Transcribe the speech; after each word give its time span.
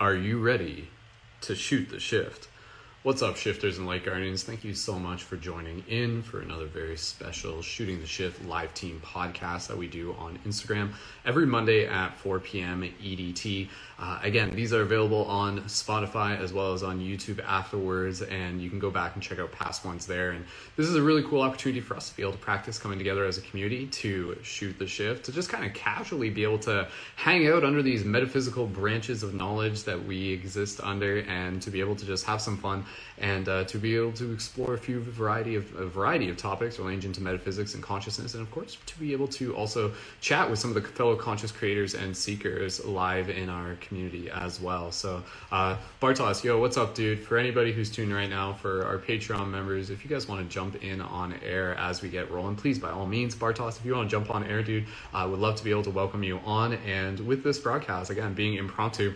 Are 0.00 0.14
you 0.14 0.38
ready 0.38 0.88
to 1.42 1.54
shoot 1.54 1.90
the 1.90 2.00
shift? 2.00 2.48
What's 3.02 3.20
up, 3.20 3.36
shifters 3.36 3.76
and 3.76 3.86
light 3.86 4.02
guardians? 4.02 4.42
Thank 4.42 4.64
you 4.64 4.72
so 4.72 4.98
much 4.98 5.24
for 5.24 5.36
joining 5.36 5.84
in 5.88 6.22
for 6.22 6.40
another 6.40 6.64
very 6.64 6.96
special 6.96 7.60
Shooting 7.60 8.00
the 8.00 8.06
Shift 8.06 8.42
live 8.46 8.72
team 8.72 9.02
podcast 9.04 9.68
that 9.68 9.76
we 9.76 9.88
do 9.88 10.14
on 10.18 10.38
Instagram 10.46 10.92
every 11.24 11.46
Monday 11.46 11.86
at 11.86 12.16
4 12.16 12.40
p.m. 12.40 12.82
EDT. 13.02 13.68
Uh, 13.98 14.18
again, 14.22 14.50
these 14.54 14.72
are 14.72 14.80
available 14.80 15.26
on 15.26 15.60
Spotify 15.64 16.38
as 16.40 16.54
well 16.54 16.72
as 16.72 16.82
on 16.82 17.00
YouTube 17.00 17.38
afterwards, 17.44 18.22
and 18.22 18.62
you 18.62 18.70
can 18.70 18.78
go 18.78 18.90
back 18.90 19.14
and 19.14 19.22
check 19.22 19.38
out 19.38 19.52
past 19.52 19.84
ones 19.84 20.06
there. 20.06 20.30
And 20.30 20.46
this 20.76 20.86
is 20.86 20.94
a 20.94 21.02
really 21.02 21.22
cool 21.22 21.42
opportunity 21.42 21.82
for 21.82 21.94
us 21.94 22.08
to 22.08 22.16
be 22.16 22.22
able 22.22 22.32
to 22.32 22.38
practice 22.38 22.78
coming 22.78 22.96
together 22.96 23.26
as 23.26 23.36
a 23.36 23.42
community 23.42 23.86
to 23.88 24.38
shoot 24.42 24.78
the 24.78 24.86
shift, 24.86 25.26
to 25.26 25.32
just 25.32 25.50
kind 25.50 25.66
of 25.66 25.74
casually 25.74 26.30
be 26.30 26.42
able 26.44 26.58
to 26.60 26.88
hang 27.16 27.46
out 27.46 27.62
under 27.62 27.82
these 27.82 28.02
metaphysical 28.02 28.66
branches 28.66 29.22
of 29.22 29.34
knowledge 29.34 29.84
that 29.84 30.02
we 30.02 30.32
exist 30.32 30.80
under, 30.82 31.18
and 31.20 31.60
to 31.60 31.70
be 31.70 31.80
able 31.80 31.94
to 31.96 32.06
just 32.06 32.24
have 32.24 32.40
some 32.40 32.56
fun 32.56 32.82
and 33.18 33.50
uh, 33.50 33.64
to 33.64 33.76
be 33.76 33.96
able 33.96 34.12
to 34.12 34.32
explore 34.32 34.72
a 34.72 34.78
few 34.78 35.00
variety 35.00 35.56
of 35.56 35.74
a 35.74 35.86
variety 35.86 36.30
of 36.30 36.38
topics 36.38 36.78
ranging 36.78 37.12
to 37.12 37.22
metaphysics 37.22 37.74
and 37.74 37.82
consciousness, 37.82 38.32
and 38.32 38.42
of 38.42 38.50
course 38.50 38.78
to 38.86 38.98
be 38.98 39.12
able 39.12 39.28
to 39.28 39.54
also 39.54 39.92
chat 40.22 40.48
with 40.48 40.58
some 40.58 40.74
of 40.74 40.82
the 40.82 40.88
fellow 40.88 41.16
conscious 41.20 41.52
creators 41.52 41.94
and 41.94 42.16
seekers 42.16 42.84
live 42.84 43.28
in 43.28 43.48
our 43.48 43.76
community 43.76 44.30
as 44.30 44.60
well. 44.60 44.90
So, 44.90 45.22
uh, 45.52 45.76
Bartos, 46.00 46.42
yo, 46.42 46.58
what's 46.58 46.76
up, 46.76 46.94
dude? 46.94 47.20
For 47.20 47.38
anybody 47.38 47.72
who's 47.72 47.90
tuned 47.90 48.12
right 48.12 48.28
now, 48.28 48.54
for 48.54 48.84
our 48.86 48.98
Patreon 48.98 49.50
members, 49.50 49.90
if 49.90 50.02
you 50.02 50.10
guys 50.10 50.26
want 50.26 50.42
to 50.42 50.52
jump 50.52 50.82
in 50.82 51.00
on 51.00 51.34
air 51.44 51.74
as 51.76 52.02
we 52.02 52.08
get 52.08 52.30
rolling, 52.30 52.56
please 52.56 52.78
by 52.78 52.90
all 52.90 53.06
means, 53.06 53.34
Bartos, 53.34 53.78
if 53.78 53.84
you 53.84 53.94
want 53.94 54.08
to 54.08 54.16
jump 54.16 54.34
on 54.34 54.44
air, 54.44 54.62
dude, 54.62 54.86
I 55.12 55.26
would 55.26 55.38
love 55.38 55.56
to 55.56 55.64
be 55.64 55.70
able 55.70 55.84
to 55.84 55.90
welcome 55.90 56.22
you 56.22 56.38
on. 56.44 56.72
And 56.72 57.20
with 57.20 57.44
this 57.44 57.58
broadcast, 57.58 58.10
again, 58.10 58.34
being 58.34 58.54
impromptu 58.54 59.14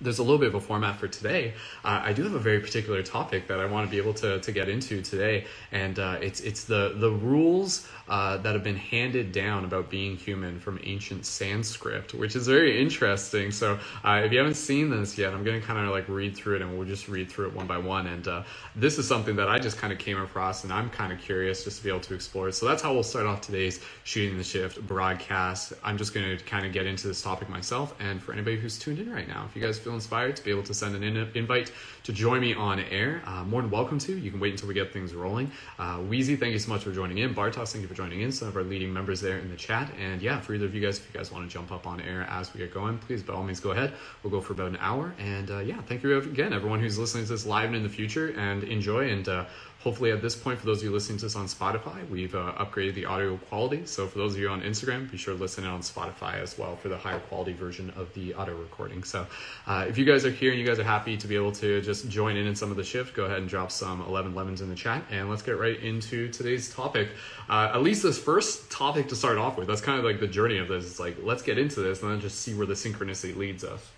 there's 0.00 0.18
a 0.18 0.22
little 0.22 0.38
bit 0.38 0.48
of 0.48 0.54
a 0.54 0.60
format 0.60 0.96
for 0.96 1.08
today. 1.08 1.54
Uh, 1.84 2.02
I 2.04 2.12
do 2.12 2.22
have 2.24 2.34
a 2.34 2.38
very 2.38 2.60
particular 2.60 3.02
topic 3.02 3.48
that 3.48 3.60
I 3.60 3.66
want 3.66 3.86
to 3.86 3.90
be 3.90 3.98
able 3.98 4.14
to, 4.14 4.40
to 4.40 4.52
get 4.52 4.68
into 4.68 5.02
today, 5.02 5.46
and 5.72 5.98
uh, 5.98 6.18
it's 6.20 6.40
it's 6.40 6.64
the 6.64 6.94
the 6.96 7.10
rules 7.10 7.88
uh, 8.08 8.36
that 8.38 8.54
have 8.54 8.64
been 8.64 8.76
handed 8.76 9.32
down 9.32 9.64
about 9.64 9.90
being 9.90 10.16
human 10.16 10.60
from 10.60 10.78
ancient 10.84 11.26
Sanskrit, 11.26 12.14
which 12.14 12.36
is 12.36 12.46
very 12.46 12.80
interesting. 12.80 13.50
So 13.50 13.78
uh, 14.04 14.22
if 14.24 14.32
you 14.32 14.38
haven't 14.38 14.54
seen 14.54 14.90
this 14.90 15.16
yet, 15.16 15.32
I'm 15.32 15.44
going 15.44 15.60
to 15.60 15.66
kind 15.66 15.78
of 15.78 15.90
like 15.90 16.08
read 16.08 16.36
through 16.36 16.56
it, 16.56 16.62
and 16.62 16.76
we'll 16.76 16.86
just 16.86 17.08
read 17.08 17.30
through 17.30 17.48
it 17.48 17.54
one 17.54 17.66
by 17.66 17.78
one. 17.78 18.06
And 18.06 18.26
uh, 18.28 18.42
this 18.76 18.98
is 18.98 19.06
something 19.06 19.36
that 19.36 19.48
I 19.48 19.58
just 19.58 19.78
kind 19.78 19.92
of 19.92 19.98
came 19.98 20.20
across, 20.20 20.64
and 20.64 20.72
I'm 20.72 20.90
kind 20.90 21.12
of 21.12 21.18
curious 21.20 21.64
just 21.64 21.78
to 21.78 21.84
be 21.84 21.90
able 21.90 22.00
to 22.00 22.14
explore 22.14 22.48
it. 22.48 22.54
So 22.54 22.66
that's 22.66 22.82
how 22.82 22.92
we'll 22.92 23.02
start 23.02 23.26
off 23.26 23.40
today's 23.40 23.80
shooting 24.04 24.36
the 24.36 24.44
shift 24.44 24.86
broadcast. 24.86 25.72
I'm 25.82 25.98
just 25.98 26.14
going 26.14 26.36
to 26.36 26.44
kind 26.44 26.66
of 26.66 26.72
get 26.72 26.86
into 26.86 27.06
this 27.06 27.22
topic 27.22 27.48
myself, 27.48 27.94
and 28.00 28.22
for 28.22 28.32
anybody 28.32 28.56
who's 28.56 28.78
tuned 28.78 28.98
in 28.98 29.12
right 29.12 29.28
now, 29.28 29.46
if 29.48 29.56
you 29.56 29.62
guys 29.62 29.78
feel 29.78 29.94
inspired 29.94 30.36
to 30.36 30.44
be 30.44 30.50
able 30.50 30.62
to 30.64 30.74
send 30.74 30.94
an 30.94 31.02
in- 31.02 31.30
invite 31.34 31.72
to 32.04 32.12
join 32.12 32.40
me 32.40 32.54
on 32.54 32.80
air, 32.80 33.22
uh, 33.26 33.44
more 33.44 33.62
than 33.62 33.70
welcome 33.70 33.98
to. 33.98 34.16
You 34.16 34.30
can 34.30 34.40
wait 34.40 34.52
until 34.52 34.68
we 34.68 34.74
get 34.74 34.92
things 34.92 35.14
rolling. 35.14 35.50
Uh, 35.78 35.98
Wheezy, 35.98 36.36
thank 36.36 36.52
you 36.52 36.58
so 36.58 36.70
much 36.70 36.84
for 36.84 36.92
joining 36.92 37.18
in. 37.18 37.34
Bartos, 37.34 37.72
thank 37.72 37.82
you 37.82 37.88
for 37.88 37.93
joining 37.94 38.20
in. 38.20 38.32
Some 38.32 38.48
of 38.48 38.56
our 38.56 38.62
leading 38.62 38.92
members 38.92 39.20
there 39.20 39.38
in 39.38 39.50
the 39.50 39.56
chat. 39.56 39.90
And 40.00 40.20
yeah, 40.20 40.40
for 40.40 40.54
either 40.54 40.66
of 40.66 40.74
you 40.74 40.80
guys, 40.80 40.98
if 40.98 41.08
you 41.12 41.18
guys 41.18 41.32
want 41.32 41.48
to 41.48 41.52
jump 41.52 41.72
up 41.72 41.86
on 41.86 42.00
air 42.00 42.26
as 42.30 42.52
we 42.52 42.58
get 42.58 42.74
going, 42.74 42.98
please 42.98 43.22
by 43.22 43.34
all 43.34 43.42
means 43.42 43.60
go 43.60 43.70
ahead. 43.70 43.92
We'll 44.22 44.30
go 44.30 44.40
for 44.40 44.52
about 44.52 44.68
an 44.68 44.78
hour. 44.80 45.14
And 45.18 45.50
uh, 45.50 45.58
yeah, 45.60 45.80
thank 45.82 46.02
you 46.02 46.16
again, 46.18 46.52
everyone 46.52 46.80
who's 46.80 46.98
listening 46.98 47.24
to 47.24 47.32
this 47.32 47.46
live 47.46 47.66
and 47.66 47.76
in 47.76 47.82
the 47.82 47.88
future, 47.88 48.28
and 48.36 48.64
enjoy. 48.64 49.10
And 49.10 49.28
uh, 49.28 49.44
hopefully 49.84 50.10
at 50.10 50.22
this 50.22 50.34
point 50.34 50.58
for 50.58 50.64
those 50.64 50.78
of 50.78 50.84
you 50.84 50.90
listening 50.90 51.18
to 51.18 51.26
this 51.26 51.36
on 51.36 51.44
spotify 51.46 52.08
we've 52.08 52.34
uh, 52.34 52.54
upgraded 52.58 52.94
the 52.94 53.04
audio 53.04 53.36
quality. 53.36 53.84
So 53.84 54.06
for 54.06 54.16
those 54.16 54.34
of 54.34 54.40
you 54.40 54.48
on 54.48 54.62
instagram 54.62 55.10
be 55.10 55.18
sure 55.18 55.34
to 55.34 55.40
listen 55.40 55.64
in 55.64 55.70
on 55.70 55.80
spotify 55.80 56.40
as 56.40 56.56
well 56.56 56.74
for 56.74 56.88
the 56.88 56.96
higher 56.96 57.18
quality 57.18 57.52
version 57.52 57.90
of 57.90 58.12
the 58.14 58.32
audio 58.32 58.56
recording. 58.56 59.04
So 59.04 59.26
uh, 59.66 59.84
if 59.86 59.98
you 59.98 60.06
guys 60.06 60.24
are 60.24 60.30
here 60.30 60.52
and 60.52 60.58
you 60.58 60.66
guys 60.66 60.78
are 60.78 60.84
happy 60.84 61.18
to 61.18 61.28
be 61.28 61.36
able 61.36 61.52
to 61.52 61.82
just 61.82 62.08
join 62.08 62.36
in 62.36 62.46
in 62.46 62.56
some 62.56 62.70
of 62.70 62.78
the 62.78 62.84
shift 62.84 63.14
go 63.14 63.26
ahead 63.26 63.38
and 63.38 63.48
drop 63.48 63.70
some 63.70 64.00
11 64.02 64.34
lemons 64.34 64.62
in 64.62 64.70
the 64.70 64.74
chat 64.74 65.04
and 65.10 65.28
let's 65.28 65.42
get 65.42 65.58
right 65.58 65.78
into 65.80 66.30
today's 66.30 66.74
topic. 66.74 67.10
Uh, 67.50 67.70
at 67.74 67.82
least 67.82 68.02
this 68.02 68.18
first 68.18 68.70
topic 68.70 69.08
to 69.08 69.14
start 69.14 69.36
off 69.36 69.58
with. 69.58 69.68
That's 69.68 69.82
kind 69.82 69.98
of 69.98 70.04
like 70.06 70.18
the 70.18 70.26
journey 70.26 70.56
of 70.56 70.68
this. 70.68 70.86
It's 70.86 70.98
like 70.98 71.18
let's 71.22 71.42
get 71.42 71.58
into 71.58 71.80
this 71.80 72.02
and 72.02 72.10
then 72.10 72.20
just 72.20 72.40
see 72.40 72.54
where 72.54 72.66
the 72.66 72.74
synchronicity 72.74 73.36
leads 73.36 73.64
us 73.64 73.90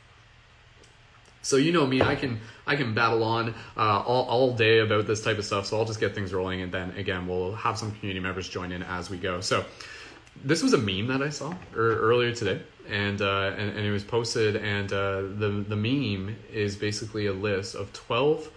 so 1.47 1.57
you 1.57 1.71
know 1.71 1.87
me, 1.87 2.03
I 2.03 2.17
can 2.17 2.41
I 2.67 2.75
can 2.75 2.93
babble 2.93 3.23
on 3.23 3.55
uh, 3.77 4.01
all, 4.01 4.25
all 4.25 4.55
day 4.55 4.81
about 4.81 5.07
this 5.07 5.23
type 5.23 5.39
of 5.39 5.45
stuff. 5.45 5.67
So 5.67 5.79
I'll 5.79 5.85
just 5.85 6.01
get 6.01 6.13
things 6.15 6.35
rolling, 6.35 6.61
and 6.61 6.73
then 6.73 6.91
again 6.97 7.29
we'll 7.29 7.55
have 7.55 7.79
some 7.79 7.93
community 7.93 8.21
members 8.21 8.49
join 8.49 8.73
in 8.73 8.83
as 8.83 9.11
we 9.11 9.17
go. 9.17 9.41
So 9.41 9.65
this 10.45 10.63
was 10.63 10.73
a 10.73 10.79
meme 10.79 11.07
that 11.07 11.23
I 11.23 11.31
saw 11.31 11.55
er, 11.77 12.01
earlier 12.01 12.33
today, 12.33 12.61
and, 12.89 13.23
uh, 13.23 13.55
and 13.57 13.71
and 13.77 13.87
it 13.87 13.93
was 13.93 14.03
posted, 14.03 14.57
and 14.57 14.93
uh, 14.93 15.23
the 15.23 15.65
the 15.69 15.77
meme 15.77 16.37
is 16.53 16.77
basically 16.77 17.27
a 17.27 17.33
list 17.33 17.77
of 17.77 17.93
twelve 17.93 18.51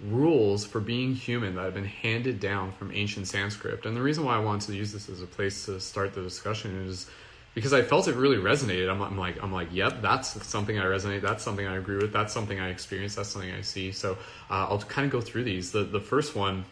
rules 0.00 0.64
for 0.64 0.80
being 0.80 1.14
human 1.14 1.54
that 1.54 1.62
have 1.62 1.74
been 1.74 1.84
handed 1.84 2.40
down 2.40 2.72
from 2.72 2.90
ancient 2.92 3.28
Sanskrit. 3.28 3.86
And 3.86 3.96
the 3.96 4.02
reason 4.02 4.24
why 4.24 4.34
I 4.34 4.40
wanted 4.40 4.66
to 4.66 4.74
use 4.74 4.92
this 4.92 5.08
as 5.08 5.22
a 5.22 5.26
place 5.26 5.66
to 5.66 5.78
start 5.78 6.12
the 6.12 6.22
discussion 6.22 6.88
is 6.88 7.06
because 7.54 7.72
I 7.72 7.82
felt 7.82 8.08
it 8.08 8.14
really 8.14 8.38
resonated. 8.38 8.90
I'm, 8.90 9.02
I'm, 9.02 9.18
like, 9.18 9.42
I'm 9.42 9.52
like, 9.52 9.68
yep, 9.72 10.00
that's 10.00 10.46
something 10.46 10.78
I 10.78 10.84
resonate. 10.84 11.20
That's 11.20 11.42
something 11.42 11.66
I 11.66 11.76
agree 11.76 11.96
with. 11.96 12.12
That's 12.12 12.32
something 12.32 12.58
I 12.58 12.70
experience. 12.70 13.14
That's 13.14 13.28
something 13.28 13.52
I 13.52 13.60
see. 13.60 13.92
So 13.92 14.12
uh, 14.50 14.66
I'll 14.68 14.78
kind 14.78 15.04
of 15.04 15.12
go 15.12 15.20
through 15.20 15.44
these. 15.44 15.72
The 15.72 15.84
the 15.84 16.00
first 16.00 16.34
one 16.34 16.64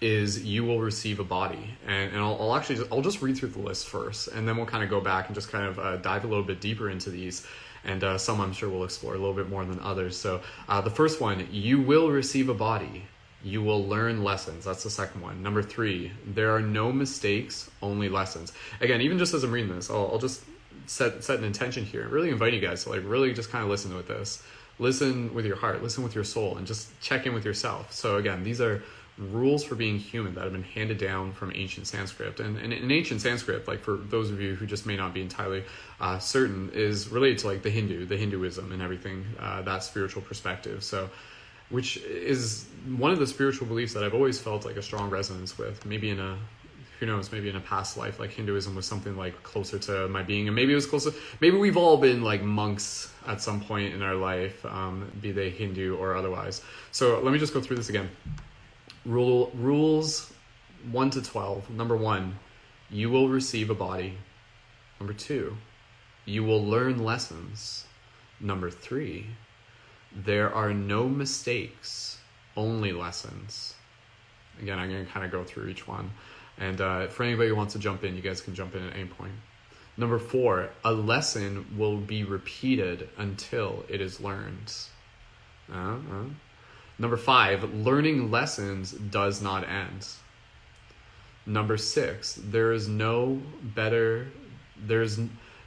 is 0.00 0.44
you 0.44 0.64
will 0.64 0.80
receive 0.80 1.20
a 1.20 1.24
body, 1.24 1.76
and, 1.86 2.12
and 2.12 2.20
I'll, 2.20 2.36
I'll 2.40 2.56
actually 2.56 2.76
just, 2.76 2.90
I'll 2.90 3.02
just 3.02 3.20
read 3.20 3.36
through 3.36 3.50
the 3.50 3.58
list 3.58 3.86
first, 3.86 4.28
and 4.28 4.48
then 4.48 4.56
we'll 4.56 4.66
kind 4.66 4.82
of 4.82 4.88
go 4.88 5.00
back 5.00 5.26
and 5.26 5.34
just 5.34 5.50
kind 5.50 5.66
of 5.66 5.78
uh, 5.78 5.96
dive 5.98 6.24
a 6.24 6.26
little 6.26 6.42
bit 6.44 6.60
deeper 6.60 6.88
into 6.88 7.10
these. 7.10 7.46
And 7.84 8.04
uh, 8.04 8.18
some 8.18 8.40
I'm 8.40 8.52
sure 8.52 8.68
we'll 8.68 8.84
explore 8.84 9.14
a 9.14 9.18
little 9.18 9.34
bit 9.34 9.48
more 9.48 9.64
than 9.64 9.80
others. 9.80 10.16
So 10.16 10.42
uh, 10.68 10.80
the 10.80 10.90
first 10.90 11.20
one, 11.20 11.46
you 11.50 11.80
will 11.80 12.10
receive 12.10 12.48
a 12.50 12.54
body 12.54 13.04
you 13.42 13.62
will 13.62 13.86
learn 13.86 14.22
lessons. 14.22 14.64
That's 14.64 14.82
the 14.82 14.90
second 14.90 15.22
one. 15.22 15.42
Number 15.42 15.62
three, 15.62 16.12
there 16.26 16.54
are 16.54 16.60
no 16.60 16.92
mistakes, 16.92 17.70
only 17.82 18.08
lessons. 18.08 18.52
Again, 18.80 19.00
even 19.00 19.18
just 19.18 19.32
as 19.34 19.44
I'm 19.44 19.52
reading 19.52 19.74
this, 19.74 19.90
I'll, 19.90 20.10
I'll 20.12 20.18
just 20.18 20.42
set 20.86 21.22
set 21.24 21.38
an 21.38 21.44
intention 21.44 21.84
here. 21.84 22.06
Really 22.08 22.30
invite 22.30 22.52
you 22.52 22.60
guys 22.60 22.84
to 22.84 22.90
like 22.90 23.02
really 23.04 23.32
just 23.32 23.50
kind 23.50 23.64
of 23.64 23.70
listen 23.70 23.94
with 23.94 24.08
this. 24.08 24.42
Listen 24.78 25.34
with 25.34 25.44
your 25.44 25.56
heart, 25.56 25.82
listen 25.82 26.02
with 26.02 26.14
your 26.14 26.24
soul, 26.24 26.56
and 26.56 26.66
just 26.66 26.88
check 27.00 27.26
in 27.26 27.34
with 27.34 27.44
yourself. 27.44 27.92
So 27.92 28.16
again, 28.16 28.42
these 28.42 28.60
are 28.60 28.82
rules 29.18 29.62
for 29.62 29.74
being 29.74 29.98
human 29.98 30.34
that 30.34 30.44
have 30.44 30.52
been 30.52 30.62
handed 30.62 30.96
down 30.96 31.32
from 31.32 31.52
ancient 31.54 31.86
Sanskrit. 31.86 32.40
And, 32.40 32.56
and 32.56 32.72
in 32.72 32.90
ancient 32.90 33.20
Sanskrit, 33.20 33.68
like 33.68 33.80
for 33.80 33.96
those 33.96 34.30
of 34.30 34.40
you 34.40 34.54
who 34.54 34.64
just 34.66 34.86
may 34.86 34.96
not 34.96 35.12
be 35.12 35.20
entirely 35.20 35.64
uh, 36.00 36.18
certain, 36.18 36.70
is 36.72 37.08
related 37.10 37.38
to 37.40 37.48
like 37.48 37.62
the 37.62 37.70
Hindu, 37.70 38.06
the 38.06 38.16
Hinduism, 38.16 38.72
and 38.72 38.80
everything 38.80 39.26
uh, 39.38 39.60
that 39.62 39.84
spiritual 39.84 40.22
perspective. 40.22 40.82
So 40.82 41.10
which 41.70 41.96
is 41.96 42.66
one 42.96 43.10
of 43.10 43.18
the 43.18 43.26
spiritual 43.26 43.66
beliefs 43.66 43.94
that 43.94 44.04
I've 44.04 44.14
always 44.14 44.40
felt 44.40 44.64
like 44.64 44.76
a 44.76 44.82
strong 44.82 45.10
resonance 45.10 45.56
with. 45.56 45.84
Maybe 45.86 46.10
in 46.10 46.20
a 46.20 46.38
who 46.98 47.06
knows, 47.06 47.32
maybe 47.32 47.48
in 47.48 47.56
a 47.56 47.60
past 47.60 47.96
life, 47.96 48.20
like 48.20 48.30
Hinduism 48.30 48.74
was 48.74 48.84
something 48.84 49.16
like 49.16 49.42
closer 49.42 49.78
to 49.78 50.06
my 50.08 50.22
being, 50.22 50.48
and 50.48 50.54
maybe 50.54 50.72
it 50.72 50.74
was 50.74 50.84
closer. 50.84 51.12
Maybe 51.40 51.56
we've 51.56 51.78
all 51.78 51.96
been 51.96 52.22
like 52.22 52.42
monks 52.42 53.10
at 53.26 53.40
some 53.40 53.62
point 53.62 53.94
in 53.94 54.02
our 54.02 54.14
life, 54.14 54.64
um, 54.66 55.10
be 55.22 55.32
they 55.32 55.48
Hindu 55.48 55.96
or 55.96 56.14
otherwise. 56.14 56.60
So 56.92 57.18
let 57.20 57.32
me 57.32 57.38
just 57.38 57.54
go 57.54 57.60
through 57.62 57.76
this 57.76 57.88
again. 57.88 58.10
Rule 59.06 59.50
rules 59.54 60.30
one 60.92 61.08
to 61.10 61.22
twelve. 61.22 61.70
Number 61.70 61.96
one, 61.96 62.38
you 62.90 63.08
will 63.08 63.30
receive 63.30 63.70
a 63.70 63.74
body. 63.74 64.18
Number 64.98 65.14
two, 65.14 65.56
you 66.26 66.44
will 66.44 66.62
learn 66.62 67.02
lessons. 67.02 67.86
Number 68.40 68.70
three, 68.70 69.26
there 70.14 70.52
are 70.52 70.74
no 70.74 71.08
mistakes, 71.08 72.18
only 72.56 72.92
lessons. 72.92 73.74
Again, 74.60 74.78
I'm 74.78 74.90
going 74.90 75.06
to 75.06 75.10
kind 75.10 75.24
of 75.24 75.32
go 75.32 75.44
through 75.44 75.68
each 75.68 75.86
one. 75.86 76.10
And 76.58 76.80
uh, 76.80 77.06
for 77.08 77.22
anybody 77.22 77.48
who 77.48 77.56
wants 77.56 77.72
to 77.72 77.78
jump 77.78 78.04
in, 78.04 78.16
you 78.16 78.22
guys 78.22 78.40
can 78.40 78.54
jump 78.54 78.74
in 78.74 78.86
at 78.86 78.94
any 78.94 79.06
point. 79.06 79.32
Number 79.96 80.18
four, 80.18 80.70
a 80.84 80.92
lesson 80.92 81.66
will 81.76 81.96
be 81.96 82.24
repeated 82.24 83.08
until 83.18 83.84
it 83.88 84.00
is 84.00 84.20
learned. 84.20 84.72
Uh-huh. 85.72 86.24
Number 86.98 87.16
five, 87.16 87.74
learning 87.74 88.30
lessons 88.30 88.92
does 88.92 89.40
not 89.40 89.66
end. 89.68 90.06
Number 91.46 91.76
six, 91.76 92.38
there 92.44 92.72
is 92.72 92.88
no 92.88 93.40
better, 93.62 94.28
there's 94.76 95.18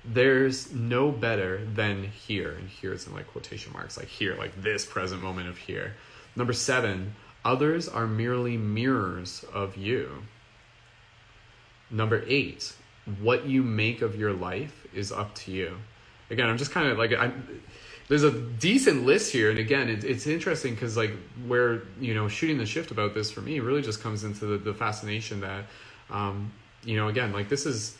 there's 0.06 0.72
no 0.74 1.12
better 1.12 1.66
than 1.66 2.04
here 2.04 2.52
and 2.52 2.68
here 2.68 2.94
is 2.94 3.08
in 3.08 3.14
like 3.14 3.28
quotation 3.28 3.72
marks 3.72 3.98
like 3.98 4.08
here 4.08 4.36
like 4.36 4.62
this 4.62 4.86
present 4.86 5.22
moment 5.22 5.48
of 5.48 5.58
here. 5.58 5.96
Number 6.36 6.54
seven 6.54 7.16
others 7.46 7.88
are 7.88 8.08
merely 8.08 8.58
mirrors 8.58 9.46
of 9.54 9.78
you. 9.78 10.10
Number 11.90 12.24
eight 12.28 12.74
what 13.20 13.46
you 13.46 13.64
make 13.64 14.02
of 14.02 14.18
your 14.18 14.32
life 14.34 14.88
is 14.94 15.12
up 15.12 15.36
to 15.36 15.52
you. 15.52 15.78
Again 16.30 16.50
i'm 16.50 16.58
just 16.58 16.72
kind 16.72 16.88
of 16.88 16.98
like 16.98 17.14
i'm 17.14 17.62
there's 18.08 18.24
a 18.24 18.32
decent 18.32 19.06
list 19.06 19.32
here 19.32 19.50
and 19.50 19.60
again 19.60 19.90
it, 19.90 20.04
it's 20.04 20.28
interesting 20.28 20.74
because 20.74 20.98
like 20.98 21.12
where 21.48 21.84
you 22.00 22.14
know 22.14 22.28
shooting 22.28 22.58
the 22.58 22.66
shift 22.66 22.92
about 22.92 23.14
this 23.14 23.32
for 23.32 23.42
me 23.42 23.60
really 23.60 23.82
just 23.82 24.02
comes 24.02 24.24
into 24.24 24.46
the, 24.46 24.58
the 24.58 24.74
fascination 24.74 25.42
that 25.42 25.66
um, 26.10 26.52
you 26.84 26.96
know 26.96 27.08
again 27.08 27.32
like 27.32 27.50
this 27.50 27.66
is 27.66 27.96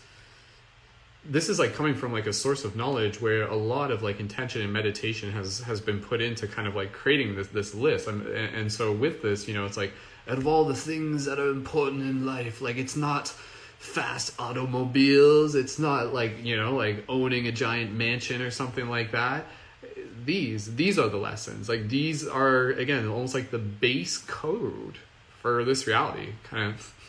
this 1.26 1.48
is 1.48 1.58
like 1.58 1.74
coming 1.74 1.96
from 1.96 2.12
like 2.12 2.28
a 2.28 2.34
source 2.34 2.66
of 2.66 2.76
knowledge 2.76 3.22
where 3.22 3.44
a 3.44 3.56
lot 3.56 3.92
of 3.92 4.04
like 4.04 4.20
intention 4.20 4.62
and 4.62 4.74
meditation 4.74 5.32
has 5.32 5.60
has 5.60 5.80
been 5.80 6.00
put 6.00 6.22
into 6.22 6.48
kind 6.48 6.68
of 6.68 6.76
like 6.76 6.92
creating 6.92 7.36
this 7.36 7.48
this 7.48 7.74
list. 7.74 8.08
And, 8.08 8.28
and 8.28 8.72
so 8.72 8.92
with 8.92 9.22
this 9.22 9.48
you 9.48 9.54
know 9.54 9.66
it's 9.66 9.78
like 9.78 9.94
out 10.28 10.38
of 10.38 10.48
all 10.48 10.66
the 10.66 10.76
things 10.76 11.26
that 11.26 11.40
are 11.40 11.50
important 11.50 12.02
in 12.02 12.26
life 12.26 12.62
like 12.62 12.78
it's 12.78 12.96
not 12.96 13.34
fast 13.84 14.34
automobiles. 14.40 15.56
It's 15.56 15.78
not 15.78 16.14
like 16.14 16.44
you 16.44 16.58
know 16.58 16.76
like 16.76 17.06
owning 17.08 17.48
a 17.48 17.52
giant 17.52 17.94
mansion 17.94 18.42
or 18.42 18.52
something 18.52 18.90
like 18.90 19.12
that. 19.12 19.46
These 20.26 20.76
these 20.76 21.00
are 21.00 21.08
the 21.08 21.18
lessons. 21.18 21.70
Like 21.70 21.88
these 21.88 22.28
are 22.28 22.70
again 22.72 23.08
almost 23.08 23.34
like 23.34 23.50
the 23.50 23.60
base 23.60 24.18
code 24.18 24.98
for 25.42 25.64
this 25.64 25.88
reality 25.88 26.30
kind 26.44 26.74
of. 26.74 26.94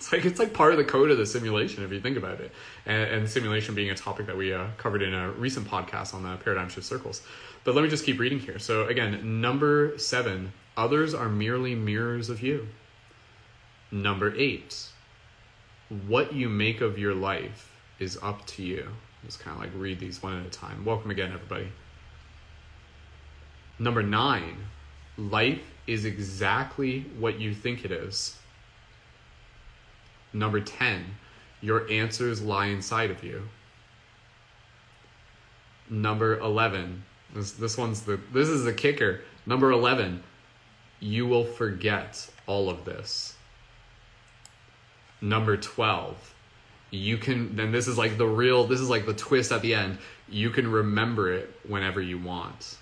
It's 0.00 0.10
like 0.10 0.24
it's 0.24 0.38
like 0.38 0.54
part 0.54 0.72
of 0.72 0.78
the 0.78 0.84
code 0.84 1.10
of 1.10 1.18
the 1.18 1.26
simulation 1.26 1.84
if 1.84 1.92
you 1.92 2.00
think 2.00 2.16
about 2.16 2.40
it 2.40 2.52
and, 2.86 3.10
and 3.10 3.28
simulation 3.28 3.74
being 3.74 3.90
a 3.90 3.94
topic 3.94 4.26
that 4.26 4.36
we 4.36 4.52
uh, 4.52 4.66
covered 4.76 5.02
in 5.02 5.14
a 5.14 5.30
recent 5.32 5.66
podcast 5.68 6.14
on 6.14 6.22
the 6.22 6.36
paradigm 6.36 6.68
shift 6.68 6.86
circles. 6.86 7.22
But 7.64 7.74
let 7.74 7.82
me 7.82 7.90
just 7.90 8.04
keep 8.04 8.18
reading 8.18 8.38
here. 8.38 8.58
So 8.58 8.86
again 8.86 9.40
number 9.40 9.98
seven 9.98 10.52
others 10.76 11.14
are 11.14 11.28
merely 11.28 11.74
mirrors 11.74 12.30
of 12.30 12.42
you. 12.42 12.68
Number 13.90 14.34
eight 14.36 14.90
what 16.06 16.32
you 16.32 16.48
make 16.48 16.80
of 16.80 16.98
your 16.98 17.14
life 17.14 17.72
is 17.98 18.16
up 18.22 18.46
to 18.46 18.62
you. 18.62 18.88
Just 19.24 19.40
kind 19.40 19.56
of 19.56 19.62
like 19.62 19.72
read 19.74 19.98
these 19.98 20.22
one 20.22 20.38
at 20.38 20.46
a 20.46 20.50
time. 20.50 20.84
Welcome 20.84 21.10
again 21.10 21.32
everybody. 21.32 21.68
Number 23.78 24.02
nine, 24.02 24.56
life 25.16 25.62
is 25.86 26.04
exactly 26.04 27.06
what 27.18 27.40
you 27.40 27.54
think 27.54 27.84
it 27.84 27.90
is. 27.90 28.36
Number 30.32 30.60
10, 30.60 31.04
your 31.60 31.90
answers 31.90 32.42
lie 32.42 32.66
inside 32.66 33.10
of 33.10 33.22
you. 33.22 33.48
Number 35.88 36.38
11, 36.38 37.02
this, 37.34 37.52
this 37.52 37.76
one's 37.76 38.02
the, 38.02 38.20
this 38.32 38.48
is 38.48 38.64
the 38.64 38.72
kicker. 38.72 39.20
Number 39.46 39.70
11, 39.72 40.22
you 41.00 41.26
will 41.26 41.44
forget 41.44 42.28
all 42.46 42.70
of 42.70 42.84
this. 42.84 43.34
Number 45.20 45.56
12, 45.56 46.34
you 46.90 47.18
can, 47.18 47.56
then 47.56 47.72
this 47.72 47.88
is 47.88 47.98
like 47.98 48.16
the 48.16 48.26
real, 48.26 48.66
this 48.66 48.80
is 48.80 48.88
like 48.88 49.06
the 49.06 49.14
twist 49.14 49.52
at 49.52 49.62
the 49.62 49.74
end. 49.74 49.98
You 50.28 50.50
can 50.50 50.70
remember 50.70 51.32
it 51.32 51.52
whenever 51.66 52.00
you 52.00 52.18
want. 52.18 52.78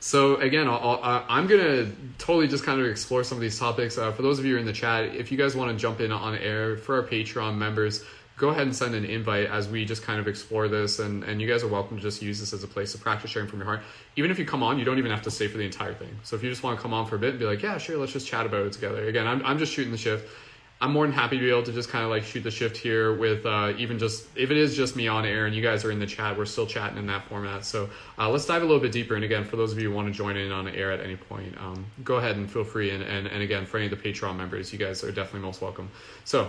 So 0.00 0.36
again, 0.36 0.68
i 0.68 1.24
am 1.28 1.48
gonna 1.48 1.90
totally 2.18 2.46
just 2.46 2.62
kind 2.62 2.80
of 2.80 2.86
explore 2.86 3.24
some 3.24 3.36
of 3.36 3.42
these 3.42 3.58
topics. 3.58 3.98
Uh, 3.98 4.12
for 4.12 4.22
those 4.22 4.38
of 4.38 4.44
you 4.44 4.56
in 4.56 4.64
the 4.64 4.72
chat, 4.72 5.06
if 5.16 5.32
you 5.32 5.38
guys 5.38 5.56
want 5.56 5.72
to 5.72 5.76
jump 5.76 6.00
in 6.00 6.12
on 6.12 6.36
air 6.36 6.76
for 6.76 6.96
our 6.96 7.02
Patreon 7.02 7.56
members, 7.56 8.04
go 8.36 8.50
ahead 8.50 8.62
and 8.62 8.74
send 8.74 8.94
an 8.94 9.04
invite 9.04 9.50
as 9.50 9.68
we 9.68 9.84
just 9.84 10.04
kind 10.04 10.20
of 10.20 10.28
explore 10.28 10.68
this. 10.68 11.00
And, 11.00 11.24
and 11.24 11.42
you 11.42 11.48
guys 11.48 11.64
are 11.64 11.68
welcome 11.68 11.96
to 11.96 12.02
just 12.02 12.22
use 12.22 12.38
this 12.38 12.52
as 12.52 12.62
a 12.62 12.68
place 12.68 12.92
to 12.92 12.98
practice 12.98 13.32
sharing 13.32 13.48
from 13.48 13.58
your 13.58 13.66
heart. 13.66 13.80
Even 14.14 14.30
if 14.30 14.38
you 14.38 14.44
come 14.44 14.62
on, 14.62 14.78
you 14.78 14.84
don't 14.84 14.98
even 14.98 15.10
have 15.10 15.22
to 15.22 15.32
stay 15.32 15.48
for 15.48 15.58
the 15.58 15.64
entire 15.64 15.94
thing. 15.94 16.16
So 16.22 16.36
if 16.36 16.44
you 16.44 16.48
just 16.50 16.62
want 16.62 16.78
to 16.78 16.82
come 16.82 16.94
on 16.94 17.04
for 17.06 17.16
a 17.16 17.18
bit 17.18 17.30
and 17.30 17.38
be 17.40 17.44
like, 17.44 17.62
yeah, 17.62 17.76
sure, 17.78 17.98
let's 17.98 18.12
just 18.12 18.28
chat 18.28 18.46
about 18.46 18.66
it 18.66 18.72
together. 18.72 19.08
Again, 19.08 19.26
I'm, 19.26 19.44
I'm 19.44 19.58
just 19.58 19.72
shooting 19.72 19.90
the 19.90 19.98
shift. 19.98 20.28
I'm 20.80 20.92
more 20.92 21.04
than 21.04 21.12
happy 21.12 21.36
to 21.38 21.42
be 21.42 21.50
able 21.50 21.64
to 21.64 21.72
just 21.72 21.88
kind 21.88 22.04
of 22.04 22.10
like 22.10 22.22
shoot 22.22 22.42
the 22.42 22.52
shift 22.52 22.76
here 22.76 23.12
with 23.12 23.44
uh, 23.44 23.72
even 23.78 23.98
just 23.98 24.26
if 24.36 24.52
it 24.52 24.56
is 24.56 24.76
just 24.76 24.94
me 24.94 25.08
on 25.08 25.24
air 25.24 25.46
and 25.46 25.54
you 25.54 25.60
guys 25.60 25.84
are 25.84 25.90
in 25.90 25.98
the 25.98 26.06
chat, 26.06 26.38
we're 26.38 26.44
still 26.44 26.66
chatting 26.66 26.98
in 26.98 27.06
that 27.08 27.28
format. 27.28 27.64
So 27.64 27.90
uh, 28.16 28.30
let's 28.30 28.46
dive 28.46 28.62
a 28.62 28.64
little 28.64 28.80
bit 28.80 28.92
deeper. 28.92 29.16
And 29.16 29.24
again, 29.24 29.44
for 29.44 29.56
those 29.56 29.72
of 29.72 29.80
you 29.80 29.90
who 29.90 29.96
want 29.96 30.06
to 30.06 30.14
join 30.14 30.36
in 30.36 30.52
on 30.52 30.68
air 30.68 30.92
at 30.92 31.00
any 31.00 31.16
point, 31.16 31.56
um, 31.58 31.84
go 32.04 32.16
ahead 32.16 32.36
and 32.36 32.48
feel 32.48 32.62
free. 32.62 32.90
And, 32.90 33.02
and, 33.02 33.26
and 33.26 33.42
again, 33.42 33.66
for 33.66 33.78
any 33.78 33.86
of 33.86 34.02
the 34.02 34.12
Patreon 34.12 34.36
members, 34.36 34.72
you 34.72 34.78
guys 34.78 35.02
are 35.02 35.10
definitely 35.10 35.40
most 35.40 35.60
welcome. 35.60 35.90
So 36.24 36.48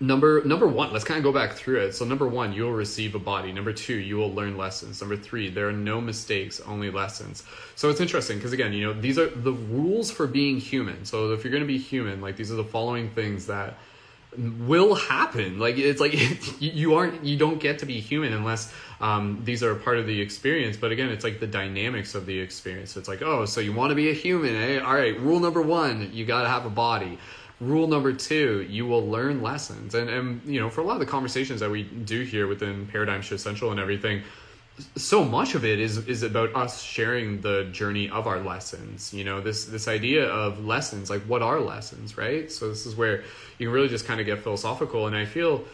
number 0.00 0.42
number 0.44 0.66
one 0.66 0.92
let's 0.92 1.04
kind 1.04 1.18
of 1.18 1.24
go 1.24 1.32
back 1.32 1.52
through 1.52 1.80
it. 1.80 1.94
So 1.94 2.04
number 2.04 2.26
one 2.26 2.52
you 2.52 2.64
will 2.64 2.72
receive 2.72 3.14
a 3.14 3.18
body. 3.18 3.52
Number 3.52 3.72
two 3.72 3.94
you 3.94 4.16
will 4.16 4.32
learn 4.32 4.56
lessons. 4.56 5.00
Number 5.00 5.16
three 5.16 5.48
there 5.48 5.68
are 5.68 5.72
no 5.72 6.00
mistakes 6.00 6.60
only 6.60 6.90
lessons. 6.90 7.44
So 7.76 7.90
it's 7.90 8.00
interesting 8.00 8.38
because 8.38 8.52
again 8.52 8.72
you 8.72 8.86
know 8.86 8.92
these 8.92 9.18
are 9.18 9.28
the 9.28 9.52
rules 9.52 10.10
for 10.10 10.26
being 10.26 10.58
human. 10.58 11.04
So 11.04 11.32
if 11.32 11.44
you're 11.44 11.52
going 11.52 11.62
to 11.62 11.66
be 11.66 11.78
human 11.78 12.20
like 12.20 12.36
these 12.36 12.50
are 12.50 12.56
the 12.56 12.64
following 12.64 13.10
things 13.10 13.46
that 13.46 13.78
will 14.36 14.96
happen. 14.96 15.58
Like 15.58 15.78
it's 15.78 16.00
like 16.00 16.14
you 16.60 16.94
aren't 16.94 17.24
you 17.24 17.36
don't 17.36 17.60
get 17.60 17.78
to 17.80 17.86
be 17.86 18.00
human 18.00 18.32
unless 18.32 18.72
um, 19.00 19.42
these 19.44 19.62
are 19.62 19.72
a 19.72 19.76
part 19.76 19.98
of 19.98 20.06
the 20.06 20.20
experience. 20.20 20.76
But 20.76 20.90
again 20.90 21.10
it's 21.10 21.24
like 21.24 21.38
the 21.38 21.46
dynamics 21.46 22.16
of 22.16 22.26
the 22.26 22.38
experience. 22.38 22.96
It's 22.96 23.08
like 23.08 23.22
oh 23.22 23.44
so 23.44 23.60
you 23.60 23.72
want 23.72 23.90
to 23.90 23.94
be 23.94 24.10
a 24.10 24.14
human 24.14 24.56
eh? 24.56 24.80
All 24.80 24.94
right 24.94 25.18
rule 25.20 25.38
number 25.38 25.62
one 25.62 26.10
you 26.12 26.24
got 26.24 26.42
to 26.42 26.48
have 26.48 26.66
a 26.66 26.70
body 26.70 27.18
rule 27.60 27.86
number 27.86 28.12
two 28.12 28.66
you 28.68 28.86
will 28.86 29.06
learn 29.08 29.42
lessons. 29.42 29.94
And 29.94 30.08
and 30.10 30.42
you 30.44 30.60
know 30.60 30.70
for 30.70 30.80
a 30.80 30.84
lot 30.84 30.94
of 30.94 31.00
the 31.00 31.06
conversations 31.06 31.60
that 31.60 31.70
we 31.70 31.82
do 31.82 32.22
here 32.22 32.46
within 32.46 32.86
paradigm 32.86 33.22
shift 33.22 33.42
central 33.42 33.70
and 33.70 33.80
everything 33.80 34.22
so 34.96 35.24
much 35.24 35.54
of 35.54 35.64
it 35.64 35.78
is 35.78 35.98
is 36.08 36.24
about 36.24 36.54
us 36.56 36.82
sharing 36.82 37.40
the 37.40 37.64
journey 37.70 38.10
of 38.10 38.26
our 38.26 38.40
lessons. 38.40 39.14
You 39.14 39.24
know 39.24 39.40
this 39.40 39.66
this 39.66 39.86
idea 39.86 40.26
of 40.26 40.64
lessons 40.64 41.10
like 41.10 41.22
what 41.22 41.42
are 41.42 41.60
lessons 41.60 42.16
right? 42.16 42.50
So 42.50 42.68
this 42.68 42.86
is 42.86 42.96
where 42.96 43.22
you 43.58 43.66
can 43.66 43.74
really 43.74 43.88
just 43.88 44.04
kind 44.04 44.20
of 44.20 44.26
get 44.26 44.40
philosophical 44.40 45.06
and 45.06 45.16
i 45.16 45.24
feel 45.24 45.64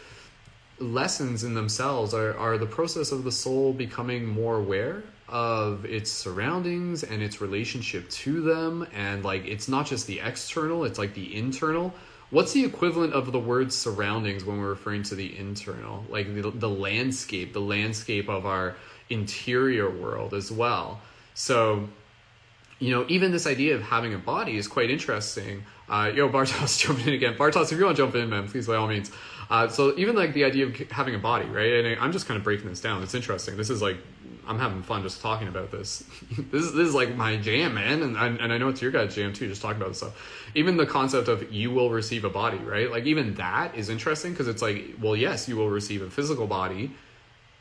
lessons 0.79 1.43
in 1.43 1.53
themselves 1.53 2.13
are, 2.13 2.35
are 2.37 2.57
the 2.57 2.65
process 2.65 3.11
of 3.11 3.23
the 3.23 3.31
soul 3.31 3.73
becoming 3.73 4.25
more 4.25 4.57
aware 4.57 5.03
of 5.31 5.85
its 5.85 6.11
surroundings 6.11 7.03
and 7.03 7.23
its 7.23 7.39
relationship 7.39 8.09
to 8.09 8.41
them 8.41 8.85
and 8.93 9.23
like 9.23 9.45
it's 9.45 9.69
not 9.69 9.85
just 9.85 10.05
the 10.05 10.19
external 10.19 10.83
it's 10.83 10.99
like 10.99 11.13
the 11.13 11.35
internal. 11.35 11.93
What's 12.29 12.53
the 12.53 12.63
equivalent 12.63 13.13
of 13.13 13.31
the 13.31 13.39
word 13.39 13.73
surroundings 13.73 14.45
when 14.45 14.59
we're 14.59 14.69
referring 14.69 15.03
to 15.03 15.15
the 15.15 15.37
internal? 15.37 16.05
Like 16.09 16.33
the, 16.33 16.51
the 16.51 16.69
landscape 16.69 17.53
the 17.53 17.61
landscape 17.61 18.29
of 18.29 18.45
our 18.45 18.75
interior 19.09 19.89
world 19.89 20.33
as 20.33 20.51
well. 20.51 21.01
So 21.33 21.87
you 22.79 22.91
know 22.91 23.05
even 23.07 23.31
this 23.31 23.47
idea 23.47 23.75
of 23.75 23.81
having 23.81 24.13
a 24.13 24.19
body 24.19 24.57
is 24.57 24.67
quite 24.67 24.91
interesting. 24.91 25.63
Uh, 25.87 26.11
yo 26.13 26.29
bartos 26.29 26.77
jumping 26.85 27.07
in 27.07 27.13
again. 27.13 27.35
Bartos 27.35 27.71
if 27.71 27.79
you 27.79 27.85
want 27.85 27.95
to 27.95 28.03
jump 28.03 28.15
in 28.15 28.29
man 28.29 28.49
please 28.49 28.67
by 28.67 28.75
all 28.75 28.87
means 28.87 29.11
uh, 29.51 29.67
so 29.67 29.93
even 29.97 30.15
like 30.15 30.33
the 30.33 30.43
idea 30.43 30.65
of 30.65 30.75
having 30.89 31.13
a 31.13 31.19
body 31.19 31.45
right 31.45 31.85
and 31.85 31.99
i'm 31.99 32.11
just 32.11 32.25
kind 32.25 32.37
of 32.37 32.43
breaking 32.43 32.67
this 32.67 32.81
down 32.81 33.03
it's 33.03 33.13
interesting 33.13 33.55
this 33.57 33.69
is 33.69 33.81
like 33.81 33.97
I'm 34.47 34.59
having 34.59 34.81
fun 34.81 35.03
just 35.03 35.21
talking 35.21 35.47
about 35.47 35.71
this. 35.71 36.03
this, 36.51 36.63
is, 36.63 36.73
this 36.73 36.87
is 36.87 36.93
like 36.95 37.15
my 37.15 37.37
jam, 37.37 37.75
man, 37.75 38.01
and 38.01 38.17
I, 38.17 38.27
and 38.27 38.51
I 38.51 38.57
know 38.57 38.69
it's 38.69 38.81
your 38.81 38.91
guys' 38.91 39.15
jam 39.15 39.33
too. 39.33 39.47
Just 39.47 39.61
talking 39.61 39.77
about 39.77 39.89
this 39.89 39.99
stuff. 39.99 40.51
Even 40.55 40.77
the 40.77 40.85
concept 40.85 41.27
of 41.27 41.51
you 41.53 41.71
will 41.71 41.89
receive 41.89 42.25
a 42.25 42.29
body, 42.29 42.57
right? 42.57 42.89
Like 42.89 43.05
even 43.05 43.35
that 43.35 43.75
is 43.75 43.89
interesting 43.89 44.31
because 44.31 44.47
it's 44.47 44.61
like, 44.61 44.95
well, 44.99 45.15
yes, 45.15 45.47
you 45.47 45.55
will 45.55 45.69
receive 45.69 46.01
a 46.01 46.09
physical 46.09 46.47
body 46.47 46.91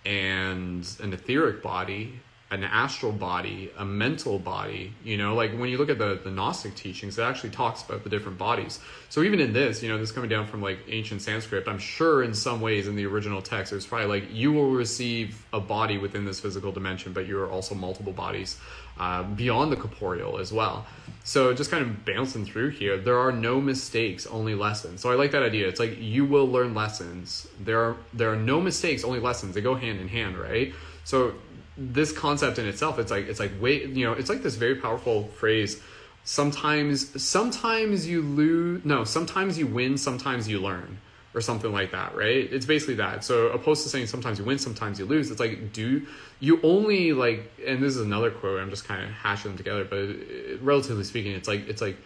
and 0.05 0.89
an 1.01 1.13
etheric 1.13 1.63
body 1.63 2.19
an 2.51 2.65
astral 2.65 3.13
body, 3.13 3.71
a 3.79 3.85
mental 3.85 4.39
body. 4.39 4.93
You 5.05 5.17
know, 5.17 5.35
like 5.35 5.53
when 5.53 5.69
you 5.69 5.79
look 5.79 5.89
at 5.89 5.99
the, 5.99 6.21
the 6.23 6.31
Gnostic 6.31 6.75
teachings, 6.75 7.19
it 7.19 7.23
actually 7.23 7.51
talks 7.51 7.83
about 7.83 8.03
the 8.03 8.11
different 8.11 8.39
bodies. 8.39 8.81
So 9.09 9.23
even 9.23 9.39
in 9.39 9.53
this, 9.53 9.83
you 9.83 9.89
know, 9.89 9.99
this 9.99 10.11
coming 10.11 10.29
down 10.29 10.47
from 10.49 10.61
like 10.61 10.81
ancient 10.89 11.23
Sanskrit, 11.23 11.69
I'm 11.69 11.79
sure 11.79 12.25
in 12.25 12.35
some 12.35 12.61
ways 12.61 12.89
in 12.89 12.97
the 12.97 13.07
original 13.07 13.41
text, 13.41 13.73
it's 13.73 13.87
probably 13.87 14.09
like 14.09 14.35
you 14.35 14.53
will 14.53 14.71
receive 14.73 15.47
a 15.53 15.61
body 15.61 15.97
within 15.97 16.25
this 16.25 16.41
physical 16.41 16.73
dimension, 16.73 17.13
but 17.13 17.27
you 17.27 17.39
are 17.41 17.49
also 17.49 17.77
multiple 17.77 18.13
bodies 18.13 18.59
uh, 18.99 19.23
beyond 19.23 19.71
the 19.71 19.77
corporeal 19.77 20.39
as 20.39 20.53
well. 20.53 20.87
So 21.23 21.55
just 21.55 21.71
kind 21.71 21.85
of 21.85 22.05
bouncing 22.05 22.45
through 22.45 22.71
here, 22.71 22.99
there 22.99 23.19
are 23.19 23.31
no 23.31 23.61
mistakes, 23.61 24.27
only 24.27 24.57
lessons. 24.57 25.01
So 25.01 25.11
I 25.13 25.15
like 25.15 25.31
that 25.31 25.45
idea. 25.45 25.69
It's 25.69 25.79
like 25.79 25.99
you 26.01 26.25
will 26.25 26.49
learn 26.49 26.75
lessons. 26.75 27.47
There 27.61 27.81
are 27.81 27.97
there 28.13 28.33
are 28.33 28.37
no 28.37 28.61
mistakes, 28.61 29.05
only 29.05 29.21
lessons. 29.21 29.55
They 29.55 29.61
go 29.61 29.77
hand 29.77 30.01
in 30.01 30.09
hand, 30.09 30.37
right? 30.37 30.75
So 31.05 31.35
this 31.81 32.13
concept 32.13 32.59
in 32.59 32.67
itself 32.67 32.99
it's 32.99 33.11
like 33.11 33.27
it's 33.27 33.41
like 33.41 33.53
wait 33.61 33.89
you 33.89 34.05
know 34.05 34.13
it's 34.13 34.29
like 34.29 34.43
this 34.43 34.57
very 34.57 34.77
powerful 34.77 35.25
phrase 35.29 35.81
sometimes 36.25 37.21
sometimes 37.21 38.07
you 38.07 38.21
lose 38.21 38.85
no 38.85 39.03
sometimes 39.03 39.59
you 39.59 39.67
win 39.67 39.97
sometimes 39.97 40.47
you 40.47 40.61
learn 40.61 40.99
or 41.35 41.41
something 41.41 41.73
like 41.73 41.93
that 41.93 42.15
right? 42.15 42.53
It's 42.53 42.67
basically 42.67 42.95
that. 42.97 43.23
So 43.25 43.49
opposed 43.49 43.85
to 43.85 43.89
saying 43.89 44.07
sometimes 44.07 44.39
you 44.39 44.45
win 44.45 44.59
sometimes 44.59 44.99
you 44.99 45.07
lose 45.07 45.31
it's 45.31 45.41
like 45.41 45.73
do 45.73 46.07
you 46.41 46.61
only 46.63 47.13
like 47.13 47.51
and 47.67 47.83
this 47.83 47.95
is 47.97 48.01
another 48.01 48.31
quote 48.31 48.61
i'm 48.61 48.71
just 48.71 48.85
kind 48.87 49.05
of 49.05 49.11
hashing 49.11 49.51
them 49.51 49.59
together 49.59 49.85
but 49.85 49.99
it, 49.99 50.61
relatively 50.63 51.05
speaking 51.05 51.33
it's 51.33 51.47
like 51.47 51.69
it's 51.69 51.83
like 51.83 51.97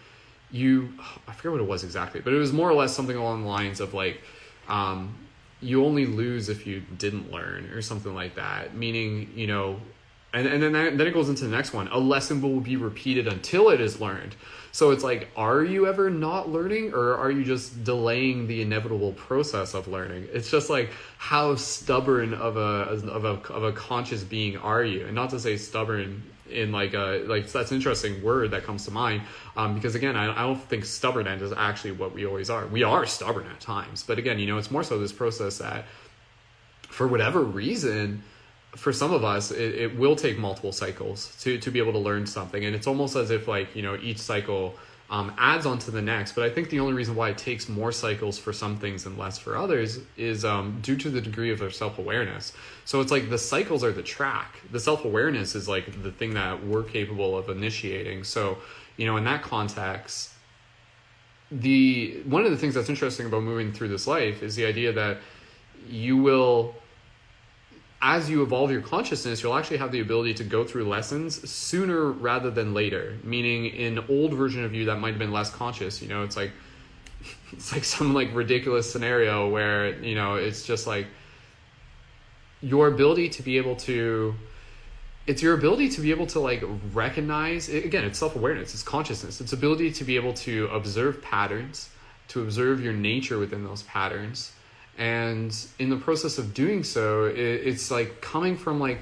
you 0.50 0.92
i 1.26 1.32
forget 1.32 1.52
what 1.52 1.60
it 1.60 1.66
was 1.66 1.84
exactly 1.84 2.20
but 2.20 2.32
it 2.32 2.36
was 2.36 2.52
more 2.52 2.68
or 2.68 2.74
less 2.74 2.94
something 2.94 3.16
along 3.16 3.42
the 3.42 3.48
lines 3.48 3.80
of 3.80 3.94
like 3.94 4.20
um 4.68 5.14
you 5.64 5.84
only 5.84 6.06
lose 6.06 6.48
if 6.48 6.66
you 6.66 6.82
didn't 6.98 7.32
learn 7.32 7.70
or 7.70 7.82
something 7.82 8.14
like 8.14 8.36
that. 8.36 8.76
Meaning, 8.76 9.32
you 9.34 9.46
know, 9.46 9.80
and, 10.32 10.46
and 10.46 10.62
then 10.62 10.72
that, 10.72 10.98
then 10.98 11.06
it 11.06 11.14
goes 11.14 11.28
into 11.28 11.44
the 11.44 11.50
next 11.50 11.72
one. 11.72 11.88
A 11.88 11.98
lesson 11.98 12.42
will 12.42 12.60
be 12.60 12.76
repeated 12.76 13.28
until 13.28 13.70
it 13.70 13.80
is 13.80 14.00
learned. 14.00 14.34
So 14.72 14.90
it's 14.90 15.04
like, 15.04 15.28
are 15.36 15.62
you 15.62 15.86
ever 15.86 16.10
not 16.10 16.48
learning, 16.48 16.92
or 16.92 17.16
are 17.16 17.30
you 17.30 17.44
just 17.44 17.84
delaying 17.84 18.48
the 18.48 18.60
inevitable 18.60 19.12
process 19.12 19.72
of 19.72 19.86
learning? 19.86 20.26
It's 20.32 20.50
just 20.50 20.68
like 20.68 20.90
how 21.16 21.54
stubborn 21.54 22.34
of 22.34 22.56
a 22.56 22.60
of 23.08 23.24
a 23.24 23.52
of 23.52 23.62
a 23.62 23.72
conscious 23.72 24.24
being 24.24 24.56
are 24.56 24.82
you? 24.82 25.06
And 25.06 25.14
not 25.14 25.30
to 25.30 25.38
say 25.38 25.56
stubborn 25.56 26.24
in 26.50 26.72
like 26.72 26.94
a 26.94 27.24
like 27.26 27.50
that's 27.50 27.70
an 27.70 27.76
interesting 27.76 28.22
word 28.22 28.50
that 28.50 28.64
comes 28.64 28.84
to 28.84 28.90
mind 28.90 29.22
um, 29.56 29.74
because 29.74 29.94
again 29.94 30.14
I, 30.14 30.30
I 30.30 30.42
don't 30.42 30.60
think 30.60 30.84
stubborn 30.84 31.26
end 31.26 31.40
is 31.42 31.52
actually 31.52 31.92
what 31.92 32.12
we 32.14 32.26
always 32.26 32.50
are. 32.50 32.66
We 32.66 32.82
are 32.82 33.06
stubborn 33.06 33.46
at 33.46 33.60
times, 33.60 34.02
but 34.02 34.18
again, 34.18 34.38
you 34.38 34.46
know, 34.46 34.58
it's 34.58 34.70
more 34.70 34.82
so 34.82 34.98
this 34.98 35.12
process 35.12 35.58
that 35.58 35.86
for 36.82 37.08
whatever 37.08 37.42
reason 37.42 38.22
for 38.76 38.92
some 38.92 39.12
of 39.12 39.24
us, 39.24 39.50
it, 39.50 39.74
it 39.74 39.98
will 39.98 40.16
take 40.16 40.38
multiple 40.38 40.72
cycles 40.72 41.36
to, 41.40 41.58
to 41.58 41.70
be 41.70 41.78
able 41.78 41.92
to 41.92 41.98
learn 41.98 42.26
something. 42.26 42.64
And 42.64 42.74
it's 42.74 42.86
almost 42.86 43.16
as 43.16 43.30
if 43.30 43.46
like, 43.46 43.74
you 43.74 43.82
know, 43.82 43.96
each 43.96 44.18
cycle 44.18 44.74
um, 45.14 45.32
adds 45.38 45.64
on 45.64 45.78
to 45.78 45.92
the 45.92 46.02
next. 46.02 46.32
But 46.32 46.42
I 46.42 46.50
think 46.50 46.70
the 46.70 46.80
only 46.80 46.92
reason 46.92 47.14
why 47.14 47.28
it 47.28 47.38
takes 47.38 47.68
more 47.68 47.92
cycles 47.92 48.36
for 48.36 48.52
some 48.52 48.76
things 48.76 49.06
and 49.06 49.16
less 49.16 49.38
for 49.38 49.56
others 49.56 50.00
is 50.16 50.44
um, 50.44 50.80
due 50.82 50.96
to 50.96 51.08
the 51.08 51.20
degree 51.20 51.52
of 51.52 51.60
their 51.60 51.70
self 51.70 52.00
awareness. 52.00 52.52
So 52.84 53.00
it's 53.00 53.12
like 53.12 53.30
the 53.30 53.38
cycles 53.38 53.84
are 53.84 53.92
the 53.92 54.02
track. 54.02 54.56
The 54.72 54.80
self 54.80 55.04
awareness 55.04 55.54
is 55.54 55.68
like 55.68 56.02
the 56.02 56.10
thing 56.10 56.34
that 56.34 56.66
we're 56.66 56.82
capable 56.82 57.38
of 57.38 57.48
initiating. 57.48 58.24
So, 58.24 58.58
you 58.96 59.06
know, 59.06 59.16
in 59.16 59.22
that 59.24 59.42
context, 59.42 60.30
the 61.48 62.20
one 62.24 62.44
of 62.44 62.50
the 62.50 62.58
things 62.58 62.74
that's 62.74 62.88
interesting 62.88 63.26
about 63.26 63.44
moving 63.44 63.72
through 63.72 63.88
this 63.88 64.08
life 64.08 64.42
is 64.42 64.56
the 64.56 64.66
idea 64.66 64.92
that 64.94 65.18
you 65.88 66.16
will 66.16 66.74
as 68.06 68.28
you 68.28 68.42
evolve 68.42 68.70
your 68.70 68.82
consciousness, 68.82 69.42
you'll 69.42 69.54
actually 69.54 69.78
have 69.78 69.90
the 69.90 70.00
ability 70.00 70.34
to 70.34 70.44
go 70.44 70.62
through 70.62 70.86
lessons 70.86 71.48
sooner 71.48 72.12
rather 72.12 72.50
than 72.50 72.74
later. 72.74 73.16
Meaning, 73.24 73.64
in 73.64 73.98
old 74.10 74.34
version 74.34 74.62
of 74.62 74.74
you 74.74 74.84
that 74.84 74.96
might 75.00 75.10
have 75.12 75.18
been 75.18 75.32
less 75.32 75.50
conscious. 75.50 76.02
You 76.02 76.08
know, 76.08 76.22
it's 76.22 76.36
like 76.36 76.52
it's 77.52 77.72
like 77.72 77.82
some 77.82 78.12
like 78.12 78.34
ridiculous 78.34 78.92
scenario 78.92 79.48
where 79.48 79.98
you 80.02 80.14
know 80.14 80.34
it's 80.34 80.66
just 80.66 80.86
like 80.86 81.06
your 82.60 82.88
ability 82.88 83.30
to 83.30 83.42
be 83.42 83.56
able 83.56 83.76
to 83.76 84.34
it's 85.26 85.42
your 85.42 85.54
ability 85.54 85.88
to 85.88 86.02
be 86.02 86.10
able 86.10 86.26
to 86.26 86.40
like 86.40 86.62
recognize 86.92 87.68
again 87.68 88.04
it's 88.04 88.18
self-awareness 88.18 88.72
it's 88.72 88.82
consciousness 88.82 89.40
it's 89.40 89.52
ability 89.52 89.90
to 89.92 90.02
be 90.02 90.16
able 90.16 90.32
to 90.32 90.66
observe 90.68 91.20
patterns 91.20 91.90
to 92.28 92.40
observe 92.40 92.82
your 92.82 92.92
nature 92.92 93.38
within 93.38 93.64
those 93.64 93.82
patterns 93.82 94.52
and 94.98 95.56
in 95.78 95.90
the 95.90 95.96
process 95.96 96.38
of 96.38 96.54
doing 96.54 96.84
so 96.84 97.26
it, 97.26 97.38
it's 97.38 97.90
like 97.90 98.20
coming 98.20 98.56
from 98.56 98.78
like 98.78 99.00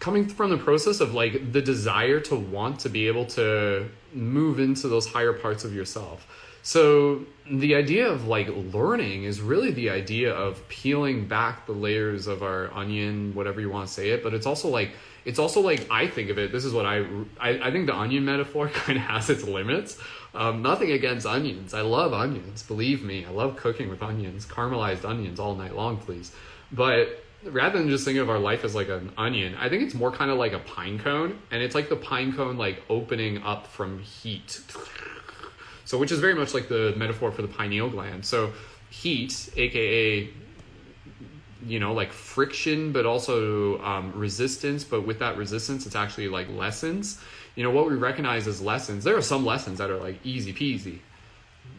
coming 0.00 0.28
from 0.28 0.50
the 0.50 0.58
process 0.58 1.00
of 1.00 1.14
like 1.14 1.52
the 1.52 1.62
desire 1.62 2.20
to 2.20 2.36
want 2.36 2.80
to 2.80 2.88
be 2.88 3.06
able 3.06 3.24
to 3.24 3.88
move 4.12 4.58
into 4.58 4.88
those 4.88 5.06
higher 5.06 5.32
parts 5.32 5.64
of 5.64 5.72
yourself. 5.74 6.26
So 6.62 7.24
the 7.48 7.76
idea 7.76 8.08
of 8.08 8.26
like 8.26 8.48
learning 8.48 9.24
is 9.24 9.40
really 9.40 9.70
the 9.70 9.90
idea 9.90 10.34
of 10.34 10.66
peeling 10.68 11.28
back 11.28 11.66
the 11.66 11.72
layers 11.72 12.26
of 12.26 12.42
our 12.42 12.72
onion 12.74 13.34
whatever 13.34 13.60
you 13.60 13.70
want 13.70 13.86
to 13.86 13.92
say 13.92 14.10
it 14.10 14.22
but 14.24 14.34
it's 14.34 14.46
also 14.46 14.68
like 14.68 14.90
it's 15.24 15.38
also 15.38 15.60
like 15.60 15.86
i 15.90 16.08
think 16.08 16.28
of 16.28 16.38
it 16.38 16.50
this 16.50 16.64
is 16.64 16.72
what 16.72 16.84
i 16.84 17.06
i, 17.38 17.50
I 17.68 17.70
think 17.70 17.86
the 17.86 17.94
onion 17.94 18.24
metaphor 18.24 18.68
kind 18.74 18.98
of 18.98 19.04
has 19.04 19.30
its 19.30 19.44
limits 19.44 19.96
um, 20.34 20.62
nothing 20.62 20.92
against 20.92 21.26
onions. 21.26 21.74
I 21.74 21.80
love 21.80 22.12
onions. 22.12 22.62
Believe 22.62 23.02
me, 23.02 23.24
I 23.24 23.30
love 23.30 23.56
cooking 23.56 23.88
with 23.88 24.02
onions, 24.02 24.46
caramelized 24.46 25.04
onions 25.04 25.40
all 25.40 25.54
night 25.54 25.74
long, 25.74 25.96
please. 25.98 26.32
But 26.72 27.24
rather 27.44 27.78
than 27.78 27.88
just 27.88 28.04
thinking 28.04 28.22
of 28.22 28.30
our 28.30 28.38
life 28.38 28.64
as 28.64 28.74
like 28.74 28.88
an 28.88 29.12
onion, 29.16 29.54
I 29.56 29.68
think 29.68 29.82
it's 29.82 29.94
more 29.94 30.10
kind 30.10 30.30
of 30.30 30.38
like 30.38 30.52
a 30.52 30.58
pine 30.58 30.98
cone, 30.98 31.38
and 31.50 31.62
it's 31.62 31.74
like 31.74 31.88
the 31.88 31.96
pine 31.96 32.32
cone 32.32 32.56
like 32.56 32.82
opening 32.88 33.42
up 33.42 33.66
from 33.66 34.00
heat. 34.00 34.60
So, 35.84 35.98
which 35.98 36.10
is 36.10 36.18
very 36.18 36.34
much 36.34 36.52
like 36.52 36.68
the 36.68 36.94
metaphor 36.96 37.30
for 37.30 37.42
the 37.42 37.48
pineal 37.48 37.88
gland. 37.88 38.26
So, 38.26 38.52
heat, 38.90 39.50
aka 39.56 40.28
you 41.66 41.80
know 41.80 41.92
like 41.92 42.12
friction 42.12 42.92
but 42.92 43.06
also 43.06 43.80
um, 43.82 44.12
resistance 44.14 44.84
but 44.84 45.06
with 45.06 45.18
that 45.18 45.36
resistance 45.36 45.86
it's 45.86 45.96
actually 45.96 46.28
like 46.28 46.48
lessons 46.50 47.20
you 47.56 47.62
know 47.64 47.70
what 47.70 47.88
we 47.88 47.96
recognize 47.96 48.46
as 48.46 48.60
lessons 48.62 49.02
there 49.02 49.16
are 49.16 49.22
some 49.22 49.44
lessons 49.44 49.78
that 49.78 49.90
are 49.90 49.96
like 49.96 50.24
easy 50.24 50.52
peasy. 50.52 51.00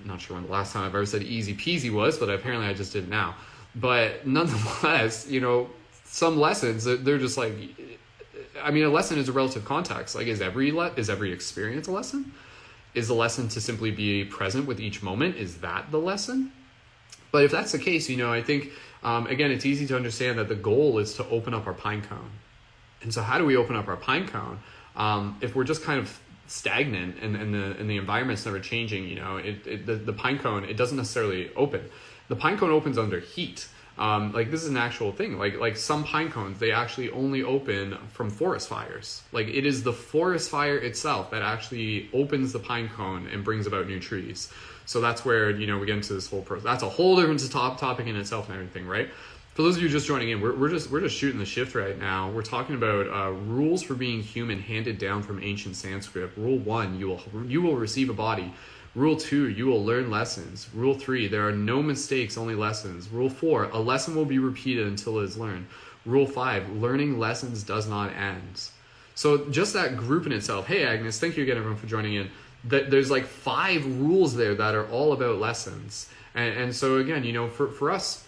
I'm 0.01 0.07
not 0.07 0.19
sure 0.19 0.35
when 0.35 0.45
the 0.45 0.51
last 0.51 0.73
time 0.73 0.83
i've 0.83 0.95
ever 0.95 1.05
said 1.05 1.23
easy 1.23 1.55
peasy 1.55 1.91
was 1.91 2.17
but 2.17 2.29
apparently 2.29 2.67
i 2.67 2.73
just 2.73 2.91
did 2.91 3.07
now. 3.07 3.35
But 3.75 4.27
nonetheless 4.27 5.27
you 5.29 5.39
know 5.39 5.69
some 6.03 6.37
lessons 6.37 6.83
they're 6.83 7.17
just 7.17 7.37
like 7.37 7.53
i 8.61 8.71
mean 8.71 8.83
a 8.83 8.89
lesson 8.89 9.17
is 9.17 9.29
a 9.29 9.31
relative 9.31 9.63
context. 9.63 10.15
Like 10.15 10.27
is 10.27 10.41
every 10.41 10.71
le- 10.71 10.93
is 10.97 11.09
every 11.09 11.31
experience 11.31 11.87
a 11.87 11.91
lesson? 11.91 12.33
Is 12.93 13.07
the 13.07 13.13
lesson 13.13 13.47
to 13.49 13.61
simply 13.61 13.91
be 13.91 14.25
present 14.25 14.65
with 14.65 14.81
each 14.81 15.03
moment 15.03 15.37
is 15.37 15.57
that 15.57 15.91
the 15.91 15.99
lesson? 15.99 16.51
But 17.31 17.43
if 17.43 17.51
that's 17.51 17.71
the 17.71 17.79
case 17.79 18.09
you 18.09 18.17
know 18.17 18.33
i 18.33 18.41
think 18.41 18.71
um, 19.03 19.27
again 19.27 19.51
it's 19.51 19.65
easy 19.65 19.85
to 19.87 19.95
understand 19.95 20.39
that 20.39 20.47
the 20.47 20.55
goal 20.55 20.97
is 20.97 21.13
to 21.15 21.27
open 21.29 21.53
up 21.53 21.67
our 21.67 21.73
pine 21.73 22.01
cone. 22.01 22.31
And 23.03 23.13
so 23.13 23.21
how 23.21 23.37
do 23.37 23.45
we 23.45 23.55
open 23.55 23.75
up 23.75 23.87
our 23.87 23.95
pine 23.95 24.27
cone 24.27 24.59
um, 24.97 25.37
if 25.41 25.55
we're 25.55 25.63
just 25.63 25.83
kind 25.83 25.99
of 25.99 26.19
stagnant 26.47 27.17
and, 27.21 27.35
and 27.35 27.53
the 27.53 27.77
and 27.79 27.89
the 27.89 27.97
environment's 27.97 28.45
never 28.45 28.59
changing, 28.59 29.07
you 29.07 29.15
know, 29.15 29.37
it, 29.37 29.65
it 29.65 29.85
the, 29.85 29.95
the 29.95 30.13
pine 30.13 30.39
cone 30.39 30.65
it 30.65 30.75
doesn't 30.75 30.97
necessarily 30.97 31.53
open. 31.55 31.89
The 32.27 32.35
pine 32.35 32.57
cone 32.57 32.71
opens 32.71 32.97
under 32.97 33.19
heat. 33.19 33.67
Um, 33.97 34.31
like 34.31 34.51
this 34.51 34.61
is 34.61 34.69
an 34.69 34.77
actual 34.77 35.11
thing. 35.11 35.37
Like 35.37 35.59
like 35.59 35.77
some 35.77 36.03
pine 36.03 36.31
cones, 36.31 36.59
they 36.59 36.71
actually 36.71 37.09
only 37.11 37.43
open 37.43 37.97
from 38.09 38.29
forest 38.29 38.67
fires. 38.67 39.23
Like 39.31 39.47
it 39.47 39.65
is 39.65 39.83
the 39.83 39.93
forest 39.93 40.49
fire 40.49 40.77
itself 40.77 41.31
that 41.31 41.41
actually 41.41 42.09
opens 42.13 42.53
the 42.53 42.59
pine 42.59 42.89
cone 42.89 43.27
and 43.27 43.43
brings 43.43 43.67
about 43.67 43.87
new 43.87 43.99
trees. 43.99 44.51
So 44.85 45.01
that's 45.01 45.25
where 45.25 45.49
you 45.49 45.67
know 45.67 45.79
we 45.79 45.85
get 45.85 45.97
into 45.97 46.13
this 46.13 46.29
whole 46.29 46.41
process. 46.41 46.63
That's 46.63 46.83
a 46.83 46.89
whole 46.89 47.15
different 47.15 47.51
top 47.51 47.79
topic 47.79 48.07
in 48.07 48.15
itself 48.15 48.49
and 48.49 48.55
everything, 48.55 48.87
right? 48.87 49.09
For 49.57 49.63
those 49.63 49.75
of 49.75 49.81
you 49.81 49.89
just 49.89 50.05
joining 50.05 50.29
in, 50.29 50.39
we're, 50.39 50.55
we're 50.55 50.69
just 50.69 50.91
we're 50.91 51.01
just 51.01 51.15
shooting 51.15 51.39
the 51.39 51.45
shift 51.45 51.73
right 51.73 51.97
now. 51.97 52.29
We're 52.29 52.43
talking 52.43 52.75
about 52.75 53.07
uh, 53.07 53.31
rules 53.31 53.81
for 53.81 53.95
being 53.95 54.21
human 54.21 54.59
handed 54.59 54.99
down 54.99 55.23
from 55.23 55.41
ancient 55.41 55.75
Sanskrit. 55.75 56.29
Rule 56.37 56.59
one: 56.59 56.99
you 56.99 57.07
will 57.07 57.21
you 57.47 57.63
will 57.63 57.75
receive 57.75 58.11
a 58.11 58.13
body. 58.13 58.53
Rule 58.93 59.15
two: 59.15 59.49
you 59.49 59.65
will 59.65 59.83
learn 59.83 60.11
lessons. 60.11 60.69
Rule 60.75 60.93
three: 60.93 61.27
there 61.27 61.47
are 61.47 61.51
no 61.51 61.81
mistakes, 61.81 62.37
only 62.37 62.53
lessons. 62.53 63.09
Rule 63.09 63.31
four: 63.31 63.63
a 63.63 63.79
lesson 63.79 64.15
will 64.15 64.25
be 64.25 64.37
repeated 64.37 64.85
until 64.85 65.17
it 65.21 65.23
is 65.23 65.39
learned. 65.39 65.65
Rule 66.05 66.27
five: 66.27 66.69
learning 66.73 67.17
lessons 67.17 67.63
does 67.63 67.89
not 67.89 68.13
end. 68.13 68.69
So 69.15 69.49
just 69.49 69.73
that 69.73 69.97
group 69.97 70.27
in 70.27 70.33
itself. 70.33 70.67
Hey 70.67 70.85
Agnes, 70.85 71.17
thank 71.19 71.35
you 71.35 71.41
again 71.41 71.57
everyone 71.57 71.79
for 71.79 71.87
joining 71.87 72.13
in. 72.13 72.29
That 72.65 72.91
there's 72.91 73.09
like 73.09 73.25
five 73.25 73.83
rules 73.99 74.35
there 74.35 74.53
that 74.53 74.75
are 74.75 74.87
all 74.89 75.13
about 75.13 75.39
lessons. 75.39 76.09
And, 76.35 76.55
and 76.55 76.75
so 76.75 76.97
again, 76.97 77.23
you 77.23 77.33
know, 77.33 77.47
for 77.47 77.69
for 77.69 77.89
us 77.89 78.26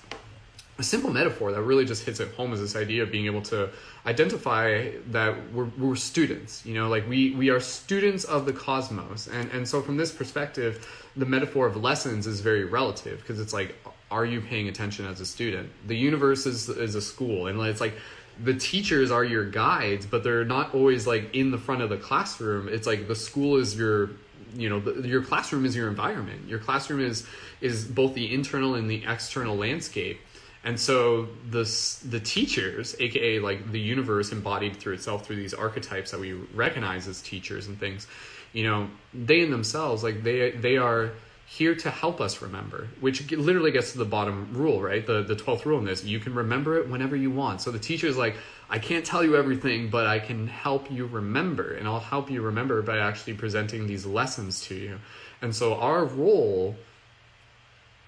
a 0.79 0.83
simple 0.83 1.11
metaphor 1.11 1.51
that 1.51 1.61
really 1.61 1.83
just 1.83 2.05
hits 2.05 2.21
it 2.21 2.33
home 2.35 2.53
is 2.53 2.61
this 2.61 2.75
idea 2.75 3.03
of 3.03 3.11
being 3.11 3.25
able 3.25 3.41
to 3.41 3.69
identify 4.05 4.89
that 5.07 5.35
we're, 5.51 5.67
we're 5.77 5.95
students 5.95 6.65
you 6.65 6.73
know 6.73 6.87
like 6.87 7.07
we 7.07 7.31
we 7.35 7.49
are 7.49 7.59
students 7.59 8.23
of 8.23 8.45
the 8.45 8.53
cosmos. 8.53 9.27
And 9.27 9.51
and 9.51 9.67
so 9.67 9.81
from 9.81 9.97
this 9.97 10.11
perspective 10.11 10.87
the 11.17 11.25
metaphor 11.25 11.67
of 11.67 11.75
lessons 11.75 12.25
is 12.25 12.39
very 12.39 12.63
relative 12.63 13.19
because 13.19 13.39
it's 13.39 13.53
like 13.53 13.75
are 14.09 14.25
you 14.25 14.41
paying 14.41 14.69
attention 14.69 15.05
as 15.05 15.19
a 15.19 15.25
student? 15.25 15.69
The 15.85 15.97
universe 15.97 16.45
is 16.45 16.69
is 16.69 16.95
a 16.95 17.01
school 17.01 17.47
and 17.47 17.59
it's 17.61 17.81
like 17.81 17.93
the 18.41 18.53
teachers 18.53 19.11
are 19.11 19.25
your 19.25 19.43
guides 19.43 20.05
but 20.05 20.23
they're 20.23 20.45
not 20.45 20.73
always 20.73 21.05
like 21.05 21.35
in 21.35 21.51
the 21.51 21.57
front 21.57 21.81
of 21.81 21.89
the 21.89 21.97
classroom. 21.97 22.69
It's 22.69 22.87
like 22.87 23.09
the 23.09 23.15
school 23.15 23.57
is 23.57 23.75
your 23.75 24.11
you 24.55 24.69
know 24.69 24.79
the, 24.79 25.07
your 25.07 25.23
classroom 25.23 25.65
is 25.65 25.75
your 25.75 25.89
environment. 25.89 26.47
Your 26.47 26.59
classroom 26.59 27.01
is 27.01 27.27
is 27.59 27.83
both 27.83 28.13
the 28.13 28.33
internal 28.33 28.75
and 28.75 28.89
the 28.89 29.03
external 29.05 29.57
landscape 29.57 30.21
and 30.63 30.79
so 30.79 31.27
the 31.49 31.63
the 32.05 32.19
teachers, 32.19 32.95
aka 32.99 33.39
like 33.39 33.71
the 33.71 33.79
universe 33.79 34.31
embodied 34.31 34.75
through 34.75 34.93
itself 34.93 35.25
through 35.25 35.37
these 35.37 35.53
archetypes 35.53 36.11
that 36.11 36.19
we 36.19 36.33
recognize 36.53 37.07
as 37.07 37.21
teachers 37.21 37.67
and 37.67 37.79
things, 37.79 38.07
you 38.51 38.63
know, 38.63 38.89
they 39.13 39.41
in 39.41 39.51
themselves 39.51 40.03
like 40.03 40.23
they 40.23 40.51
they 40.51 40.77
are 40.77 41.11
here 41.45 41.73
to 41.73 41.89
help 41.89 42.21
us 42.21 42.43
remember, 42.43 42.87
which 42.99 43.31
literally 43.31 43.71
gets 43.71 43.93
to 43.93 43.97
the 43.97 44.05
bottom 44.05 44.49
rule, 44.51 44.81
right? 44.81 45.07
The 45.07 45.23
the 45.23 45.35
twelfth 45.35 45.65
rule 45.65 45.79
in 45.79 45.85
this: 45.85 46.03
you 46.03 46.19
can 46.19 46.35
remember 46.35 46.77
it 46.77 46.89
whenever 46.89 47.15
you 47.15 47.31
want. 47.31 47.61
So 47.61 47.71
the 47.71 47.79
teacher 47.79 48.07
is 48.07 48.17
like, 48.17 48.35
I 48.69 48.79
can't 48.79 49.05
tell 49.05 49.23
you 49.23 49.37
everything, 49.37 49.89
but 49.89 50.07
I 50.07 50.19
can 50.19 50.47
help 50.47 50.91
you 50.91 51.07
remember, 51.07 51.73
and 51.73 51.87
I'll 51.87 51.99
help 51.99 52.29
you 52.29 52.41
remember 52.41 52.81
by 52.81 52.97
actually 52.99 53.33
presenting 53.33 53.87
these 53.87 54.05
lessons 54.05 54.61
to 54.67 54.75
you. 54.75 54.99
And 55.41 55.55
so 55.55 55.75
our 55.75 56.05
role 56.05 56.75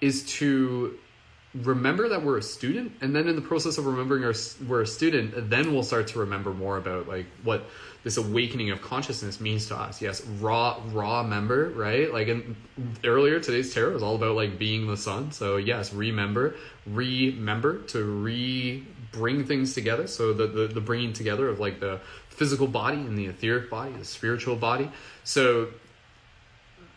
is 0.02 0.24
to 0.34 0.98
remember 1.54 2.08
that 2.08 2.22
we're 2.22 2.38
a 2.38 2.42
student 2.42 2.92
and 3.02 3.14
then 3.14 3.28
in 3.28 3.36
the 3.36 3.42
process 3.42 3.76
of 3.76 3.84
remembering 3.84 4.24
our, 4.24 4.32
we're 4.66 4.82
a 4.82 4.86
student 4.86 5.50
then 5.50 5.74
we'll 5.74 5.82
start 5.82 6.06
to 6.06 6.18
remember 6.18 6.54
more 6.54 6.78
about 6.78 7.06
like 7.06 7.26
what 7.42 7.64
this 8.04 8.16
awakening 8.16 8.70
of 8.70 8.80
consciousness 8.80 9.38
means 9.38 9.66
to 9.66 9.76
us. 9.76 10.00
Yes 10.00 10.24
raw 10.40 10.80
raw 10.92 11.22
member 11.22 11.68
right? 11.70 12.12
Like 12.12 12.28
in 12.28 12.56
earlier 13.04 13.38
today's 13.38 13.72
tarot 13.72 13.92
was 13.92 14.02
all 14.02 14.14
about 14.14 14.34
like 14.34 14.58
being 14.58 14.86
the 14.86 14.96
sun. 14.96 15.30
So 15.30 15.58
yes 15.58 15.92
remember 15.92 16.54
remember 16.86 17.82
to 17.88 18.02
re 18.02 18.86
bring 19.12 19.44
things 19.44 19.74
together. 19.74 20.06
So 20.06 20.32
the, 20.32 20.46
the 20.46 20.66
the 20.68 20.80
bringing 20.80 21.12
together 21.12 21.48
of 21.48 21.60
like 21.60 21.80
the 21.80 22.00
physical 22.30 22.66
body 22.66 22.96
and 22.96 23.16
the 23.18 23.26
etheric 23.26 23.68
body 23.68 23.92
the 23.92 24.06
spiritual 24.06 24.56
body. 24.56 24.90
So 25.22 25.68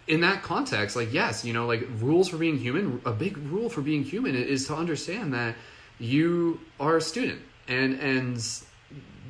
in 0.07 0.21
that 0.21 0.43
context, 0.43 0.95
like 0.95 1.11
yes, 1.13 1.43
you 1.43 1.53
know, 1.53 1.65
like 1.65 1.87
rules 1.99 2.29
for 2.29 2.37
being 2.37 2.57
human. 2.57 3.01
A 3.05 3.11
big 3.11 3.37
rule 3.37 3.69
for 3.69 3.81
being 3.81 4.03
human 4.03 4.35
is 4.35 4.67
to 4.67 4.75
understand 4.75 5.33
that 5.33 5.55
you 5.99 6.59
are 6.79 6.97
a 6.97 7.01
student, 7.01 7.41
and 7.67 7.99
and 7.99 8.61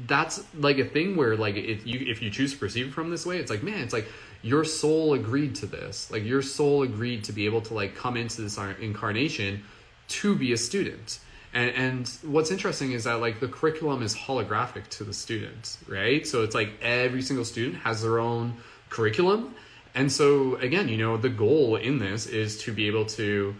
that's 0.07 0.43
like 0.55 0.77
a 0.77 0.85
thing 0.85 1.15
where 1.15 1.35
like 1.35 1.55
if 1.55 1.85
you 1.87 2.05
if 2.11 2.21
you 2.21 2.29
choose 2.29 2.53
to 2.53 2.59
perceive 2.59 2.93
from 2.93 3.09
this 3.09 3.25
way, 3.25 3.37
it's 3.37 3.49
like 3.49 3.63
man, 3.63 3.79
it's 3.79 3.93
like 3.93 4.07
your 4.41 4.63
soul 4.63 5.13
agreed 5.13 5.55
to 5.55 5.65
this. 5.65 6.11
Like 6.11 6.23
your 6.23 6.41
soul 6.41 6.83
agreed 6.83 7.23
to 7.25 7.33
be 7.33 7.45
able 7.45 7.61
to 7.61 7.73
like 7.73 7.95
come 7.95 8.17
into 8.17 8.41
this 8.41 8.57
incarnation 8.57 9.63
to 10.07 10.35
be 10.35 10.53
a 10.53 10.57
student. 10.57 11.19
And, 11.53 11.71
and 11.71 12.09
what's 12.23 12.51
interesting 12.51 12.91
is 12.91 13.05
that 13.05 13.21
like 13.21 13.39
the 13.39 13.47
curriculum 13.47 14.03
is 14.03 14.13
holographic 14.13 14.87
to 14.89 15.05
the 15.05 15.13
students, 15.13 15.77
right? 15.87 16.27
So 16.27 16.43
it's 16.43 16.53
like 16.53 16.69
every 16.81 17.21
single 17.21 17.45
student 17.45 17.77
has 17.77 18.01
their 18.01 18.19
own 18.19 18.55
curriculum 18.89 19.55
and 19.95 20.11
so 20.11 20.55
again, 20.55 20.87
you 20.87 20.97
know, 20.97 21.17
the 21.17 21.29
goal 21.29 21.77
in 21.77 21.99
this 21.99 22.27
is 22.27 22.59
to 22.63 22.73
be 22.73 22.87
able 22.87 23.05
to 23.05 23.55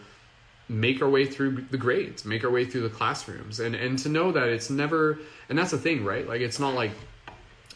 make 0.68 1.01
our 1.01 1.10
way 1.10 1.25
through 1.25 1.65
the 1.72 1.77
grades, 1.77 2.25
make 2.25 2.44
our 2.44 2.51
way 2.51 2.65
through 2.65 2.82
the 2.82 2.89
classrooms, 2.89 3.60
and 3.60 3.75
and 3.75 3.98
to 4.00 4.10
know 4.10 4.32
that 4.32 4.50
it's 4.50 4.70
never. 4.70 5.20
And 5.50 5.58
that's 5.58 5.72
the 5.72 5.77
thing, 5.77 6.04
right? 6.04 6.27
Like 6.27 6.42
it's 6.42 6.60
not 6.60 6.74
like 6.74 6.92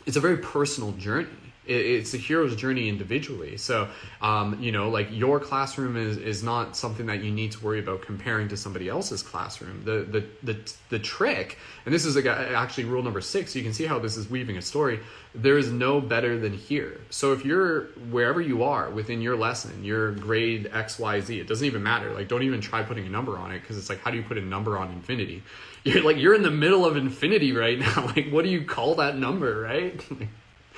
it's 0.06 0.18
a 0.18 0.22
very 0.22 0.38
personal 0.38 0.92
journey 0.94 1.28
it's 1.70 2.14
a 2.14 2.18
hero's 2.18 2.56
journey 2.56 2.90
individually. 2.90 3.58
So, 3.58 3.88
um, 4.22 4.58
you 4.60 4.72
know, 4.72 4.90
like 4.90 5.08
your 5.12 5.40
classroom 5.40 5.96
is, 5.96 6.18
is 6.18 6.44
not 6.44 6.76
something 6.76 7.06
that 7.06 7.24
you 7.24 7.32
need 7.32 7.52
to 7.54 7.64
worry 7.64 7.80
about 7.80 8.02
comparing 8.02 8.48
to 8.50 8.58
somebody 8.58 8.90
else's 8.90 9.22
classroom. 9.22 9.84
The 9.86 10.02
the 10.02 10.26
the, 10.54 10.74
the 10.90 11.00
trick, 11.00 11.58
and 11.86 11.94
this 11.94 12.06
is 12.06 12.18
actually 12.26 12.86
rule 12.86 13.04
number 13.04 13.22
six. 13.22 13.56
You 13.56 13.64
can 13.64 13.74
see 13.74 13.86
how 13.86 14.00
this 14.00 14.18
is 14.18 14.30
weaving 14.30 14.58
a 14.58 14.62
story. 14.62 15.00
There 15.36 15.58
is 15.58 15.72
no 15.72 16.02
better 16.02 16.40
than 16.40 16.54
here. 16.54 17.00
So 17.12 17.34
if 17.34 17.46
you're 17.46 17.84
wherever 18.10 18.42
you 18.42 18.64
are 18.64 18.90
within 18.90 19.22
your 19.22 19.38
lesson, 19.38 19.84
your 19.84 20.12
grade 20.12 20.70
X 20.74 20.98
Y 20.98 21.20
Z, 21.22 21.40
it 21.40 21.48
doesn't 21.48 21.66
even 21.66 21.84
matter. 21.84 22.12
Like, 22.14 22.28
don't 22.28 22.44
even 22.44 22.62
try 22.62 22.82
putting 22.82 23.06
a 23.06 23.10
number 23.10 23.38
on 23.38 23.52
it 23.52 23.60
because 23.60 23.78
it's 23.78 23.90
like, 23.90 24.02
how 24.02 24.10
do 24.10 24.18
you 24.18 24.24
put 24.24 24.38
a 24.38 24.42
number 24.42 24.78
on 24.78 24.92
infinity? 24.92 25.44
You're 25.86 26.04
like 26.04 26.18
you're 26.18 26.36
in 26.36 26.44
the 26.44 26.52
middle 26.52 26.86
of 26.86 26.98
infinity 26.98 27.54
right 27.54 27.80
now. 27.96 28.08
Like, 28.08 28.30
what 28.32 28.44
do 28.44 28.50
you 28.50 28.66
call 28.66 28.96
that 28.96 29.18
number, 29.18 29.62
right? 29.62 30.04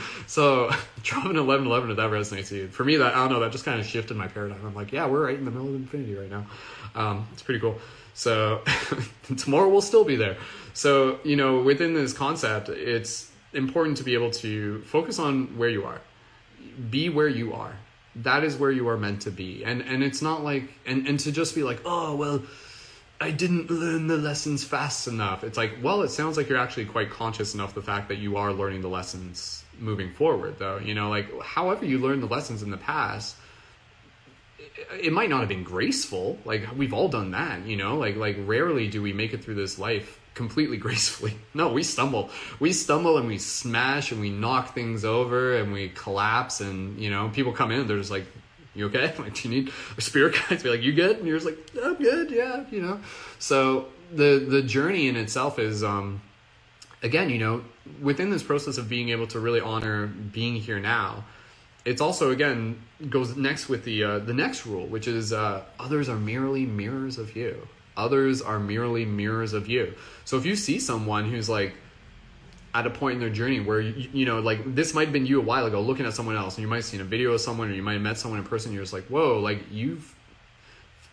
so 0.27 0.71
dropping 1.03 1.37
11 1.37 1.65
11 1.65 1.91
if 1.91 1.97
that 1.97 2.09
resonates 2.09 2.49
to 2.49 2.55
you. 2.55 2.67
For 2.67 2.83
me 2.83 2.97
that 2.97 3.13
i 3.13 3.17
don't 3.17 3.31
know 3.31 3.39
that 3.39 3.51
just 3.51 3.65
kind 3.65 3.79
of 3.79 3.85
shifted 3.85 4.17
my 4.17 4.27
paradigm. 4.27 4.65
I'm 4.65 4.75
like 4.75 4.91
yeah 4.91 5.07
we're 5.07 5.25
right 5.25 5.37
in 5.37 5.45
the 5.45 5.51
middle 5.51 5.69
of 5.69 5.75
infinity 5.75 6.15
right 6.15 6.29
now. 6.29 6.45
Um, 6.95 7.27
it's 7.33 7.41
pretty 7.41 7.59
cool. 7.59 7.77
So 8.13 8.63
tomorrow 9.37 9.69
we'll 9.69 9.81
still 9.81 10.03
be 10.03 10.15
there. 10.15 10.37
So 10.73 11.19
you 11.23 11.35
know 11.35 11.61
within 11.61 11.93
this 11.93 12.13
concept 12.13 12.69
it's 12.69 13.31
important 13.53 13.97
to 13.97 14.03
be 14.03 14.13
able 14.13 14.31
to 14.31 14.81
focus 14.83 15.19
on 15.19 15.57
where 15.57 15.69
you 15.69 15.83
are. 15.85 16.01
Be 16.89 17.09
where 17.09 17.27
you 17.27 17.53
are. 17.53 17.75
That 18.15 18.43
is 18.43 18.57
where 18.57 18.71
you 18.71 18.87
are 18.89 18.97
meant 18.97 19.21
to 19.23 19.31
be. 19.31 19.63
And 19.63 19.81
and 19.81 20.03
it's 20.03 20.21
not 20.21 20.43
like 20.43 20.63
and 20.85 21.07
and 21.07 21.19
to 21.21 21.31
just 21.31 21.55
be 21.55 21.63
like 21.63 21.81
oh 21.85 22.15
well 22.15 22.41
I 23.21 23.29
didn't 23.29 23.69
learn 23.69 24.07
the 24.07 24.17
lessons 24.17 24.63
fast 24.63 25.07
enough. 25.07 25.43
It's 25.43 25.55
like, 25.55 25.77
well, 25.83 26.01
it 26.01 26.09
sounds 26.09 26.37
like 26.37 26.49
you're 26.49 26.57
actually 26.57 26.85
quite 26.85 27.11
conscious 27.11 27.53
enough 27.53 27.75
the 27.75 27.81
fact 27.81 28.09
that 28.09 28.17
you 28.17 28.35
are 28.35 28.51
learning 28.51 28.81
the 28.81 28.89
lessons 28.89 29.63
moving 29.79 30.11
forward 30.13 30.57
though. 30.59 30.77
You 30.77 30.93
know 30.93 31.09
like 31.09 31.27
however 31.41 31.85
you 31.85 31.99
learned 31.99 32.23
the 32.23 32.27
lessons 32.27 32.63
in 32.63 32.71
the 32.71 32.77
past 32.77 33.35
it 34.93 35.11
might 35.11 35.29
not 35.29 35.39
have 35.39 35.49
been 35.49 35.63
graceful. 35.63 36.37
Like 36.45 36.67
we've 36.75 36.93
all 36.93 37.09
done 37.09 37.31
that 37.31 37.65
you 37.65 37.77
know? 37.77 37.97
Like 37.97 38.15
like 38.15 38.37
rarely 38.45 38.87
do 38.87 39.01
we 39.01 39.13
make 39.13 39.33
it 39.33 39.43
through 39.43 39.55
this 39.55 39.79
life 39.79 40.19
completely 40.33 40.77
gracefully. 40.85 41.35
No 41.53 41.71
we 41.73 41.83
stumble. 41.83 42.29
We 42.59 42.73
stumble 42.73 43.17
and 43.17 43.27
we 43.27 43.37
smash 43.37 44.11
and 44.11 44.21
we 44.21 44.29
knock 44.29 44.73
things 44.73 45.03
over 45.05 45.57
and 45.57 45.73
we 45.73 45.89
collapse 45.89 46.61
and 46.61 46.99
you 46.99 47.09
know 47.09 47.29
people 47.33 47.53
come 47.53 47.71
in 47.71 47.87
they're 47.87 47.97
just 47.97 48.11
like 48.11 48.25
you 48.73 48.85
okay? 48.87 49.13
Like 49.19 49.33
do 49.35 49.49
you 49.49 49.63
need 49.63 49.73
a 49.97 50.01
spirit 50.01 50.35
guide? 50.35 50.57
To 50.59 50.63
be 50.63 50.69
like 50.69 50.81
you 50.81 50.93
good? 50.93 51.17
And 51.17 51.27
you're 51.27 51.37
just 51.37 51.45
like 51.45 51.57
i'm 51.83 51.95
good. 51.95 52.31
Yeah 52.31 52.65
you 52.71 52.81
know? 52.81 52.99
So 53.39 53.87
the 54.13 54.45
the 54.47 54.61
journey 54.61 55.07
in 55.07 55.15
itself 55.15 55.57
is 55.59 55.83
um 55.83 56.21
again, 57.03 57.29
you 57.29 57.39
know, 57.39 57.63
within 58.01 58.29
this 58.29 58.43
process 58.43 58.77
of 58.77 58.89
being 58.89 59.09
able 59.09 59.27
to 59.27 59.39
really 59.39 59.61
honor 59.61 60.07
being 60.07 60.55
here 60.55 60.79
now, 60.79 61.25
it's 61.85 62.01
also 62.01 62.31
again 62.31 62.81
goes 63.09 63.35
next 63.35 63.69
with 63.69 63.83
the 63.83 64.03
uh, 64.03 64.19
the 64.19 64.33
next 64.33 64.65
rule, 64.65 64.85
which 64.85 65.07
is 65.07 65.33
uh, 65.33 65.63
others 65.79 66.09
are 66.09 66.17
merely 66.17 66.65
mirrors 66.65 67.17
of 67.17 67.35
you. 67.35 67.67
Others 67.97 68.41
are 68.41 68.59
merely 68.59 69.05
mirrors 69.05 69.53
of 69.53 69.67
you. 69.67 69.93
So 70.25 70.37
if 70.37 70.45
you 70.45 70.55
see 70.55 70.79
someone 70.79 71.29
who's 71.29 71.49
like 71.49 71.73
at 72.73 72.87
a 72.87 72.89
point 72.89 73.15
in 73.15 73.19
their 73.19 73.29
journey 73.29 73.59
where 73.59 73.81
you, 73.81 74.09
you 74.13 74.25
know 74.25 74.39
like 74.39 74.75
this 74.75 74.93
might 74.93 75.03
have 75.03 75.13
been 75.13 75.25
you 75.25 75.39
a 75.39 75.43
while 75.43 75.65
ago 75.65 75.81
looking 75.81 76.05
at 76.05 76.13
someone 76.13 76.35
else 76.35 76.55
and 76.55 76.61
you 76.61 76.67
might 76.67 76.77
have 76.77 76.85
seen 76.85 77.01
a 77.01 77.05
video 77.05 77.33
of 77.33 77.41
someone 77.41 77.69
or 77.69 77.73
you 77.73 77.83
might 77.83 77.93
have 77.93 78.01
met 78.01 78.17
someone 78.17 78.39
in 78.39 78.45
person 78.45 78.71
you're 78.71 78.83
just 78.83 78.93
like 78.93 79.03
whoa 79.05 79.39
like 79.39 79.59
you've 79.71 80.15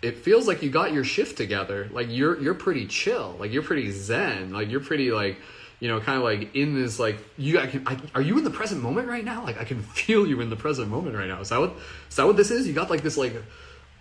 it 0.00 0.18
feels 0.18 0.46
like 0.46 0.62
you 0.62 0.70
got 0.70 0.92
your 0.92 1.02
shift 1.02 1.36
together 1.36 1.88
like 1.92 2.06
you're 2.10 2.40
you're 2.40 2.54
pretty 2.54 2.86
chill 2.86 3.36
like 3.40 3.52
you're 3.52 3.62
pretty 3.62 3.90
zen 3.90 4.52
like 4.52 4.70
you're 4.70 4.80
pretty 4.80 5.10
like 5.10 5.38
you 5.80 5.88
know, 5.88 6.00
kind 6.00 6.18
of 6.18 6.24
like 6.24 6.54
in 6.54 6.74
this 6.74 6.98
like 6.98 7.18
you. 7.36 7.58
I 7.58 7.66
can. 7.66 7.86
I, 7.86 7.96
are 8.14 8.22
you 8.22 8.36
in 8.38 8.44
the 8.44 8.50
present 8.50 8.82
moment 8.82 9.08
right 9.08 9.24
now? 9.24 9.44
Like 9.44 9.60
I 9.60 9.64
can 9.64 9.82
feel 9.82 10.26
you 10.26 10.40
in 10.40 10.50
the 10.50 10.56
present 10.56 10.88
moment 10.88 11.16
right 11.16 11.28
now. 11.28 11.40
Is 11.40 11.50
that 11.50 11.60
what? 11.60 11.74
Is 12.08 12.16
that 12.16 12.26
what 12.26 12.36
this 12.36 12.50
is? 12.50 12.66
You 12.66 12.72
got 12.72 12.90
like 12.90 13.02
this 13.02 13.16
like 13.16 13.34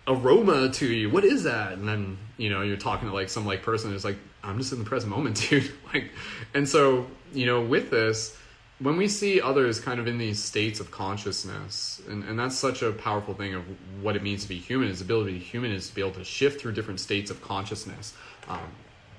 aroma 0.08 0.70
to 0.70 0.88
you. 0.88 1.10
What 1.10 1.24
is 1.24 1.44
that? 1.44 1.74
And 1.74 1.88
then 1.88 2.18
you 2.38 2.50
know 2.50 2.62
you're 2.62 2.78
talking 2.78 3.08
to 3.08 3.14
like 3.14 3.30
some 3.30 3.46
like 3.46 3.62
person 3.62 3.92
who's 3.92 4.06
like, 4.06 4.18
I'm 4.44 4.58
just 4.58 4.72
in 4.72 4.80
the 4.80 4.86
present 4.86 5.12
moment, 5.12 5.36
dude. 5.50 5.72
like, 5.94 6.12
and 6.54 6.68
so 6.68 7.08
you 7.34 7.46
know 7.46 7.62
with 7.62 7.90
this. 7.90 8.36
When 8.80 8.96
we 8.96 9.08
see 9.08 9.42
others 9.42 9.80
kind 9.80 10.00
of 10.00 10.06
in 10.06 10.20
these 10.20 10.38
states 10.38 10.80
of 10.80 10.92
consciousness, 10.92 12.00
and, 12.08 12.24
and 12.26 12.38
that's 12.38 12.56
such 12.56 12.84
a 12.84 12.92
powerful 12.92 13.34
thing 13.34 13.56
of 13.56 13.64
what 14.04 14.16
it 14.16 14.22
means 14.22 14.44
to 14.44 14.50
be 14.50 14.60
human, 14.60 14.88
is 14.88 15.00
the 15.00 15.06
ability 15.06 15.34
to 15.34 15.40
be 15.40 15.44
human 15.44 15.72
is 15.72 15.90
to 15.90 15.96
be 15.96 16.02
able 16.02 16.12
to 16.12 16.24
shift 16.24 16.62
through 16.62 16.74
different 16.74 17.00
states 17.00 17.32
of 17.32 17.42
consciousness. 17.42 18.14
Um, 18.48 18.60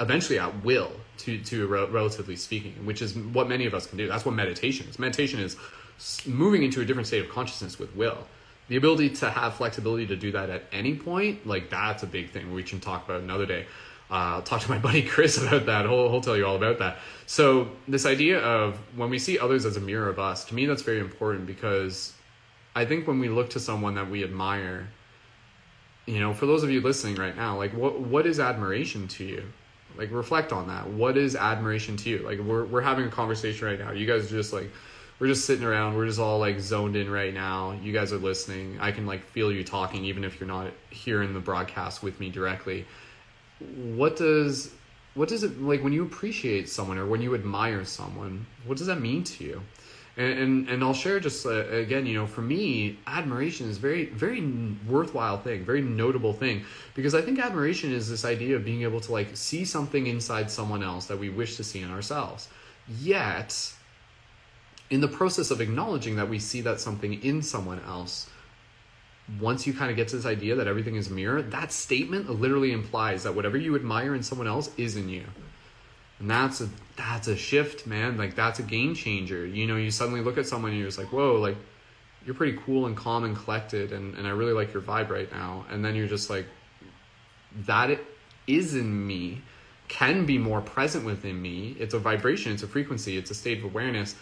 eventually 0.00 0.38
at 0.38 0.64
will 0.64 0.92
to 1.18 1.38
to 1.40 1.66
relatively 1.66 2.36
speaking 2.36 2.72
which 2.84 3.02
is 3.02 3.16
what 3.16 3.48
many 3.48 3.66
of 3.66 3.74
us 3.74 3.86
can 3.86 3.98
do 3.98 4.06
that's 4.06 4.24
what 4.24 4.34
meditation 4.34 4.86
is 4.88 4.98
meditation 4.98 5.40
is 5.40 5.56
moving 6.26 6.62
into 6.62 6.80
a 6.80 6.84
different 6.84 7.06
state 7.06 7.24
of 7.24 7.30
consciousness 7.30 7.78
with 7.78 7.94
will 7.96 8.18
the 8.68 8.76
ability 8.76 9.08
to 9.08 9.30
have 9.30 9.54
flexibility 9.54 10.06
to 10.06 10.16
do 10.16 10.30
that 10.30 10.50
at 10.50 10.64
any 10.72 10.94
point 10.94 11.46
like 11.46 11.70
that's 11.70 12.02
a 12.02 12.06
big 12.06 12.30
thing 12.30 12.52
we 12.52 12.62
can 12.62 12.80
talk 12.80 13.04
about 13.04 13.20
another 13.20 13.46
day 13.46 13.66
uh, 14.10 14.14
I'll 14.40 14.42
talk 14.42 14.62
to 14.62 14.70
my 14.70 14.78
buddy 14.88 15.02
Chris 15.02 15.36
about 15.36 15.66
that. 15.66 15.84
He'll, 15.84 16.10
he'll 16.10 16.20
tell 16.20 16.36
you 16.36 16.46
all 16.46 16.56
about 16.56 16.78
that. 16.78 16.96
So, 17.26 17.68
this 17.86 18.06
idea 18.06 18.40
of 18.40 18.78
when 18.96 19.10
we 19.10 19.18
see 19.18 19.38
others 19.38 19.66
as 19.66 19.76
a 19.76 19.80
mirror 19.80 20.08
of 20.08 20.18
us, 20.18 20.44
to 20.46 20.54
me, 20.54 20.64
that's 20.64 20.82
very 20.82 21.00
important 21.00 21.46
because 21.46 22.14
I 22.74 22.84
think 22.84 23.06
when 23.06 23.18
we 23.18 23.28
look 23.28 23.50
to 23.50 23.60
someone 23.60 23.94
that 23.96 24.08
we 24.08 24.24
admire, 24.24 24.88
you 26.06 26.20
know, 26.20 26.32
for 26.32 26.46
those 26.46 26.62
of 26.62 26.70
you 26.70 26.80
listening 26.80 27.16
right 27.16 27.36
now, 27.36 27.56
like 27.56 27.72
what 27.74 28.00
what 28.00 28.26
is 28.26 28.40
admiration 28.40 29.08
to 29.08 29.24
you? 29.24 29.44
Like 29.96 30.10
reflect 30.12 30.52
on 30.52 30.68
that. 30.68 30.88
What 30.88 31.16
is 31.16 31.34
admiration 31.34 31.96
to 31.98 32.10
you? 32.10 32.18
Like 32.18 32.38
we're 32.38 32.64
we're 32.64 32.80
having 32.80 33.06
a 33.06 33.10
conversation 33.10 33.66
right 33.66 33.78
now. 33.78 33.92
You 33.92 34.06
guys 34.06 34.26
are 34.26 34.36
just 34.36 34.52
like 34.52 34.70
we're 35.18 35.26
just 35.26 35.44
sitting 35.44 35.64
around. 35.64 35.96
We're 35.96 36.06
just 36.06 36.20
all 36.20 36.38
like 36.38 36.60
zoned 36.60 36.96
in 36.96 37.10
right 37.10 37.34
now. 37.34 37.72
You 37.82 37.92
guys 37.92 38.12
are 38.12 38.18
listening. 38.18 38.78
I 38.80 38.92
can 38.92 39.06
like 39.06 39.24
feel 39.26 39.50
you 39.50 39.64
talking 39.64 40.04
even 40.04 40.24
if 40.24 40.38
you're 40.38 40.48
not 40.48 40.70
here 40.90 41.22
in 41.22 41.34
the 41.34 41.40
broadcast 41.40 42.02
with 42.02 42.20
me 42.20 42.30
directly. 42.30 42.86
What 43.74 44.16
does 44.16 44.72
what 45.14 45.28
does 45.28 45.42
it 45.42 45.60
like 45.60 45.82
when 45.82 45.92
you 45.92 46.04
appreciate 46.04 46.68
someone 46.68 46.98
or 46.98 47.06
when 47.06 47.20
you 47.20 47.34
admire 47.34 47.84
someone? 47.84 48.46
What 48.64 48.78
does 48.78 48.86
that 48.86 49.00
mean 49.00 49.24
to 49.24 49.44
you? 49.44 49.62
And 50.18 50.38
and, 50.38 50.68
and 50.68 50.84
I'll 50.84 50.92
share 50.92 51.20
just 51.20 51.46
uh, 51.46 51.66
again, 51.68 52.04
you 52.04 52.14
know, 52.14 52.26
for 52.26 52.42
me, 52.42 52.98
admiration 53.06 53.70
is 53.70 53.78
very 53.78 54.06
very 54.06 54.42
worthwhile 54.86 55.38
thing, 55.38 55.64
very 55.64 55.80
notable 55.80 56.32
thing 56.32 56.64
because 56.94 57.14
I 57.14 57.22
think 57.22 57.38
admiration 57.38 57.92
is 57.92 58.10
this 58.10 58.24
idea 58.24 58.56
of 58.56 58.64
being 58.64 58.82
able 58.82 59.00
to 59.00 59.12
like 59.12 59.36
see 59.36 59.64
something 59.64 60.06
inside 60.06 60.50
someone 60.50 60.82
else 60.82 61.06
that 61.06 61.18
we 61.18 61.30
wish 61.30 61.56
to 61.56 61.64
see 61.64 61.80
in 61.80 61.90
ourselves. 61.90 62.48
Yet, 63.00 63.72
in 64.90 65.00
the 65.00 65.08
process 65.08 65.50
of 65.50 65.60
acknowledging 65.60 66.16
that 66.16 66.28
we 66.28 66.38
see 66.38 66.60
that 66.62 66.80
something 66.80 67.22
in 67.22 67.40
someone 67.40 67.80
else, 67.86 68.28
once 69.40 69.66
you 69.66 69.72
kind 69.72 69.90
of 69.90 69.96
get 69.96 70.08
to 70.08 70.16
this 70.16 70.26
idea 70.26 70.56
that 70.56 70.66
everything 70.66 70.96
is 70.96 71.08
a 71.08 71.12
mirror, 71.12 71.42
that 71.42 71.70
statement 71.70 72.28
literally 72.28 72.72
implies 72.72 73.22
that 73.22 73.34
whatever 73.34 73.56
you 73.56 73.76
admire 73.76 74.14
in 74.14 74.22
someone 74.22 74.48
else 74.48 74.70
is 74.76 74.96
in 74.96 75.08
you 75.08 75.24
and 76.18 76.30
that's 76.30 76.60
a 76.60 76.68
that's 76.98 77.28
a 77.28 77.36
shift 77.36 77.86
man 77.86 78.18
like 78.18 78.34
that's 78.34 78.58
a 78.58 78.62
game 78.62 78.94
changer 78.94 79.46
you 79.46 79.66
know 79.66 79.76
you 79.76 79.90
suddenly 79.90 80.20
look 80.20 80.36
at 80.36 80.46
someone 80.46 80.72
and 80.72 80.78
you're 80.78 80.88
just 80.88 80.98
like 80.98 81.10
whoa 81.12 81.36
like 81.36 81.56
you're 82.26 82.34
pretty 82.34 82.58
cool 82.66 82.84
and 82.86 82.96
calm 82.96 83.24
and 83.24 83.36
collected 83.36 83.92
and, 83.92 84.14
and 84.16 84.26
i 84.26 84.30
really 84.30 84.52
like 84.52 84.74
your 84.74 84.82
vibe 84.82 85.08
right 85.08 85.32
now 85.32 85.64
and 85.70 85.82
then 85.82 85.94
you're 85.94 86.08
just 86.08 86.28
like 86.28 86.44
that 87.66 87.98
is 88.46 88.74
in 88.74 89.06
me 89.06 89.40
can 89.88 90.26
be 90.26 90.38
more 90.38 90.60
present 90.60 91.04
within 91.04 91.40
me. 91.40 91.74
It's 91.78 91.94
a 91.94 91.98
vibration, 91.98 92.52
it's 92.52 92.62
a 92.62 92.68
frequency, 92.68 93.16
it's 93.16 93.30
a 93.30 93.34
state 93.34 93.58
of 93.58 93.64
awareness. 93.64 94.14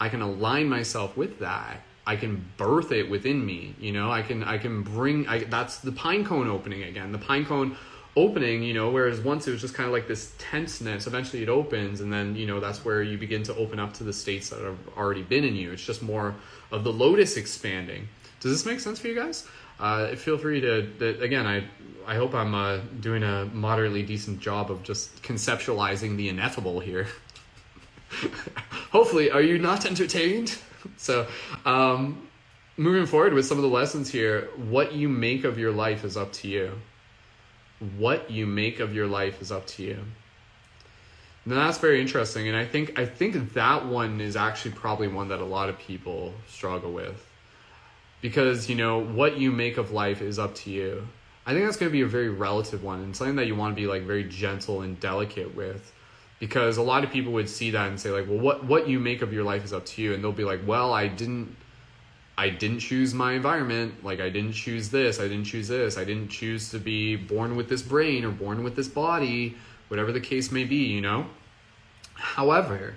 I 0.00 0.08
can 0.08 0.22
align 0.22 0.68
myself 0.68 1.16
with 1.16 1.38
that. 1.40 1.82
I 2.06 2.16
can 2.16 2.44
birth 2.56 2.90
it 2.90 3.08
within 3.08 3.44
me. 3.44 3.74
You 3.78 3.92
know, 3.92 4.10
I 4.10 4.22
can 4.22 4.42
I 4.42 4.56
can 4.56 4.82
bring. 4.82 5.28
I, 5.28 5.44
that's 5.44 5.78
the 5.78 5.92
pine 5.92 6.24
cone 6.24 6.48
opening 6.48 6.82
again. 6.84 7.12
The 7.12 7.18
pine 7.18 7.44
cone 7.44 7.76
opening. 8.16 8.62
You 8.62 8.74
know, 8.74 8.90
whereas 8.90 9.20
once 9.20 9.46
it 9.48 9.52
was 9.52 9.60
just 9.60 9.74
kind 9.74 9.86
of 9.86 9.92
like 9.92 10.08
this 10.08 10.34
tenseness. 10.38 11.06
Eventually, 11.06 11.42
it 11.42 11.48
opens, 11.48 12.00
and 12.00 12.12
then 12.12 12.36
you 12.36 12.46
know 12.46 12.60
that's 12.60 12.84
where 12.84 13.02
you 13.02 13.18
begin 13.18 13.42
to 13.44 13.54
open 13.56 13.78
up 13.78 13.92
to 13.94 14.04
the 14.04 14.12
states 14.12 14.50
that 14.50 14.60
have 14.60 14.78
already 14.96 15.22
been 15.22 15.44
in 15.44 15.54
you. 15.54 15.72
It's 15.72 15.84
just 15.84 16.02
more 16.02 16.34
of 16.70 16.84
the 16.84 16.92
lotus 16.92 17.36
expanding. 17.36 18.08
Does 18.40 18.52
this 18.52 18.64
make 18.64 18.80
sense 18.80 18.98
for 18.98 19.08
you 19.08 19.14
guys? 19.14 19.46
Uh, 19.78 20.14
feel 20.14 20.36
free 20.36 20.60
to, 20.60 20.90
to, 20.98 21.20
again. 21.20 21.46
I 21.46 21.64
I 22.06 22.16
hope 22.16 22.34
I'm 22.34 22.54
uh, 22.54 22.78
doing 23.00 23.22
a 23.22 23.44
moderately 23.46 24.02
decent 24.02 24.40
job 24.40 24.70
of 24.70 24.82
just 24.82 25.22
conceptualizing 25.22 26.16
the 26.16 26.28
ineffable 26.28 26.80
here. 26.80 27.06
Hopefully, 28.90 29.30
are 29.30 29.42
you 29.42 29.58
not 29.58 29.86
entertained? 29.86 30.58
so, 30.96 31.26
um, 31.64 32.26
moving 32.76 33.06
forward 33.06 33.32
with 33.32 33.46
some 33.46 33.58
of 33.58 33.62
the 33.62 33.68
lessons 33.68 34.10
here, 34.10 34.48
what 34.56 34.92
you 34.92 35.08
make 35.08 35.44
of 35.44 35.58
your 35.58 35.70
life 35.70 36.04
is 36.04 36.16
up 36.16 36.32
to 36.32 36.48
you. 36.48 36.72
What 37.96 38.30
you 38.30 38.46
make 38.46 38.80
of 38.80 38.94
your 38.94 39.06
life 39.06 39.40
is 39.40 39.50
up 39.50 39.66
to 39.68 39.82
you. 39.82 39.98
And 41.44 41.54
that's 41.54 41.78
very 41.78 42.00
interesting, 42.00 42.48
and 42.48 42.56
I 42.56 42.66
think 42.66 42.98
I 42.98 43.06
think 43.06 43.54
that 43.54 43.86
one 43.86 44.20
is 44.20 44.36
actually 44.36 44.72
probably 44.72 45.08
one 45.08 45.28
that 45.28 45.40
a 45.40 45.44
lot 45.44 45.70
of 45.70 45.78
people 45.78 46.34
struggle 46.48 46.92
with, 46.92 47.26
because 48.20 48.68
you 48.68 48.76
know 48.76 49.02
what 49.02 49.38
you 49.38 49.50
make 49.50 49.78
of 49.78 49.90
life 49.90 50.20
is 50.20 50.38
up 50.38 50.54
to 50.56 50.70
you. 50.70 51.08
I 51.46 51.54
think 51.54 51.64
that's 51.64 51.78
going 51.78 51.90
to 51.90 51.92
be 51.92 52.02
a 52.02 52.06
very 52.06 52.28
relative 52.28 52.84
one, 52.84 53.00
and 53.00 53.16
something 53.16 53.36
that 53.36 53.46
you 53.46 53.56
want 53.56 53.74
to 53.74 53.80
be 53.80 53.86
like 53.86 54.02
very 54.02 54.24
gentle 54.24 54.82
and 54.82 55.00
delicate 55.00 55.54
with 55.54 55.92
because 56.40 56.78
a 56.78 56.82
lot 56.82 57.04
of 57.04 57.10
people 57.10 57.32
would 57.32 57.48
see 57.48 57.70
that 57.70 57.88
and 57.88 58.00
say 58.00 58.10
like 58.10 58.26
well 58.26 58.38
what 58.38 58.64
what 58.64 58.88
you 58.88 58.98
make 58.98 59.22
of 59.22 59.32
your 59.32 59.44
life 59.44 59.64
is 59.64 59.72
up 59.72 59.86
to 59.86 60.02
you 60.02 60.14
and 60.14 60.24
they'll 60.24 60.32
be 60.32 60.44
like 60.44 60.60
well 60.66 60.92
i 60.92 61.06
didn't 61.06 61.54
i 62.44 62.48
didn't 62.48 62.80
choose 62.80 63.12
my 63.24 63.32
environment. 63.40 64.04
Like 64.04 64.20
i 64.20 64.30
didn't 64.36 64.52
choose 64.52 64.88
this 64.88 65.20
i 65.20 65.28
didn't 65.32 65.48
choose 65.52 65.68
this. 65.68 65.98
I 66.02 66.04
didn't 66.04 66.28
choose 66.28 66.70
to 66.70 66.78
be 66.78 67.16
born 67.16 67.56
with 67.56 67.68
this 67.68 67.82
brain 67.82 68.24
or 68.24 68.30
born 68.30 68.64
with 68.64 68.74
this 68.76 68.88
body 68.88 69.56
whatever 69.88 70.12
the 70.12 70.24
case 70.32 70.50
may 70.50 70.64
be 70.64 70.82
you 70.96 71.00
know? 71.00 71.26
However 72.14 72.94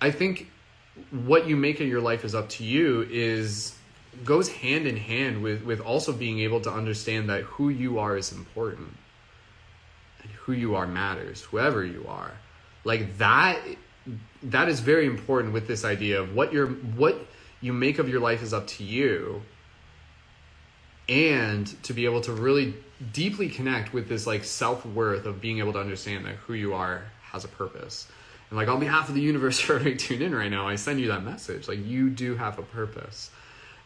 i 0.00 0.10
think 0.10 0.50
what 1.10 1.48
you 1.48 1.56
make 1.56 1.80
of 1.80 1.88
your 1.88 2.00
life 2.00 2.24
is 2.24 2.34
up 2.34 2.48
to 2.56 2.64
you 2.64 3.06
is 3.10 3.74
goes 4.24 4.48
hand 4.48 4.86
in 4.86 4.96
hand 4.96 5.42
with 5.42 5.62
with 5.62 5.80
also 5.80 6.12
being 6.12 6.40
able 6.40 6.60
to 6.60 6.70
understand 6.70 7.28
that 7.30 7.42
who 7.42 7.68
you 7.68 7.98
are 7.98 8.16
is 8.16 8.32
important. 8.32 8.92
And 10.22 10.30
who 10.32 10.52
you 10.52 10.74
are 10.74 10.86
matters, 10.86 11.42
whoever 11.42 11.84
you 11.84 12.04
are. 12.08 12.32
Like 12.84 13.18
that 13.18 13.58
that 14.42 14.68
is 14.68 14.80
very 14.80 15.06
important 15.06 15.52
with 15.52 15.66
this 15.66 15.84
idea 15.84 16.20
of 16.20 16.34
what 16.34 16.52
your 16.52 16.68
what 16.68 17.26
you 17.60 17.72
make 17.72 17.98
of 17.98 18.08
your 18.08 18.20
life 18.20 18.42
is 18.42 18.52
up 18.52 18.66
to 18.66 18.84
you 18.84 19.42
and 21.08 21.66
to 21.82 21.92
be 21.92 22.04
able 22.04 22.20
to 22.20 22.32
really 22.32 22.74
deeply 23.12 23.48
connect 23.48 23.92
with 23.92 24.08
this 24.08 24.26
like 24.26 24.44
self-worth 24.44 25.24
of 25.24 25.40
being 25.40 25.58
able 25.58 25.72
to 25.72 25.80
understand 25.80 26.24
that 26.24 26.34
who 26.34 26.54
you 26.54 26.74
are 26.74 27.02
has 27.22 27.44
a 27.44 27.48
purpose 27.48 28.08
and 28.50 28.58
like 28.58 28.68
on 28.68 28.80
behalf 28.80 29.08
of 29.08 29.14
the 29.14 29.20
universe 29.20 29.58
for 29.60 29.74
everybody 29.74 29.96
tuned 29.96 30.22
in 30.22 30.34
right 30.34 30.50
now 30.50 30.66
i 30.66 30.74
send 30.74 31.00
you 31.00 31.08
that 31.08 31.24
message 31.24 31.68
like 31.68 31.84
you 31.84 32.10
do 32.10 32.34
have 32.36 32.58
a 32.58 32.62
purpose 32.62 33.30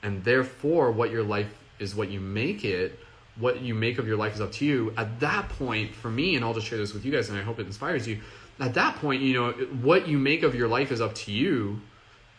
and 0.03 0.25
therefore 0.25 0.91
what 0.91 1.11
your 1.11 1.23
life 1.23 1.53
is 1.79 1.95
what 1.95 2.11
you 2.11 2.21
make 2.21 2.65
it 2.65 2.99
what 3.39 3.61
you 3.63 3.75
make 3.75 3.99
of 3.99 4.07
your 4.07 4.17
life 4.17 4.35
is 4.35 4.41
up 4.41 4.53
to 4.53 4.65
you. 4.65 4.93
At 4.97 5.21
that 5.21 5.49
point, 5.51 5.95
for 5.95 6.11
me, 6.11 6.37
and 6.37 6.45
I'll 6.45 6.55
just 6.55 6.67
share 6.67 6.79
this 6.79 6.93
with 6.93 7.05
you 7.05 7.13
guys, 7.13 7.29
and 7.29 7.39
I 7.39 7.43
hope 7.43 7.59
it 7.59 7.67
inspires 7.67 8.07
you. 8.07 8.21
At 8.61 8.75
that 8.75 8.97
point, 8.97 9.23
you 9.23 9.35
know, 9.35 9.53
what 9.81 10.07
you 10.07 10.19
make 10.19 10.43
of 10.43 10.55
your 10.55 10.69
life 10.69 10.93
is 10.93 11.01
up 11.01 11.15
to 11.17 11.33
you. 11.33 11.81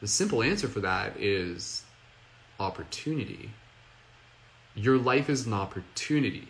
The 0.03 0.09
simple 0.09 0.43
answer 0.43 0.67
for 0.67 0.81
that 0.81 1.15
is 1.17 1.85
opportunity. 2.59 3.51
Your 4.75 4.97
life 4.97 5.29
is 5.29 5.47
an 5.47 5.53
opportunity. 5.53 6.49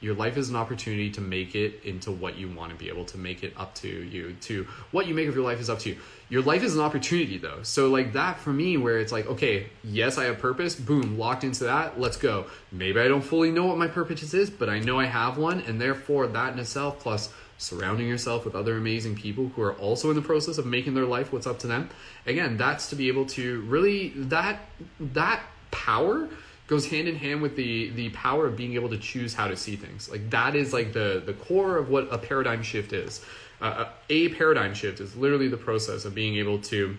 Your 0.00 0.14
life 0.14 0.36
is 0.36 0.50
an 0.50 0.56
opportunity 0.56 1.10
to 1.12 1.22
make 1.22 1.54
it 1.54 1.82
into 1.84 2.12
what 2.12 2.36
you 2.36 2.50
want 2.50 2.72
to 2.72 2.76
be 2.76 2.90
able 2.90 3.06
to 3.06 3.16
make 3.16 3.42
it 3.42 3.54
up 3.56 3.74
to 3.76 3.88
you. 3.88 4.34
To 4.42 4.66
what 4.90 5.06
you 5.06 5.14
make 5.14 5.28
of 5.28 5.34
your 5.34 5.44
life 5.44 5.60
is 5.60 5.70
up 5.70 5.78
to 5.78 5.88
you. 5.88 5.96
Your 6.28 6.42
life 6.42 6.62
is 6.62 6.74
an 6.74 6.82
opportunity 6.82 7.38
though. 7.38 7.62
So 7.62 7.88
like 7.88 8.12
that 8.12 8.38
for 8.38 8.52
me 8.52 8.76
where 8.76 8.98
it's 8.98 9.10
like, 9.10 9.26
okay, 9.26 9.70
yes, 9.82 10.18
I 10.18 10.24
have 10.24 10.40
purpose, 10.40 10.74
boom, 10.74 11.16
locked 11.16 11.42
into 11.42 11.64
that, 11.64 11.98
let's 11.98 12.18
go. 12.18 12.48
Maybe 12.70 13.00
I 13.00 13.08
don't 13.08 13.22
fully 13.22 13.50
know 13.50 13.64
what 13.64 13.78
my 13.78 13.88
purpose 13.88 14.34
is, 14.34 14.50
but 14.50 14.68
I 14.68 14.78
know 14.78 15.00
I 15.00 15.06
have 15.06 15.38
one, 15.38 15.62
and 15.62 15.80
therefore 15.80 16.26
that 16.26 16.52
in 16.52 16.58
itself 16.58 16.98
plus 17.00 17.32
surrounding 17.58 18.06
yourself 18.06 18.44
with 18.44 18.54
other 18.54 18.76
amazing 18.76 19.16
people 19.16 19.48
who 19.48 19.62
are 19.62 19.74
also 19.74 20.10
in 20.10 20.16
the 20.16 20.22
process 20.22 20.58
of 20.58 20.64
making 20.64 20.94
their 20.94 21.04
life 21.04 21.32
what's 21.32 21.46
up 21.46 21.58
to 21.58 21.66
them. 21.66 21.90
Again, 22.24 22.56
that's 22.56 22.88
to 22.90 22.96
be 22.96 23.08
able 23.08 23.26
to 23.26 23.60
really 23.62 24.10
that 24.16 24.60
that 25.00 25.42
power 25.70 26.28
goes 26.68 26.86
hand 26.86 27.08
in 27.08 27.16
hand 27.16 27.42
with 27.42 27.56
the 27.56 27.90
the 27.90 28.10
power 28.10 28.46
of 28.46 28.56
being 28.56 28.74
able 28.74 28.88
to 28.88 28.98
choose 28.98 29.34
how 29.34 29.48
to 29.48 29.56
see 29.56 29.76
things. 29.76 30.08
Like 30.08 30.30
that 30.30 30.54
is 30.54 30.72
like 30.72 30.92
the 30.92 31.22
the 31.24 31.34
core 31.34 31.76
of 31.76 31.90
what 31.90 32.08
a 32.10 32.18
paradigm 32.18 32.62
shift 32.62 32.92
is. 32.92 33.24
Uh, 33.60 33.86
a 34.08 34.28
paradigm 34.30 34.72
shift 34.72 35.00
is 35.00 35.16
literally 35.16 35.48
the 35.48 35.56
process 35.56 36.04
of 36.04 36.14
being 36.14 36.36
able 36.36 36.60
to 36.60 36.96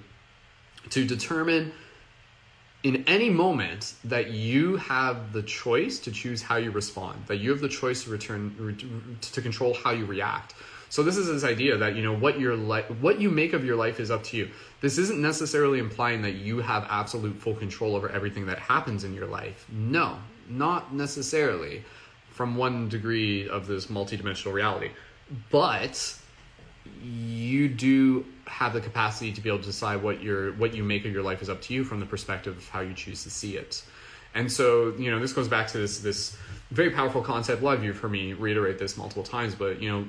to 0.90 1.06
determine 1.06 1.72
in 2.84 3.04
any 3.08 3.30
moment 3.30 3.94
that 4.06 4.32
you 4.32 4.78
have 4.78 5.34
the 5.34 5.44
choice 5.44 6.00
to 6.00 6.12
choose 6.12 6.42
how 6.42 6.56
you 6.56 6.72
respond, 6.72 7.24
that 7.28 7.38
you 7.38 7.50
have 7.50 7.60
the 7.60 7.70
choice 7.70 8.06
to 8.06 8.10
return 8.10 9.18
to 9.22 9.42
control 9.42 9.74
how 9.74 9.92
you 9.92 10.06
react. 10.06 10.54
So 10.90 11.04
this 11.04 11.18
is 11.18 11.28
this 11.28 11.44
idea 11.44 11.78
that 11.78 11.96
you 11.96 12.02
know 12.02 12.16
what 12.16 12.40
your 12.40 12.56
life, 12.56 12.90
what 13.02 13.22
you 13.22 13.30
make 13.30 13.54
of 13.54 13.64
your 13.64 13.76
life 13.76 14.00
is 14.00 14.10
up 14.10 14.24
to 14.26 14.38
you. 14.38 14.50
This 14.82 14.98
isn't 14.98 15.22
necessarily 15.22 15.78
implying 15.78 16.22
that 16.24 16.36
you 16.36 16.60
have 16.60 16.88
absolute 16.90 17.36
full 17.36 17.54
control 17.54 17.96
over 17.96 18.10
everything 18.10 18.46
that 18.48 18.60
happens 18.60 19.04
in 19.04 19.14
your 19.14 19.28
life. 19.28 19.68
No, 19.70 20.18
not 20.48 20.94
necessarily 20.94 21.84
from 22.32 22.56
one 22.56 22.90
degree 22.90 23.48
of 23.50 23.68
this 23.68 23.88
multidimensional 23.88 24.54
reality. 24.54 24.90
But 25.52 26.18
you 27.04 27.68
do 27.68 28.26
have 28.50 28.74
the 28.74 28.82
capacity 28.82 29.32
to 29.32 29.42
be 29.42 29.48
able 29.48 29.60
to 29.60 29.66
decide 29.66 30.02
what 30.02 30.22
your 30.22 30.54
what 30.54 30.74
you 30.74 30.84
make 30.84 31.06
of 31.06 31.14
your 31.14 31.24
life 31.24 31.42
is 31.42 31.50
up 31.50 31.62
to 31.62 31.74
you 31.74 31.84
from 31.84 32.00
the 32.00 32.06
perspective 32.06 32.58
of 32.58 32.68
how 32.70 32.82
you 32.82 32.94
choose 32.94 33.24
to 33.24 33.30
see 33.30 33.56
it. 33.56 33.84
And 34.36 34.52
so, 34.52 34.94
you 34.98 35.10
know, 35.10 35.20
this 35.20 35.34
goes 35.34 35.48
back 35.48 35.68
to 35.70 35.78
this 35.78 36.00
this 36.00 36.36
very 36.72 36.90
powerful 36.90 37.22
concept. 37.22 37.64
Of 37.64 37.84
you 37.84 37.94
heard 37.94 38.12
me 38.12 38.34
reiterate 38.34 38.80
this 38.80 38.98
multiple 38.98 39.24
times, 39.24 39.56
but 39.56 39.82
you 39.82 39.90
know, 39.90 40.06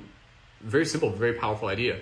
very 0.63 0.87
simple, 0.87 1.11
very 1.11 1.35
powerful 1.35 1.69
idea. 1.69 1.99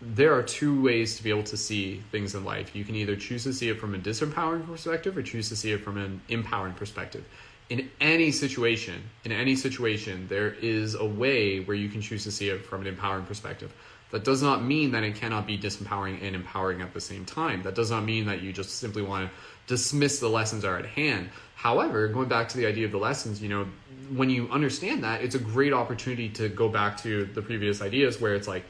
There 0.00 0.32
are 0.34 0.42
two 0.42 0.80
ways 0.82 1.16
to 1.16 1.24
be 1.24 1.30
able 1.30 1.42
to 1.44 1.56
see 1.56 2.02
things 2.12 2.34
in 2.34 2.44
life. 2.44 2.74
You 2.74 2.84
can 2.84 2.94
either 2.94 3.16
choose 3.16 3.44
to 3.44 3.52
see 3.52 3.68
it 3.68 3.80
from 3.80 3.94
a 3.94 3.98
disempowering 3.98 4.66
perspective 4.66 5.16
or 5.16 5.22
choose 5.22 5.48
to 5.48 5.56
see 5.56 5.72
it 5.72 5.80
from 5.80 5.96
an 5.96 6.20
empowering 6.28 6.74
perspective. 6.74 7.24
In 7.68 7.90
any 8.00 8.30
situation, 8.30 9.02
in 9.24 9.32
any 9.32 9.56
situation, 9.56 10.26
there 10.28 10.54
is 10.54 10.94
a 10.94 11.04
way 11.04 11.60
where 11.60 11.76
you 11.76 11.88
can 11.88 12.00
choose 12.00 12.24
to 12.24 12.30
see 12.30 12.48
it 12.48 12.64
from 12.64 12.82
an 12.82 12.86
empowering 12.86 13.26
perspective. 13.26 13.72
That 14.10 14.24
does 14.24 14.42
not 14.42 14.64
mean 14.64 14.92
that 14.92 15.04
it 15.04 15.16
cannot 15.16 15.46
be 15.46 15.58
disempowering 15.58 16.22
and 16.22 16.34
empowering 16.34 16.80
at 16.80 16.94
the 16.94 17.00
same 17.00 17.24
time. 17.26 17.62
That 17.62 17.74
does 17.74 17.90
not 17.90 18.04
mean 18.04 18.26
that 18.26 18.40
you 18.40 18.52
just 18.52 18.76
simply 18.76 19.02
want 19.02 19.28
to 19.28 19.36
dismiss 19.66 20.18
the 20.18 20.28
lessons 20.28 20.64
are 20.64 20.78
at 20.78 20.86
hand. 20.86 21.28
However, 21.54 22.08
going 22.08 22.28
back 22.28 22.48
to 22.50 22.56
the 22.56 22.64
idea 22.64 22.86
of 22.86 22.92
the 22.92 22.98
lessons, 22.98 23.42
you 23.42 23.48
know, 23.50 23.66
when 24.14 24.30
you 24.30 24.48
understand 24.50 25.04
that, 25.04 25.20
it's 25.20 25.34
a 25.34 25.38
great 25.38 25.74
opportunity 25.74 26.30
to 26.30 26.48
go 26.48 26.68
back 26.68 26.96
to 26.98 27.26
the 27.26 27.42
previous 27.42 27.82
ideas 27.82 28.20
where 28.20 28.34
it's 28.34 28.48
like, 28.48 28.64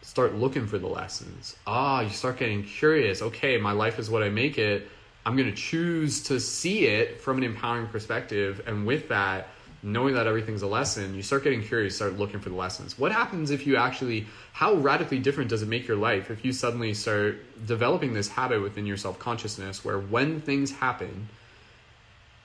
start 0.00 0.34
looking 0.34 0.66
for 0.66 0.78
the 0.78 0.86
lessons. 0.86 1.56
Ah, 1.66 2.00
you 2.00 2.10
start 2.10 2.38
getting 2.38 2.64
curious. 2.64 3.22
Okay, 3.22 3.58
my 3.58 3.72
life 3.72 3.98
is 3.98 4.08
what 4.08 4.22
I 4.22 4.30
make 4.30 4.58
it. 4.58 4.88
I'm 5.24 5.36
going 5.36 5.48
to 5.48 5.56
choose 5.56 6.22
to 6.24 6.40
see 6.40 6.86
it 6.86 7.20
from 7.20 7.38
an 7.38 7.44
empowering 7.44 7.86
perspective. 7.88 8.62
And 8.66 8.86
with 8.86 9.08
that, 9.08 9.48
knowing 9.82 10.14
that 10.14 10.26
everything's 10.26 10.62
a 10.62 10.66
lesson, 10.66 11.14
you 11.14 11.22
start 11.22 11.42
getting 11.42 11.62
curious, 11.62 11.96
start 11.96 12.16
looking 12.16 12.38
for 12.38 12.50
the 12.50 12.54
lessons. 12.54 12.98
What 12.98 13.10
happens 13.10 13.50
if 13.50 13.66
you 13.66 13.76
actually, 13.76 14.26
how 14.52 14.74
radically 14.74 15.18
different 15.18 15.50
does 15.50 15.62
it 15.62 15.68
make 15.68 15.88
your 15.88 15.96
life 15.96 16.30
if 16.30 16.44
you 16.44 16.52
suddenly 16.52 16.94
start 16.94 17.40
developing 17.66 18.14
this 18.14 18.28
habit 18.28 18.62
within 18.62 18.86
your 18.86 18.96
self 18.96 19.18
consciousness 19.18 19.84
where 19.84 19.98
when 19.98 20.40
things 20.40 20.70
happen, 20.70 21.28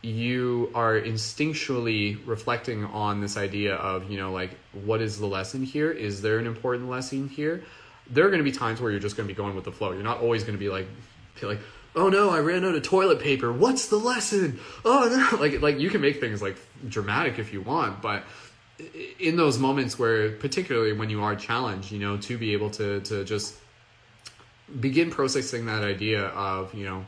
you 0.02 0.72
are 0.74 1.00
instinctually 1.00 2.18
reflecting 2.26 2.86
on 2.86 3.22
this 3.22 3.38
idea 3.38 3.76
of, 3.76 4.10
you 4.10 4.18
know, 4.18 4.32
like, 4.32 4.52
what 4.74 5.02
is 5.02 5.20
the 5.20 5.26
lesson 5.26 5.64
here? 5.64 5.92
Is 5.92 6.22
there 6.22 6.40
an 6.40 6.48
important 6.48 6.90
lesson 6.90 7.28
here? 7.28 7.64
There 8.10 8.26
are 8.26 8.30
going 8.30 8.44
to 8.44 8.50
be 8.50 8.52
times 8.52 8.80
where 8.80 8.90
you're 8.90 9.00
just 9.00 9.18
going 9.18 9.28
to 9.28 9.34
be 9.34 9.38
going 9.38 9.56
with 9.56 9.66
the 9.66 9.72
flow. 9.72 9.92
You're 9.92 10.04
not 10.04 10.22
always 10.22 10.44
going 10.44 10.56
to 10.56 10.60
be 10.60 10.70
like, 10.70 10.88
be 11.40 11.48
like, 11.48 11.60
oh 11.96 12.10
no, 12.10 12.30
I 12.30 12.40
ran 12.40 12.66
out 12.66 12.76
of 12.76 12.84
toilet 12.84 13.20
paper. 13.20 13.52
What's 13.52 13.88
the 13.88 13.98
lesson? 13.98 14.60
Oh 14.86 15.30
no, 15.32 15.38
like 15.42 15.62
like 15.62 15.80
you 15.80 15.90
can 15.90 16.02
make 16.02 16.20
things 16.20 16.42
like 16.42 16.58
dramatic 16.88 17.40
if 17.40 17.54
you 17.54 17.62
want, 17.62 18.02
but 18.02 18.24
in 19.20 19.38
those 19.38 19.58
moments 19.58 19.98
where, 19.98 20.32
particularly 20.34 20.94
when 20.94 21.10
you 21.10 21.24
are 21.24 21.36
challenged, 21.36 21.92
you 21.92 22.00
know, 22.00 22.18
to 22.18 22.38
be 22.38 22.54
able 22.54 22.70
to 22.72 23.02
to 23.02 23.24
just 23.24 23.56
begin 24.80 25.10
processing 25.10 25.66
that 25.66 25.84
idea 25.84 26.26
of 26.28 26.74
you 26.74 26.86
know 26.86 27.06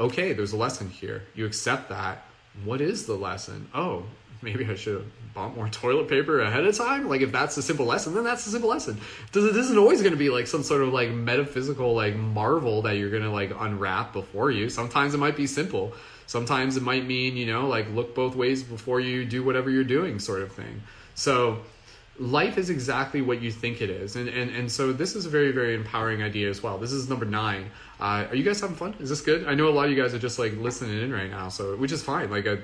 okay, 0.00 0.32
there's 0.32 0.52
a 0.52 0.56
lesson 0.56 0.88
here. 0.88 1.22
You 1.34 1.46
accept 1.46 1.88
that. 1.88 2.24
What 2.64 2.80
is 2.80 3.06
the 3.06 3.14
lesson? 3.14 3.68
Oh, 3.74 4.04
maybe 4.44 4.66
I 4.66 4.74
should 4.74 4.94
have 4.94 5.34
bought 5.34 5.56
more 5.56 5.68
toilet 5.68 6.08
paper 6.08 6.40
ahead 6.40 6.64
of 6.64 6.76
time. 6.76 7.08
Like 7.08 7.22
if 7.22 7.32
that's 7.32 7.56
a 7.56 7.62
simple 7.62 7.86
lesson, 7.86 8.14
then 8.14 8.24
that's 8.24 8.46
a 8.46 8.50
simple 8.50 8.70
lesson. 8.70 9.00
Does 9.32 9.44
it 9.44 9.56
isn't 9.56 9.76
always 9.76 10.00
going 10.00 10.12
to 10.12 10.18
be 10.18 10.30
like 10.30 10.46
some 10.46 10.62
sort 10.62 10.82
of 10.82 10.92
like 10.92 11.10
metaphysical 11.10 11.94
like 11.94 12.14
marvel 12.14 12.82
that 12.82 12.96
you're 12.96 13.10
going 13.10 13.24
to 13.24 13.30
like 13.30 13.52
unwrap 13.58 14.12
before 14.12 14.50
you. 14.50 14.70
Sometimes 14.70 15.14
it 15.14 15.18
might 15.18 15.36
be 15.36 15.46
simple. 15.46 15.92
Sometimes 16.26 16.76
it 16.76 16.82
might 16.82 17.06
mean 17.06 17.36
you 17.36 17.46
know 17.46 17.66
like 17.66 17.90
look 17.90 18.14
both 18.14 18.36
ways 18.36 18.62
before 18.62 19.00
you 19.00 19.24
do 19.24 19.42
whatever 19.42 19.70
you're 19.70 19.84
doing, 19.84 20.18
sort 20.18 20.42
of 20.42 20.52
thing. 20.52 20.82
So 21.14 21.60
life 22.18 22.58
is 22.58 22.70
exactly 22.70 23.20
what 23.22 23.42
you 23.42 23.50
think 23.50 23.80
it 23.80 23.90
is 23.90 24.14
and 24.14 24.28
and, 24.28 24.54
and 24.54 24.70
so 24.70 24.92
this 24.92 25.16
is 25.16 25.26
a 25.26 25.28
very 25.28 25.50
very 25.50 25.74
empowering 25.74 26.22
idea 26.22 26.48
as 26.48 26.62
well 26.62 26.78
this 26.78 26.92
is 26.92 27.08
number 27.08 27.24
nine 27.24 27.68
uh, 27.98 28.24
are 28.28 28.36
you 28.36 28.44
guys 28.44 28.60
having 28.60 28.76
fun 28.76 28.94
is 29.00 29.08
this 29.08 29.20
good 29.20 29.44
i 29.48 29.54
know 29.54 29.68
a 29.68 29.70
lot 29.70 29.86
of 29.86 29.90
you 29.90 30.00
guys 30.00 30.14
are 30.14 30.18
just 30.18 30.38
like 30.38 30.56
listening 30.58 31.02
in 31.02 31.12
right 31.12 31.30
now 31.30 31.48
so 31.48 31.74
which 31.76 31.90
is 31.90 32.04
fine 32.04 32.30
like 32.30 32.46
I, 32.46 32.58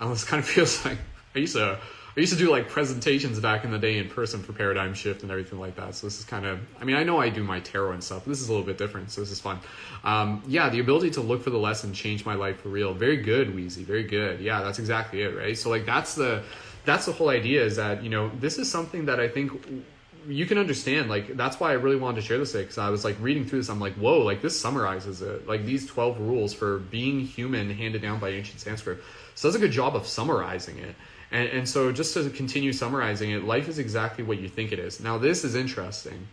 almost 0.00 0.26
kind 0.26 0.42
of 0.42 0.48
feels 0.54 0.84
like 0.84 0.98
I 1.34 1.40
used 1.40 1.54
to 1.54 1.78
I 2.16 2.20
used 2.20 2.32
to 2.32 2.38
do 2.38 2.50
like 2.50 2.68
presentations 2.68 3.38
back 3.38 3.64
in 3.64 3.70
the 3.70 3.78
day 3.78 3.98
in 3.98 4.08
person 4.08 4.42
for 4.42 4.52
Paradigm 4.52 4.92
Shift 4.92 5.22
and 5.22 5.30
everything 5.30 5.60
like 5.60 5.76
that. 5.76 5.94
So 5.94 6.08
this 6.08 6.18
is 6.18 6.24
kind 6.24 6.46
of 6.46 6.58
I 6.80 6.84
mean 6.84 6.96
I 6.96 7.04
know 7.04 7.18
I 7.18 7.28
do 7.28 7.44
my 7.44 7.60
tarot 7.60 7.92
and 7.92 8.02
stuff. 8.02 8.24
this 8.24 8.40
is 8.40 8.48
a 8.48 8.52
little 8.52 8.66
bit 8.66 8.76
different, 8.76 9.10
so 9.10 9.20
this 9.20 9.30
is 9.30 9.38
fun. 9.38 9.60
Um, 10.02 10.42
yeah, 10.48 10.68
the 10.68 10.80
ability 10.80 11.10
to 11.12 11.20
look 11.20 11.42
for 11.42 11.50
the 11.50 11.58
lesson 11.58 11.92
changed 11.92 12.26
my 12.26 12.34
life 12.34 12.60
for 12.60 12.70
real. 12.70 12.92
Very 12.92 13.18
good, 13.18 13.54
Wheezy. 13.54 13.84
Very 13.84 14.02
good. 14.02 14.40
Yeah, 14.40 14.62
that's 14.62 14.78
exactly 14.78 15.22
it, 15.22 15.36
right? 15.36 15.56
So 15.56 15.70
like 15.70 15.86
that's 15.86 16.14
the 16.14 16.42
that's 16.84 17.06
the 17.06 17.12
whole 17.12 17.28
idea 17.28 17.64
is 17.64 17.76
that 17.76 18.02
you 18.02 18.10
know 18.10 18.30
this 18.40 18.58
is 18.58 18.68
something 18.68 19.06
that 19.06 19.20
I 19.20 19.28
think 19.28 19.84
you 20.26 20.44
can 20.44 20.58
understand 20.58 21.08
like 21.08 21.36
that's 21.36 21.58
why 21.58 21.70
i 21.70 21.74
really 21.74 21.96
wanted 21.96 22.20
to 22.20 22.26
share 22.26 22.38
this 22.38 22.52
because 22.52 22.76
i 22.76 22.90
was 22.90 23.04
like 23.04 23.16
reading 23.20 23.46
through 23.46 23.60
this 23.60 23.70
i'm 23.70 23.80
like 23.80 23.94
whoa 23.94 24.18
like 24.18 24.42
this 24.42 24.58
summarizes 24.58 25.22
it 25.22 25.46
like 25.46 25.64
these 25.64 25.86
12 25.86 26.20
rules 26.20 26.52
for 26.52 26.78
being 26.78 27.20
human 27.20 27.70
handed 27.70 28.02
down 28.02 28.18
by 28.18 28.28
ancient 28.28 28.60
sanskrit 28.60 28.98
so 29.38 29.46
does 29.48 29.54
a 29.54 29.60
good 29.60 29.70
job 29.70 29.94
of 29.94 30.04
summarizing 30.04 30.78
it. 30.78 30.96
And, 31.30 31.48
and 31.50 31.68
so 31.68 31.92
just 31.92 32.12
to 32.14 32.28
continue 32.28 32.72
summarizing 32.72 33.30
it, 33.30 33.44
life 33.44 33.68
is 33.68 33.78
exactly 33.78 34.24
what 34.24 34.40
you 34.40 34.48
think 34.48 34.72
it 34.72 34.80
is. 34.80 34.98
Now, 34.98 35.16
this 35.16 35.44
is 35.44 35.54
interesting. 35.54 36.26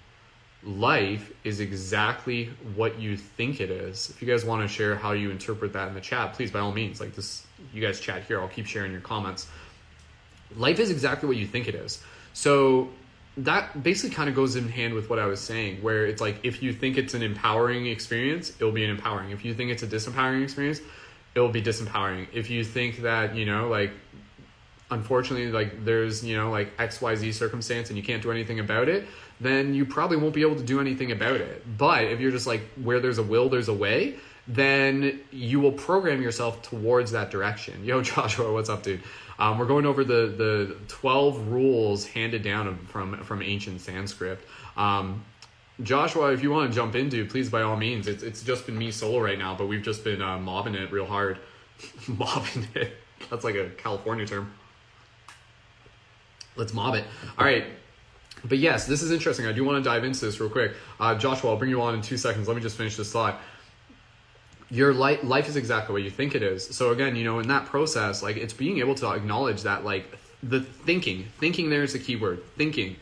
Life 0.63 1.31
is 1.43 1.59
exactly 1.59 2.49
what 2.73 2.99
you 2.99 3.15
think 3.15 3.61
it 3.61 3.69
is. 3.69 4.09
If 4.09 4.23
you 4.23 4.27
guys 4.27 4.43
want 4.43 4.63
to 4.63 4.67
share 4.67 4.95
how 4.95 5.11
you 5.11 5.29
interpret 5.29 5.73
that 5.73 5.87
in 5.87 5.93
the 5.93 6.01
chat, 6.01 6.33
please, 6.33 6.49
by 6.49 6.61
all 6.61 6.71
means, 6.71 6.99
like 6.99 7.13
this, 7.13 7.45
you 7.71 7.79
guys 7.79 7.99
chat 7.99 8.23
here. 8.23 8.41
I'll 8.41 8.47
keep 8.47 8.65
sharing 8.65 8.91
your 8.91 9.01
comments. 9.01 9.45
Life 10.55 10.79
is 10.79 10.89
exactly 10.89 11.27
what 11.27 11.37
you 11.37 11.45
think 11.45 11.67
it 11.67 11.75
is. 11.75 12.01
So 12.33 12.89
that 13.37 13.83
basically 13.83 14.15
kind 14.15 14.29
of 14.29 14.35
goes 14.35 14.55
in 14.55 14.67
hand 14.67 14.95
with 14.95 15.11
what 15.11 15.19
I 15.19 15.27
was 15.27 15.39
saying, 15.39 15.83
where 15.83 16.07
it's 16.07 16.21
like 16.21 16.39
if 16.41 16.63
you 16.63 16.73
think 16.73 16.97
it's 16.97 17.13
an 17.13 17.21
empowering 17.21 17.85
experience, 17.85 18.49
it'll 18.49 18.71
be 18.71 18.83
an 18.83 18.89
empowering. 18.89 19.29
If 19.29 19.45
you 19.45 19.53
think 19.53 19.69
it's 19.69 19.83
a 19.83 19.87
disempowering 19.87 20.41
experience, 20.41 20.81
it 21.35 21.39
will 21.39 21.49
be 21.49 21.61
disempowering. 21.61 22.27
If 22.33 22.49
you 22.49 22.63
think 22.63 23.01
that 23.03 23.35
you 23.35 23.45
know 23.45 23.67
like 23.67 23.91
unfortunately 24.91 25.51
like 25.51 25.83
there's 25.83 26.23
you 26.23 26.37
know 26.37 26.51
like 26.51 26.77
xyz 26.77 27.33
circumstance 27.33 27.89
and 27.89 27.97
you 27.97 28.03
can't 28.03 28.21
do 28.21 28.31
anything 28.31 28.59
about 28.59 28.87
it 28.87 29.07
then 29.41 29.73
you 29.73 29.85
probably 29.85 30.17
won't 30.17 30.33
be 30.33 30.41
able 30.41 30.55
to 30.55 30.63
do 30.63 30.79
anything 30.79 31.11
about 31.11 31.35
it. 31.35 31.77
But 31.77 32.05
if 32.05 32.19
you're 32.19 32.31
just 32.31 32.47
like 32.47 32.61
where 32.81 32.99
there's 32.99 33.17
a 33.17 33.23
will 33.23 33.49
there's 33.49 33.67
a 33.67 33.73
way 33.73 34.15
then 34.47 35.21
you 35.31 35.59
will 35.59 35.71
program 35.71 36.21
yourself 36.21 36.61
towards 36.61 37.11
that 37.11 37.31
direction. 37.31 37.83
Yo 37.83 38.01
joshua 38.13 38.53
what's 38.53 38.69
up 38.69 38.83
dude? 38.83 39.01
Um, 39.37 39.57
we're 39.57 39.65
going 39.65 39.85
over 39.85 40.03
the 40.03 40.27
the 40.27 40.77
12 40.87 41.49
rules 41.49 42.07
handed 42.07 42.43
down 42.43 42.77
from 42.85 43.23
from 43.23 43.41
ancient 43.41 43.81
sanskrit. 43.81 44.39
Um, 44.77 45.23
Joshua, 45.83 46.31
if 46.31 46.41
you 46.41 46.51
want 46.51 46.71
to 46.71 46.75
jump 46.75 46.95
into, 46.95 47.25
please 47.25 47.49
by 47.49 47.61
all 47.61 47.75
means. 47.75 48.07
It's 48.07 48.23
it's 48.23 48.43
just 48.43 48.65
been 48.65 48.77
me 48.77 48.91
solo 48.91 49.19
right 49.19 49.37
now, 49.37 49.55
but 49.55 49.67
we've 49.67 49.83
just 49.83 50.03
been 50.03 50.21
uh, 50.21 50.37
mobbing 50.37 50.75
it 50.75 50.91
real 50.91 51.05
hard. 51.05 51.37
mobbing 52.07 52.67
it. 52.75 52.95
That's 53.29 53.43
like 53.43 53.55
a 53.55 53.69
California 53.71 54.25
term. 54.25 54.53
Let's 56.55 56.73
mob 56.73 56.95
it. 56.95 57.03
All 57.37 57.45
right. 57.45 57.65
But 58.45 58.59
yes, 58.59 58.85
this 58.85 59.01
is 59.01 59.11
interesting. 59.11 59.47
I 59.47 59.51
do 59.51 59.63
want 59.63 59.83
to 59.83 59.89
dive 59.89 60.03
into 60.03 60.23
this 60.25 60.39
real 60.39 60.49
quick. 60.49 60.73
Uh, 60.99 61.15
Joshua, 61.15 61.51
I'll 61.51 61.57
bring 61.57 61.71
you 61.71 61.81
on 61.81 61.95
in 61.95 62.01
two 62.01 62.17
seconds. 62.17 62.47
Let 62.47 62.55
me 62.55 62.61
just 62.61 62.77
finish 62.77 62.95
this 62.95 63.11
thought. 63.11 63.39
Your 64.69 64.93
life, 64.93 65.23
life 65.23 65.49
is 65.49 65.55
exactly 65.55 65.93
what 65.93 66.03
you 66.03 66.09
think 66.09 66.35
it 66.35 66.43
is. 66.43 66.65
So 66.65 66.91
again, 66.91 67.15
you 67.15 67.23
know, 67.23 67.39
in 67.39 67.47
that 67.49 67.65
process, 67.65 68.23
like 68.23 68.37
it's 68.37 68.53
being 68.53 68.79
able 68.79 68.95
to 68.95 69.09
acknowledge 69.09 69.63
that, 69.63 69.83
like 69.83 70.17
the 70.43 70.61
thinking. 70.61 71.25
Thinking 71.39 71.69
there 71.69 71.83
is 71.83 71.93
the 71.93 71.99
key 71.99 72.15
word. 72.15 72.43
Thinking 72.55 72.95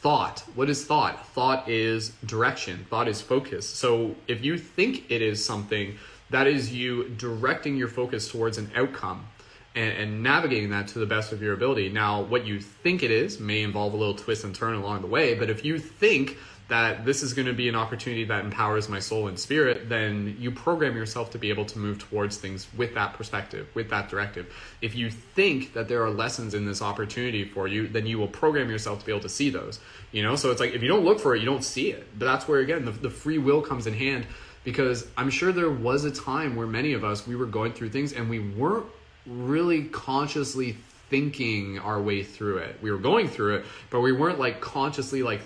thought. 0.00 0.40
What 0.54 0.70
is 0.70 0.84
thought? 0.84 1.26
Thought 1.28 1.68
is 1.68 2.10
direction, 2.24 2.86
thought 2.88 3.08
is 3.08 3.20
focus. 3.20 3.68
So 3.68 4.14
if 4.26 4.44
you 4.44 4.56
think 4.56 5.10
it 5.10 5.22
is 5.22 5.44
something, 5.44 5.98
that 6.30 6.46
is 6.46 6.72
you 6.72 7.08
directing 7.10 7.76
your 7.76 7.88
focus 7.88 8.30
towards 8.30 8.58
an 8.58 8.70
outcome 8.76 9.26
and, 9.74 9.92
and, 9.92 10.22
navigating 10.22 10.70
that 10.70 10.88
to 10.88 10.98
the 10.98 11.06
best 11.06 11.32
of 11.32 11.42
your 11.42 11.54
ability. 11.54 11.88
Now, 11.88 12.22
what 12.22 12.46
you 12.46 12.60
think 12.60 13.02
it 13.02 13.10
is 13.10 13.38
may 13.38 13.62
involve 13.62 13.94
a 13.94 13.96
little 13.96 14.14
twist 14.14 14.44
and 14.44 14.54
turn 14.54 14.74
along 14.74 15.02
the 15.02 15.06
way, 15.06 15.34
but 15.34 15.50
if 15.50 15.64
you 15.64 15.78
think 15.78 16.36
that 16.68 17.06
this 17.06 17.22
is 17.22 17.32
going 17.32 17.46
to 17.46 17.54
be 17.54 17.68
an 17.68 17.74
opportunity 17.74 18.24
that 18.24 18.44
empowers 18.44 18.90
my 18.90 19.00
soul 19.00 19.28
and 19.28 19.38
spirit, 19.38 19.88
then 19.88 20.36
you 20.38 20.50
program 20.50 20.94
yourself 20.96 21.30
to 21.30 21.38
be 21.38 21.48
able 21.48 21.64
to 21.64 21.78
move 21.78 21.98
towards 21.98 22.36
things 22.36 22.68
with 22.76 22.94
that 22.94 23.14
perspective, 23.14 23.66
with 23.74 23.88
that 23.88 24.10
directive. 24.10 24.52
If 24.82 24.94
you 24.94 25.10
think 25.10 25.72
that 25.72 25.88
there 25.88 26.04
are 26.04 26.10
lessons 26.10 26.52
in 26.52 26.66
this 26.66 26.82
opportunity 26.82 27.44
for 27.44 27.66
you, 27.66 27.88
then 27.88 28.06
you 28.06 28.18
will 28.18 28.28
program 28.28 28.68
yourself 28.68 29.00
to 29.00 29.06
be 29.06 29.12
able 29.12 29.22
to 29.22 29.30
see 29.30 29.48
those. 29.48 29.80
You 30.12 30.22
know, 30.22 30.36
so 30.36 30.50
it's 30.50 30.60
like 30.60 30.74
if 30.74 30.82
you 30.82 30.88
don't 30.88 31.04
look 31.04 31.20
for 31.20 31.34
it, 31.34 31.40
you 31.40 31.46
don't 31.46 31.64
see 31.64 31.90
it. 31.90 32.06
But 32.18 32.26
that's 32.26 32.46
where 32.46 32.60
again 32.60 32.84
the, 32.84 32.92
the 32.92 33.10
free 33.10 33.38
will 33.38 33.62
comes 33.62 33.86
in 33.86 33.94
hand 33.94 34.26
because 34.62 35.06
I'm 35.16 35.30
sure 35.30 35.52
there 35.52 35.70
was 35.70 36.04
a 36.04 36.10
time 36.10 36.54
where 36.54 36.66
many 36.66 36.92
of 36.92 37.02
us 37.02 37.26
we 37.26 37.34
were 37.34 37.46
going 37.46 37.72
through 37.72 37.90
things 37.90 38.12
and 38.12 38.28
we 38.28 38.40
weren't 38.40 38.86
really 39.26 39.84
consciously 39.84 40.76
thinking 41.08 41.78
our 41.78 42.00
way 42.00 42.22
through 42.22 42.58
it. 42.58 42.76
We 42.82 42.90
were 42.90 42.98
going 42.98 43.28
through 43.28 43.56
it, 43.56 43.66
but 43.88 44.00
we 44.00 44.12
weren't 44.12 44.38
like 44.38 44.60
consciously 44.60 45.22
like 45.22 45.40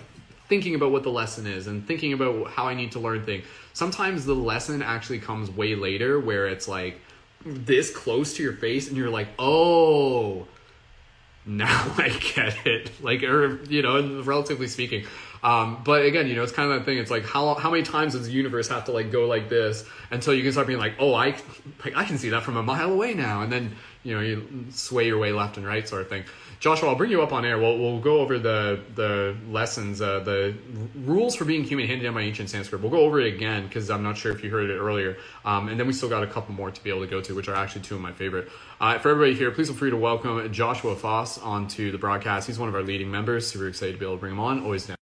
thinking 0.47 0.75
about 0.75 0.91
what 0.91 1.03
the 1.03 1.09
lesson 1.09 1.47
is 1.47 1.67
and 1.67 1.85
thinking 1.87 2.13
about 2.13 2.49
how 2.49 2.67
I 2.67 2.73
need 2.73 2.91
to 2.93 2.99
learn 2.99 3.25
things. 3.25 3.45
Sometimes 3.73 4.25
the 4.25 4.35
lesson 4.35 4.81
actually 4.81 5.19
comes 5.19 5.49
way 5.49 5.75
later 5.75 6.19
where 6.19 6.47
it's 6.47 6.67
like 6.67 6.99
this 7.45 7.95
close 7.95 8.35
to 8.35 8.43
your 8.43 8.53
face 8.53 8.87
and 8.87 8.97
you're 8.97 9.09
like, 9.09 9.27
oh, 9.39 10.47
now 11.45 11.93
I 11.97 12.09
get 12.35 12.65
it. 12.65 12.91
Like, 13.01 13.23
or, 13.23 13.63
you 13.65 13.81
know, 13.81 14.21
relatively 14.23 14.67
speaking. 14.67 15.05
Um, 15.43 15.81
but 15.83 16.05
again, 16.05 16.27
you 16.27 16.35
know, 16.35 16.43
it's 16.43 16.53
kind 16.53 16.71
of 16.71 16.79
that 16.79 16.85
thing. 16.85 16.97
It's 16.97 17.11
like 17.11 17.25
how 17.25 17.53
how 17.55 17.69
many 17.69 17.83
times 17.83 18.13
does 18.13 18.27
the 18.27 18.31
universe 18.31 18.69
have 18.69 18.85
to 18.85 18.93
like 18.93 19.11
go 19.11 19.27
like 19.27 19.49
this 19.49 19.85
until 20.09 20.33
you 20.33 20.41
can 20.41 20.53
start 20.53 20.67
being 20.67 20.79
like, 20.79 20.93
oh, 20.99 21.13
I 21.13 21.35
like 21.83 21.97
I 21.97 22.05
can 22.05 22.17
see 22.17 22.29
that 22.29 22.43
from 22.43 22.55
a 22.55 22.63
mile 22.63 22.93
away 22.93 23.13
now, 23.13 23.41
and 23.41 23.51
then 23.51 23.75
you 24.03 24.15
know 24.15 24.21
you 24.21 24.65
sway 24.71 25.05
your 25.05 25.19
way 25.19 25.33
left 25.33 25.57
and 25.57 25.67
right, 25.67 25.87
sort 25.87 26.01
of 26.01 26.07
thing. 26.07 26.23
Joshua, 26.63 26.87
I'll 26.87 26.95
bring 26.95 27.11
you 27.11 27.21
up 27.21 27.33
on 27.33 27.43
air. 27.43 27.59
We'll, 27.59 27.77
we'll 27.77 27.99
go 27.99 28.21
over 28.21 28.39
the 28.39 28.79
the 28.95 29.35
lessons, 29.49 30.01
uh, 30.01 30.21
the 30.21 30.55
rules 30.95 31.35
for 31.35 31.43
being 31.43 31.61
human 31.61 31.87
handed 31.87 32.05
down 32.05 32.13
by 32.13 32.21
ancient 32.21 32.49
Sanskrit. 32.49 32.81
We'll 32.81 32.89
go 32.89 33.01
over 33.01 33.19
it 33.19 33.35
again 33.35 33.67
because 33.67 33.89
I'm 33.89 34.01
not 34.01 34.15
sure 34.15 34.31
if 34.31 34.41
you 34.41 34.49
heard 34.49 34.69
it 34.69 34.77
earlier. 34.77 35.17
Um, 35.43 35.67
and 35.67 35.77
then 35.77 35.87
we 35.87 35.91
still 35.91 36.07
got 36.07 36.23
a 36.23 36.27
couple 36.27 36.55
more 36.55 36.71
to 36.71 36.81
be 36.81 36.89
able 36.89 37.01
to 37.01 37.07
go 37.07 37.19
to, 37.19 37.35
which 37.35 37.49
are 37.49 37.55
actually 37.55 37.81
two 37.81 37.95
of 37.95 38.01
my 38.01 38.13
favorite. 38.13 38.47
Uh, 38.79 38.97
for 38.97 39.09
everybody 39.09 39.35
here, 39.35 39.51
please 39.51 39.67
feel 39.67 39.75
free 39.75 39.89
to 39.89 39.97
welcome 39.97 40.53
Joshua 40.53 40.95
Faust 40.95 41.43
onto 41.43 41.91
the 41.91 41.97
broadcast. 41.97 42.47
He's 42.47 42.57
one 42.57 42.69
of 42.69 42.75
our 42.75 42.81
leading 42.81 43.11
members. 43.11 43.45
Super 43.45 43.67
excited 43.67 43.91
to 43.91 43.97
be 43.97 44.05
able 44.05 44.15
to 44.15 44.21
bring 44.21 44.31
him 44.31 44.39
on. 44.39 44.63
Always 44.63 44.87
down. 44.87 44.95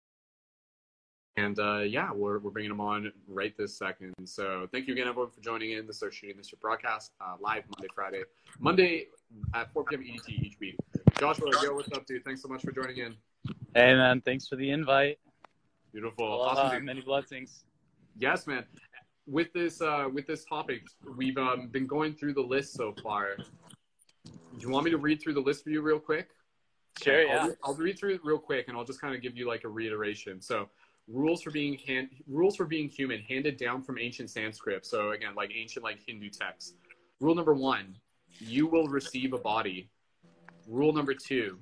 And 1.38 1.58
uh, 1.58 1.78
yeah, 1.78 2.12
we're, 2.12 2.38
we're 2.38 2.50
bringing 2.50 2.70
him 2.70 2.80
on 2.80 3.12
right 3.26 3.56
this 3.56 3.76
second. 3.76 4.14
So 4.26 4.68
thank 4.70 4.86
you 4.86 4.92
again, 4.92 5.08
everyone, 5.08 5.30
for 5.32 5.40
joining 5.40 5.72
in. 5.72 5.88
This 5.88 6.02
is 6.02 6.14
Shooting 6.14 6.36
This 6.36 6.52
broadcast 6.60 7.10
uh, 7.20 7.34
live 7.40 7.64
Monday, 7.76 7.88
Friday. 7.94 8.22
Monday 8.60 9.06
at 9.54 9.72
4 9.72 9.84
p.m. 9.84 10.02
EDT 10.02 10.28
each 10.28 10.60
week. 10.60 10.76
Joshua, 11.18 11.50
yo, 11.64 11.74
what's 11.74 11.90
up, 11.90 12.06
dude? 12.06 12.24
Thanks 12.24 12.42
so 12.42 12.48
much 12.48 12.62
for 12.62 12.70
joining 12.70 12.98
in. 12.98 13.16
Hey, 13.74 13.92
man. 13.92 14.20
Thanks 14.20 14.46
for 14.46 14.54
the 14.54 14.70
invite. 14.70 15.18
Beautiful. 15.92 16.24
Aloha, 16.24 16.68
awesome. 16.68 16.84
Many 16.84 17.00
blessings. 17.00 17.64
Yes, 18.16 18.46
man. 18.46 18.64
With 19.26 19.52
this 19.52 19.82
uh, 19.82 20.06
with 20.12 20.28
this 20.28 20.44
topic, 20.44 20.84
we've 21.16 21.36
um, 21.36 21.68
been 21.68 21.88
going 21.88 22.14
through 22.14 22.34
the 22.34 22.42
list 22.42 22.74
so 22.74 22.94
far. 23.02 23.36
Do 23.36 24.32
you 24.60 24.70
want 24.70 24.84
me 24.84 24.92
to 24.92 24.96
read 24.96 25.20
through 25.20 25.34
the 25.34 25.40
list 25.40 25.64
for 25.64 25.70
you 25.70 25.82
real 25.82 25.98
quick? 25.98 26.28
Sure, 27.02 27.22
yeah. 27.24 27.42
I'll, 27.42 27.54
I'll 27.64 27.74
read 27.74 27.98
through 27.98 28.14
it 28.14 28.20
real 28.22 28.38
quick, 28.38 28.68
and 28.68 28.76
I'll 28.76 28.84
just 28.84 29.00
kind 29.00 29.12
of 29.12 29.20
give 29.20 29.36
you 29.36 29.48
like 29.48 29.64
a 29.64 29.68
reiteration. 29.68 30.40
So, 30.40 30.68
rules 31.08 31.42
for 31.42 31.50
being 31.50 31.78
hand, 31.78 32.10
rules 32.28 32.54
for 32.54 32.64
being 32.64 32.88
human 32.88 33.20
handed 33.22 33.56
down 33.56 33.82
from 33.82 33.98
ancient 33.98 34.30
Sanskrit. 34.30 34.86
So 34.86 35.10
again, 35.10 35.34
like 35.34 35.50
ancient 35.52 35.82
like 35.82 35.98
Hindu 36.06 36.30
texts. 36.30 36.74
Rule 37.20 37.34
number 37.34 37.54
one: 37.54 37.96
you 38.38 38.68
will 38.68 38.86
receive 38.86 39.32
a 39.32 39.38
body 39.38 39.90
Rule 40.68 40.92
number 40.92 41.14
two, 41.14 41.58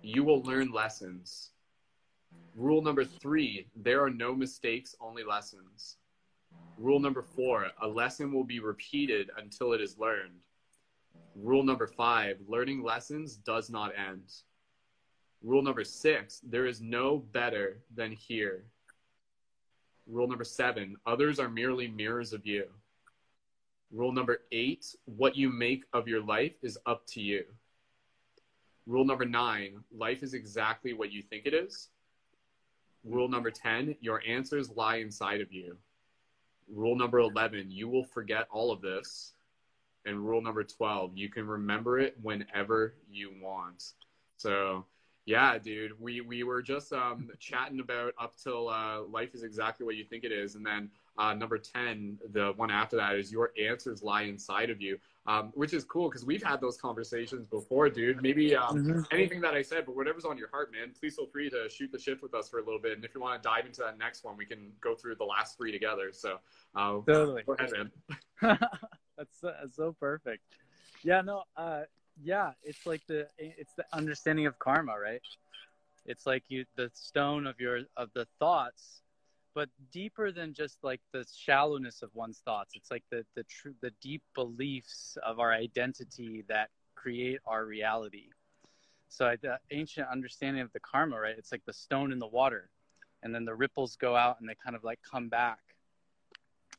you 0.00 0.24
will 0.24 0.42
learn 0.42 0.72
lessons. 0.72 1.50
Rule 2.54 2.80
number 2.80 3.04
three, 3.04 3.66
there 3.76 4.02
are 4.02 4.08
no 4.08 4.34
mistakes, 4.34 4.96
only 4.98 5.22
lessons. 5.24 5.98
Rule 6.78 6.98
number 6.98 7.20
four, 7.20 7.66
a 7.82 7.86
lesson 7.86 8.32
will 8.32 8.44
be 8.44 8.60
repeated 8.60 9.30
until 9.36 9.74
it 9.74 9.82
is 9.82 9.98
learned. 9.98 10.40
Rule 11.34 11.64
number 11.64 11.86
five, 11.86 12.38
learning 12.48 12.82
lessons 12.82 13.36
does 13.36 13.68
not 13.68 13.92
end. 13.94 14.32
Rule 15.42 15.62
number 15.62 15.84
six, 15.84 16.40
there 16.42 16.64
is 16.64 16.80
no 16.80 17.18
better 17.18 17.82
than 17.94 18.10
here. 18.12 18.64
Rule 20.06 20.28
number 20.28 20.44
seven, 20.44 20.96
others 21.04 21.38
are 21.38 21.50
merely 21.50 21.88
mirrors 21.88 22.32
of 22.32 22.46
you. 22.46 22.64
Rule 23.92 24.12
number 24.12 24.38
eight, 24.50 24.86
what 25.04 25.36
you 25.36 25.50
make 25.50 25.84
of 25.92 26.08
your 26.08 26.22
life 26.22 26.54
is 26.62 26.78
up 26.86 27.06
to 27.08 27.20
you. 27.20 27.44
Rule 28.86 29.04
number 29.04 29.24
nine 29.24 29.82
life 29.96 30.22
is 30.22 30.34
exactly 30.34 30.92
what 30.92 31.10
you 31.10 31.22
think 31.22 31.46
it 31.46 31.54
is. 31.54 31.88
Rule 33.04 33.28
number 33.28 33.50
10 33.50 33.96
your 34.00 34.22
answers 34.26 34.70
lie 34.70 34.96
inside 34.96 35.40
of 35.40 35.52
you. 35.52 35.76
Rule 36.72 36.96
number 36.96 37.18
11 37.18 37.70
you 37.70 37.88
will 37.88 38.04
forget 38.04 38.46
all 38.50 38.70
of 38.70 38.80
this. 38.80 39.32
And 40.04 40.24
rule 40.24 40.40
number 40.40 40.62
12 40.62 41.16
you 41.16 41.28
can 41.28 41.46
remember 41.46 41.98
it 41.98 42.16
whenever 42.22 42.94
you 43.10 43.32
want. 43.42 43.92
So, 44.36 44.84
yeah, 45.24 45.58
dude, 45.58 46.00
we, 46.00 46.20
we 46.20 46.44
were 46.44 46.62
just 46.62 46.92
um, 46.92 47.30
chatting 47.40 47.80
about 47.80 48.14
up 48.20 48.34
till 48.36 48.68
uh, 48.68 49.02
life 49.02 49.34
is 49.34 49.42
exactly 49.42 49.84
what 49.84 49.96
you 49.96 50.04
think 50.04 50.22
it 50.22 50.30
is. 50.30 50.54
And 50.54 50.64
then 50.64 50.90
uh, 51.18 51.34
number 51.34 51.58
10, 51.58 52.18
the 52.32 52.52
one 52.56 52.70
after 52.70 52.96
that, 52.96 53.16
is 53.16 53.32
your 53.32 53.50
answers 53.60 54.02
lie 54.02 54.22
inside 54.22 54.70
of 54.70 54.80
you, 54.80 54.98
um, 55.26 55.50
which 55.54 55.72
is 55.72 55.84
cool 55.84 56.08
because 56.08 56.24
we've 56.24 56.42
had 56.42 56.60
those 56.60 56.76
conversations 56.76 57.46
before, 57.46 57.88
dude. 57.90 58.22
Maybe 58.22 58.54
um, 58.54 58.76
Mm-hmm. 58.76 59.00
anything 59.10 59.40
that 59.40 59.54
I 59.54 59.62
said, 59.62 59.86
but 59.86 59.96
whatever's 59.96 60.24
on 60.24 60.36
your 60.36 60.48
heart, 60.50 60.70
man, 60.72 60.92
please 60.98 61.16
feel 61.16 61.26
free 61.26 61.48
to 61.50 61.68
shoot 61.68 61.90
the 61.92 61.98
shift 61.98 62.22
with 62.22 62.34
us 62.34 62.48
for 62.48 62.58
a 62.58 62.64
little 62.64 62.80
bit. 62.80 62.92
And 62.92 63.04
if 63.04 63.14
you 63.14 63.20
want 63.20 63.42
to 63.42 63.48
dive 63.48 63.66
into 63.66 63.80
that 63.80 63.98
next 63.98 64.24
one, 64.24 64.36
we 64.36 64.44
can 64.44 64.72
go 64.80 64.94
through 64.94 65.16
the 65.16 65.24
last 65.24 65.56
three 65.56 65.72
together. 65.72 66.10
So, 66.12 66.38
uh, 66.74 67.00
Totally. 67.06 67.42
go 67.46 67.54
ahead, 67.54 67.70
man. 67.72 67.90
that's, 69.16 69.40
so, 69.40 69.52
that's 69.58 69.76
so 69.76 69.94
perfect. 69.98 70.42
Yeah, 71.02 71.22
no, 71.22 71.44
uh, 71.56 71.82
yeah, 72.22 72.52
it's 72.62 72.86
like 72.86 73.02
the 73.06 73.28
it's 73.38 73.74
the 73.74 73.84
understanding 73.92 74.46
of 74.46 74.58
karma, 74.58 74.98
right? 74.98 75.22
It's 76.06 76.26
like 76.26 76.44
you 76.48 76.64
the 76.76 76.90
stone 76.94 77.46
of 77.46 77.60
your 77.60 77.80
of 77.96 78.10
the 78.14 78.26
thoughts, 78.38 79.02
but 79.56 79.70
deeper 79.90 80.30
than 80.30 80.52
just 80.52 80.76
like 80.82 81.00
the 81.14 81.24
shallowness 81.34 82.02
of 82.02 82.10
one's 82.12 82.42
thoughts. 82.44 82.74
It's 82.76 82.90
like 82.90 83.04
the 83.10 83.24
the 83.34 83.42
true 83.44 83.74
the 83.80 83.90
deep 84.02 84.22
beliefs 84.34 85.16
of 85.24 85.40
our 85.40 85.50
identity 85.50 86.44
that 86.48 86.68
create 86.94 87.38
our 87.46 87.64
reality. 87.64 88.28
So 89.08 89.34
the 89.40 89.58
ancient 89.70 90.08
understanding 90.08 90.60
of 90.60 90.70
the 90.74 90.80
karma, 90.80 91.18
right? 91.18 91.34
It's 91.38 91.52
like 91.52 91.64
the 91.64 91.72
stone 91.72 92.12
in 92.12 92.18
the 92.18 92.26
water, 92.26 92.68
and 93.22 93.34
then 93.34 93.46
the 93.46 93.54
ripples 93.54 93.96
go 93.96 94.14
out 94.14 94.36
and 94.40 94.48
they 94.48 94.56
kind 94.62 94.76
of 94.76 94.84
like 94.84 95.00
come 95.10 95.30
back. 95.30 95.60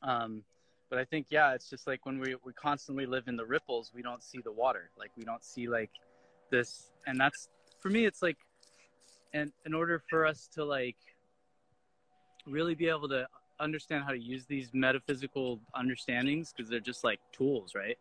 Um, 0.03 0.43
but 0.91 0.99
I 0.99 1.05
think 1.05 1.27
yeah, 1.31 1.55
it's 1.55 1.71
just 1.71 1.87
like 1.87 2.05
when 2.05 2.19
we 2.19 2.35
we 2.45 2.53
constantly 2.53 3.07
live 3.07 3.27
in 3.27 3.37
the 3.37 3.45
ripples, 3.45 3.91
we 3.91 4.03
don't 4.03 4.21
see 4.21 4.39
the 4.43 4.51
water. 4.51 4.91
Like 4.99 5.09
we 5.17 5.23
don't 5.23 5.43
see 5.43 5.67
like 5.67 5.89
this, 6.51 6.91
and 7.07 7.19
that's 7.19 7.49
for 7.79 7.89
me. 7.89 8.05
It's 8.05 8.21
like, 8.21 8.37
and 9.33 9.51
in 9.65 9.73
order 9.73 9.99
for 10.11 10.27
us 10.27 10.47
to 10.53 10.63
like 10.63 10.97
really 12.47 12.75
be 12.75 12.87
able 12.87 13.09
to 13.09 13.27
understand 13.59 14.03
how 14.03 14.11
to 14.11 14.19
use 14.19 14.45
these 14.45 14.69
metaphysical 14.73 15.59
understandings, 15.75 16.53
because 16.55 16.69
they're 16.69 16.79
just 16.79 17.03
like 17.03 17.19
tools, 17.31 17.73
right? 17.75 17.97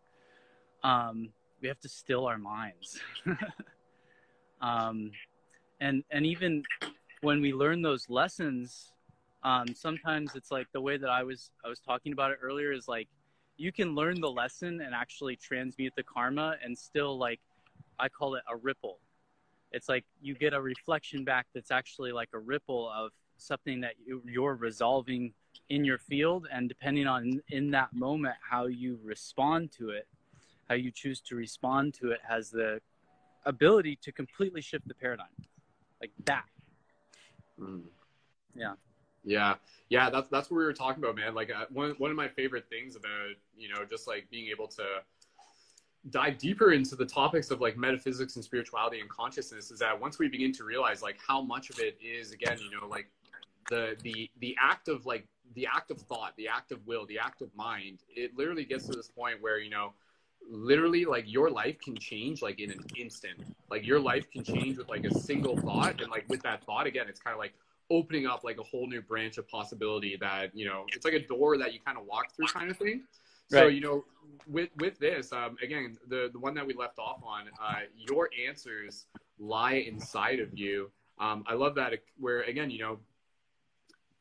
Um, 0.83 1.31
we 1.61 1.69
have 1.69 1.81
to 1.81 1.89
still 1.89 2.27
our 2.27 2.39
minds. 2.39 3.01
um, 4.61 5.11
and 5.81 6.05
and 6.11 6.27
even 6.27 6.63
when 7.23 7.41
we 7.41 7.53
learn 7.53 7.83
those 7.83 8.09
lessons 8.09 8.93
um, 9.47 9.67
sometimes 9.77 10.35
it's 10.35 10.51
like 10.51 10.67
the 10.73 10.81
way 10.81 10.97
that 10.97 11.09
I 11.09 11.23
was 11.23 11.53
I 11.65 11.69
was 11.69 11.79
talking 11.79 12.13
about 12.13 12.33
it 12.33 12.39
earlier 12.43 12.73
is 12.73 12.89
like 12.89 13.07
you 13.57 13.71
can 13.71 13.95
learn 13.95 14.21
the 14.21 14.31
lesson 14.31 14.81
and 14.81 14.93
actually 14.93 15.37
transmute 15.37 15.93
the 15.97 16.03
karma 16.03 16.57
and 16.65 16.77
still 16.77 17.17
like 17.17 17.39
I 17.99 18.09
call 18.09 18.35
it 18.35 18.43
a 18.51 18.57
ripple. 18.57 18.99
It's 19.71 19.89
like 19.89 20.05
you 20.21 20.35
get 20.35 20.53
a 20.53 20.61
reflection 20.61 21.25
back 21.25 21.47
that's 21.55 21.71
actually 21.71 22.11
like 22.11 22.31
a 22.35 22.41
ripple 22.41 22.91
of 22.91 23.13
something 23.37 23.81
that 23.81 23.95
you, 24.05 24.23
you're 24.25 24.55
resolving 24.55 25.33
in 25.69 25.85
your 25.85 25.99
field 25.99 26.47
and 26.53 26.69
depending 26.69 27.07
on 27.07 27.43
in 27.49 27.71
that 27.71 27.93
moment 27.93 28.35
how 28.41 28.67
you 28.67 28.99
respond 29.03 29.73
to 29.73 29.91
it, 29.91 30.07
how 30.69 30.75
you 30.75 30.91
choose 30.91 31.21
to 31.21 31.35
respond 31.35 31.95
to 31.95 32.11
it 32.11 32.21
has 32.29 32.51
the 32.51 32.81
ability 33.45 33.97
to 34.03 34.13
completely 34.13 34.61
shift 34.61 34.87
the 34.87 34.95
paradigm. 34.95 35.27
Like 36.01 36.11
that. 36.25 36.45
Mm. 37.61 37.83
Yeah. 38.55 38.75
Yeah, 39.25 39.55
yeah, 39.89 40.09
that's 40.09 40.29
that's 40.29 40.53
what 40.53 40.59
we 40.59 40.65
were 40.65 40.73
talking 40.73 41.03
about, 41.03 41.17
man. 41.17 41.35
Like 41.35 41.51
uh, 41.51 41.67
one 41.71 41.97
one 41.99 42.13
of 42.13 42.17
my 42.17 42.29
favorite 42.29 42.69
things 42.71 42.95
about 42.95 43.31
you 43.57 43.69
know 43.69 43.85
just 43.85 44.07
like 44.07 44.31
being 44.31 44.47
able 44.49 44.69
to 44.69 44.85
dive 46.11 46.39
deeper 46.39 46.73
into 46.73 46.95
the 46.95 47.05
topics 47.05 47.51
of 47.51 47.61
like 47.61 47.77
metaphysics 47.77 48.37
and 48.37 48.45
spirituality 48.45 49.01
and 49.01 49.09
consciousness 49.11 49.73
is 49.73 49.81
that 49.81 50.01
once 50.01 50.21
we 50.21 50.29
begin 50.29 50.53
to 50.53 50.63
realize 50.63 51.03
like 51.03 51.19
how 51.27 51.41
much 51.41 51.71
of 51.71 51.81
it 51.81 51.99
is 52.01 52.31
again 52.31 52.57
you 52.63 52.71
know 52.71 52.87
like 52.87 53.09
the 53.69 53.97
the 54.03 54.31
the 54.41 54.57
act 54.61 54.89
of 54.89 55.07
like 55.07 55.27
the 55.55 55.67
act 55.67 55.91
of 55.91 56.01
thought 56.03 56.35
the 56.37 56.49
act 56.49 56.73
of 56.73 56.85
will 56.87 57.07
the 57.07 57.19
act 57.19 57.43
of 57.43 57.55
mind 57.55 58.01
it 58.15 58.37
literally 58.37 58.65
gets 58.65 58.87
to 58.87 58.95
this 58.95 59.09
point 59.09 59.41
where 59.41 59.59
you 59.59 59.71
know 59.71 59.93
literally 60.49 61.05
like 61.05 61.25
your 61.27 61.51
life 61.51 61.81
can 61.81 61.99
change 61.99 62.43
like 62.43 62.61
in 62.61 62.71
an 62.71 62.81
instant. 62.99 63.35
Like 63.71 63.87
your 63.87 63.99
life 63.99 64.31
can 64.31 64.45
change 64.45 64.79
with 64.79 64.89
like 64.89 65.05
a 65.05 65.11
single 65.11 65.57
thought 65.57 66.01
and 66.01 66.11
like 66.11 66.25
with 66.29 66.43
that 66.43 66.65
thought 66.65 66.87
again 66.87 67.07
it's 67.09 67.21
kind 67.21 67.35
of 67.35 67.39
like 67.41 67.55
opening 67.91 68.27
up 68.27 68.45
like 68.45 68.59
a 68.59 68.63
whole 68.63 68.87
new 68.87 69.01
branch 69.01 69.39
of 69.39 69.49
possibility 69.49 70.17
that 70.21 70.51
you 70.55 70.67
know 70.67 70.85
it's 70.95 71.05
like 71.05 71.15
a 71.15 71.27
door 71.27 71.57
that 71.59 71.73
you 71.73 71.81
kind 71.85 71.99
of 71.99 72.05
walk 72.07 72.35
through 72.35 72.47
kind 72.47 72.71
of 72.71 72.77
thing. 72.77 73.03
So 73.49 73.65
Right. 73.65 73.75
you 73.75 73.81
know 73.81 74.05
with 74.47 74.71
with 74.77 74.99
this 74.99 75.33
um 75.33 75.57
again 75.63 75.97
the 76.09 76.31
the 76.33 76.39
one 76.39 76.55
that 76.55 76.67
we 76.67 76.75
left 76.75 76.99
off 76.99 77.23
on 77.25 77.47
uh 77.61 77.81
your 77.97 78.31
answers 78.47 79.07
lie 79.39 79.75
inside 79.75 80.41
of 80.41 80.57
you. 80.57 80.91
Um 81.19 81.45
i 81.47 81.55
love 81.55 81.75
that 81.77 81.93
where 82.19 82.43
again 82.43 82.71
you 82.71 82.79
know 82.79 82.99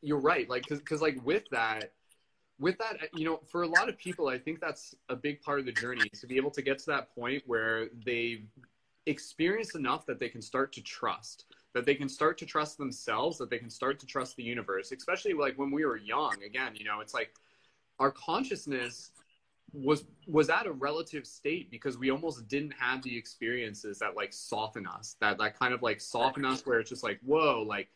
you're 0.02 0.20
right 0.20 0.48
like 0.48 0.66
because 0.68 1.00
like 1.02 1.18
with 1.24 1.44
that 1.50 1.92
with 2.58 2.78
that 2.78 2.96
you 3.14 3.24
know 3.24 3.40
for 3.46 3.62
a 3.62 3.68
lot 3.68 3.88
of 3.88 3.98
people 3.98 4.28
i 4.28 4.38
think 4.38 4.60
that's 4.60 4.94
a 5.08 5.16
big 5.16 5.40
part 5.42 5.58
of 5.58 5.66
the 5.66 5.72
journey 5.72 6.08
to 6.08 6.26
be 6.26 6.36
able 6.36 6.50
to 6.50 6.62
get 6.62 6.78
to 6.78 6.86
that 6.86 7.14
point 7.14 7.42
where 7.46 7.88
they've 8.04 8.46
experienced 9.06 9.76
enough 9.76 10.04
that 10.06 10.18
they 10.18 10.28
can 10.28 10.42
start 10.42 10.72
to 10.72 10.82
trust 10.82 11.44
that 11.74 11.84
they 11.84 11.94
can 11.94 12.08
start 12.08 12.38
to 12.38 12.46
trust 12.46 12.78
themselves 12.78 13.38
that 13.38 13.50
they 13.50 13.58
can 13.58 13.70
start 13.70 13.98
to 13.98 14.06
trust 14.06 14.36
the 14.36 14.42
universe 14.42 14.92
especially 14.92 15.32
like 15.32 15.56
when 15.58 15.70
we 15.70 15.84
were 15.84 15.96
young 15.96 16.34
again 16.44 16.72
you 16.74 16.84
know 16.84 17.00
it's 17.00 17.14
like 17.14 17.32
our 17.98 18.10
consciousness 18.10 19.10
was 19.72 20.04
was 20.26 20.48
at 20.48 20.66
a 20.66 20.72
relative 20.72 21.26
state 21.26 21.70
because 21.70 21.98
we 21.98 22.10
almost 22.10 22.48
didn't 22.48 22.72
have 22.72 23.02
the 23.02 23.16
experiences 23.16 23.98
that 23.98 24.16
like 24.16 24.32
soften 24.32 24.86
us 24.86 25.16
that 25.20 25.38
that 25.38 25.58
kind 25.58 25.74
of 25.74 25.82
like 25.82 26.00
soften 26.00 26.44
us 26.44 26.64
where 26.64 26.80
it's 26.80 26.90
just 26.90 27.02
like 27.02 27.20
whoa 27.24 27.64
like 27.66 27.88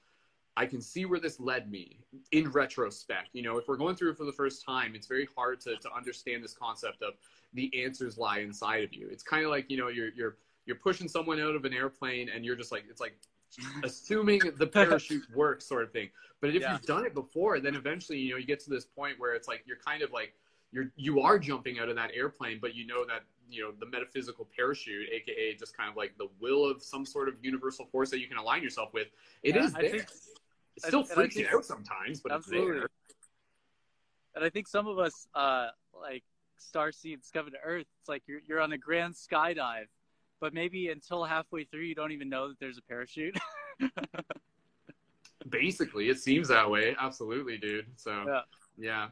I 0.60 0.66
can 0.66 0.82
see 0.82 1.06
where 1.06 1.18
this 1.18 1.40
led 1.40 1.70
me 1.70 1.96
in 2.32 2.50
retrospect. 2.50 3.30
You 3.32 3.40
know, 3.42 3.56
if 3.56 3.66
we're 3.66 3.78
going 3.78 3.96
through 3.96 4.10
it 4.10 4.18
for 4.18 4.26
the 4.26 4.32
first 4.32 4.62
time, 4.62 4.94
it's 4.94 5.06
very 5.06 5.26
hard 5.34 5.58
to, 5.62 5.76
to 5.76 5.90
understand 5.96 6.44
this 6.44 6.52
concept 6.52 7.00
of 7.02 7.14
the 7.54 7.72
answers 7.82 8.18
lie 8.18 8.40
inside 8.40 8.84
of 8.84 8.92
you. 8.92 9.08
It's 9.10 9.22
kind 9.22 9.42
of 9.46 9.50
like, 9.50 9.70
you 9.70 9.78
know, 9.78 9.88
you're, 9.88 10.10
you're, 10.10 10.36
you're 10.66 10.76
pushing 10.76 11.08
someone 11.08 11.40
out 11.40 11.54
of 11.56 11.64
an 11.64 11.72
airplane 11.72 12.28
and 12.28 12.44
you're 12.44 12.56
just 12.56 12.72
like, 12.72 12.84
it's 12.90 13.00
like 13.00 13.16
assuming 13.84 14.42
the 14.58 14.66
parachute 14.66 15.22
works 15.34 15.64
sort 15.64 15.82
of 15.82 15.92
thing. 15.92 16.10
But 16.42 16.50
if 16.50 16.60
Yeah. 16.60 16.72
you've 16.72 16.82
done 16.82 17.06
it 17.06 17.14
before, 17.14 17.58
then 17.58 17.74
eventually, 17.74 18.18
you 18.18 18.32
know, 18.32 18.36
you 18.36 18.44
get 18.46 18.60
to 18.64 18.70
this 18.70 18.84
point 18.84 19.18
where 19.18 19.32
it's 19.34 19.48
like, 19.48 19.62
you're 19.66 19.78
kind 19.78 20.02
of 20.02 20.12
like, 20.12 20.34
you're, 20.72 20.92
you 20.94 21.22
are 21.22 21.38
jumping 21.38 21.78
out 21.78 21.88
of 21.88 21.96
that 21.96 22.10
airplane, 22.14 22.58
but 22.60 22.74
you 22.74 22.86
know 22.86 23.06
that, 23.06 23.22
you 23.50 23.62
know, 23.62 23.72
the 23.80 23.86
metaphysical 23.86 24.46
parachute, 24.54 25.08
AKA 25.10 25.54
just 25.54 25.74
kind 25.74 25.88
of 25.90 25.96
like 25.96 26.16
the 26.18 26.28
will 26.38 26.70
of 26.70 26.82
some 26.82 27.06
sort 27.06 27.28
of 27.30 27.34
universal 27.42 27.86
force 27.86 28.10
that 28.10 28.20
you 28.20 28.28
can 28.28 28.36
align 28.36 28.62
yourself 28.62 28.92
with. 28.92 29.08
It 29.42 29.56
is 29.56 29.72
Yeah, 29.72 29.78
I 29.78 29.80
there. 29.82 29.90
think- 29.92 30.06
It 30.84 30.88
still 30.88 31.00
and 31.00 31.08
freaks 31.08 31.34
think- 31.36 31.48
you 31.50 31.56
out 31.56 31.64
sometimes, 31.64 32.20
but 32.20 32.32
Absolutely. 32.32 32.78
it's 32.78 32.80
there. 32.80 32.88
And 34.36 34.44
I 34.44 34.50
think 34.50 34.68
some 34.68 34.86
of 34.86 34.98
us, 34.98 35.26
uh, 35.34 35.68
like 35.98 36.22
star 36.56 36.92
seeds 36.92 37.30
coming 37.32 37.52
to 37.52 37.58
Earth, 37.64 37.86
it's 38.00 38.08
like 38.08 38.22
you're 38.26 38.40
you're 38.46 38.60
on 38.60 38.72
a 38.72 38.78
grand 38.78 39.14
skydive, 39.14 39.86
but 40.40 40.54
maybe 40.54 40.88
until 40.88 41.24
halfway 41.24 41.64
through 41.64 41.80
you 41.82 41.94
don't 41.94 42.12
even 42.12 42.28
know 42.28 42.48
that 42.48 42.60
there's 42.60 42.78
a 42.78 42.82
parachute. 42.82 43.36
Basically, 45.48 46.08
it 46.10 46.18
seems 46.20 46.48
that 46.48 46.70
way. 46.70 46.94
Absolutely, 46.98 47.56
dude. 47.58 47.86
So 47.96 48.24
Yeah. 48.26 48.40
yeah. 48.78 49.08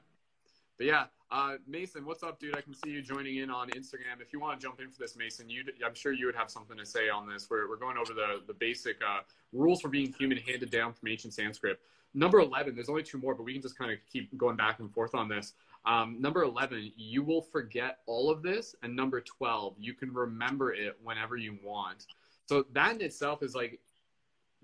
But 0.77 0.87
yeah, 0.87 1.07
uh, 1.31 1.55
Mason, 1.67 2.07
what's 2.07 2.23
up, 2.23 2.41
dude? 2.41 2.57
I 2.57 2.61
can 2.61 2.75
see 2.75 2.91
you 2.91 3.03
joining 3.03 3.37
in 3.37 3.51
on 3.51 3.69
Instagram. 3.71 4.21
If 4.21 4.33
you 4.33 4.41
want 4.41 4.59
to 4.59 4.67
jump 4.67 4.81
in 4.81 4.91
for 4.91 4.99
this, 4.99 5.17
Mason, 5.17 5.47
I'm 5.85 5.95
sure 5.95 6.13
you 6.13 6.27
would 6.27 6.35
have 6.35 6.51
something 6.51 6.77
to 6.77 6.87
say 6.87 7.11
on 7.11 7.29
this. 7.29 7.49
We're, 7.51 7.69
we're 7.69 7.77
going 7.77 7.99
over 7.99 8.15
the, 8.15 8.41
the 8.47 8.55
basic 8.55 8.97
uh, 9.03 9.21
rules 9.53 9.83
for 9.83 9.89
being 9.89 10.13
human 10.19 10.39
handed 10.39 10.71
down 10.71 10.95
from 10.95 11.09
ancient 11.09 11.35
Sanskrit. 11.35 11.81
Number 12.15 12.41
11, 12.41 12.75
there's 12.75 12.89
only 12.89 13.03
two 13.03 13.19
more, 13.19 13.35
but 13.35 13.43
we 13.43 13.53
can 13.53 13.61
just 13.61 13.79
kind 13.79 13.91
of 13.91 13.99
keep 14.11 14.37
going 14.39 14.57
back 14.57 14.81
and 14.81 14.91
forth 14.93 15.15
on 15.15 15.29
this. 15.29 15.53
Um, 15.85 16.17
number 16.19 16.43
11, 16.43 16.93
you 16.97 17.23
will 17.23 17.43
forget 17.43 17.99
all 18.07 18.31
of 18.31 18.43
this. 18.43 18.75
And 18.83 18.97
number 18.97 19.21
12, 19.21 19.75
you 19.79 19.93
can 19.93 20.13
remember 20.15 20.73
it 20.73 20.97
whenever 21.03 21.37
you 21.37 21.59
want. 21.63 22.07
So 22.47 22.65
that 22.73 22.95
in 22.95 23.03
itself 23.03 23.43
is 23.43 23.55
like, 23.55 23.81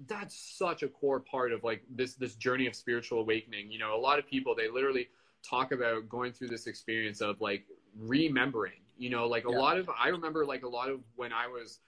that's 0.06 0.34
such 0.34 0.82
a 0.82 0.88
core 0.88 1.20
part 1.20 1.52
of 1.52 1.62
like 1.62 1.84
this 1.88 2.14
this 2.14 2.34
journey 2.34 2.66
of 2.66 2.74
spiritual 2.74 3.20
awakening. 3.20 3.70
You 3.70 3.78
know, 3.78 3.94
a 3.94 4.00
lot 4.00 4.18
of 4.18 4.26
people 4.26 4.52
they 4.52 4.68
literally 4.68 5.08
talk 5.48 5.72
about 5.72 6.08
going 6.08 6.32
through 6.32 6.48
this 6.48 6.66
experience 6.66 7.20
of 7.20 7.40
like 7.40 7.64
remembering. 7.98 8.80
You 8.96 9.10
know, 9.10 9.26
like 9.26 9.44
a 9.44 9.50
Yeah. 9.50 9.58
lot 9.58 9.78
of 9.78 9.88
I 9.90 10.08
remember 10.08 10.44
like 10.44 10.62
a 10.62 10.68
lot 10.68 10.88
of 10.88 11.00
when 11.16 11.32
I 11.32 11.46
was 11.46 11.80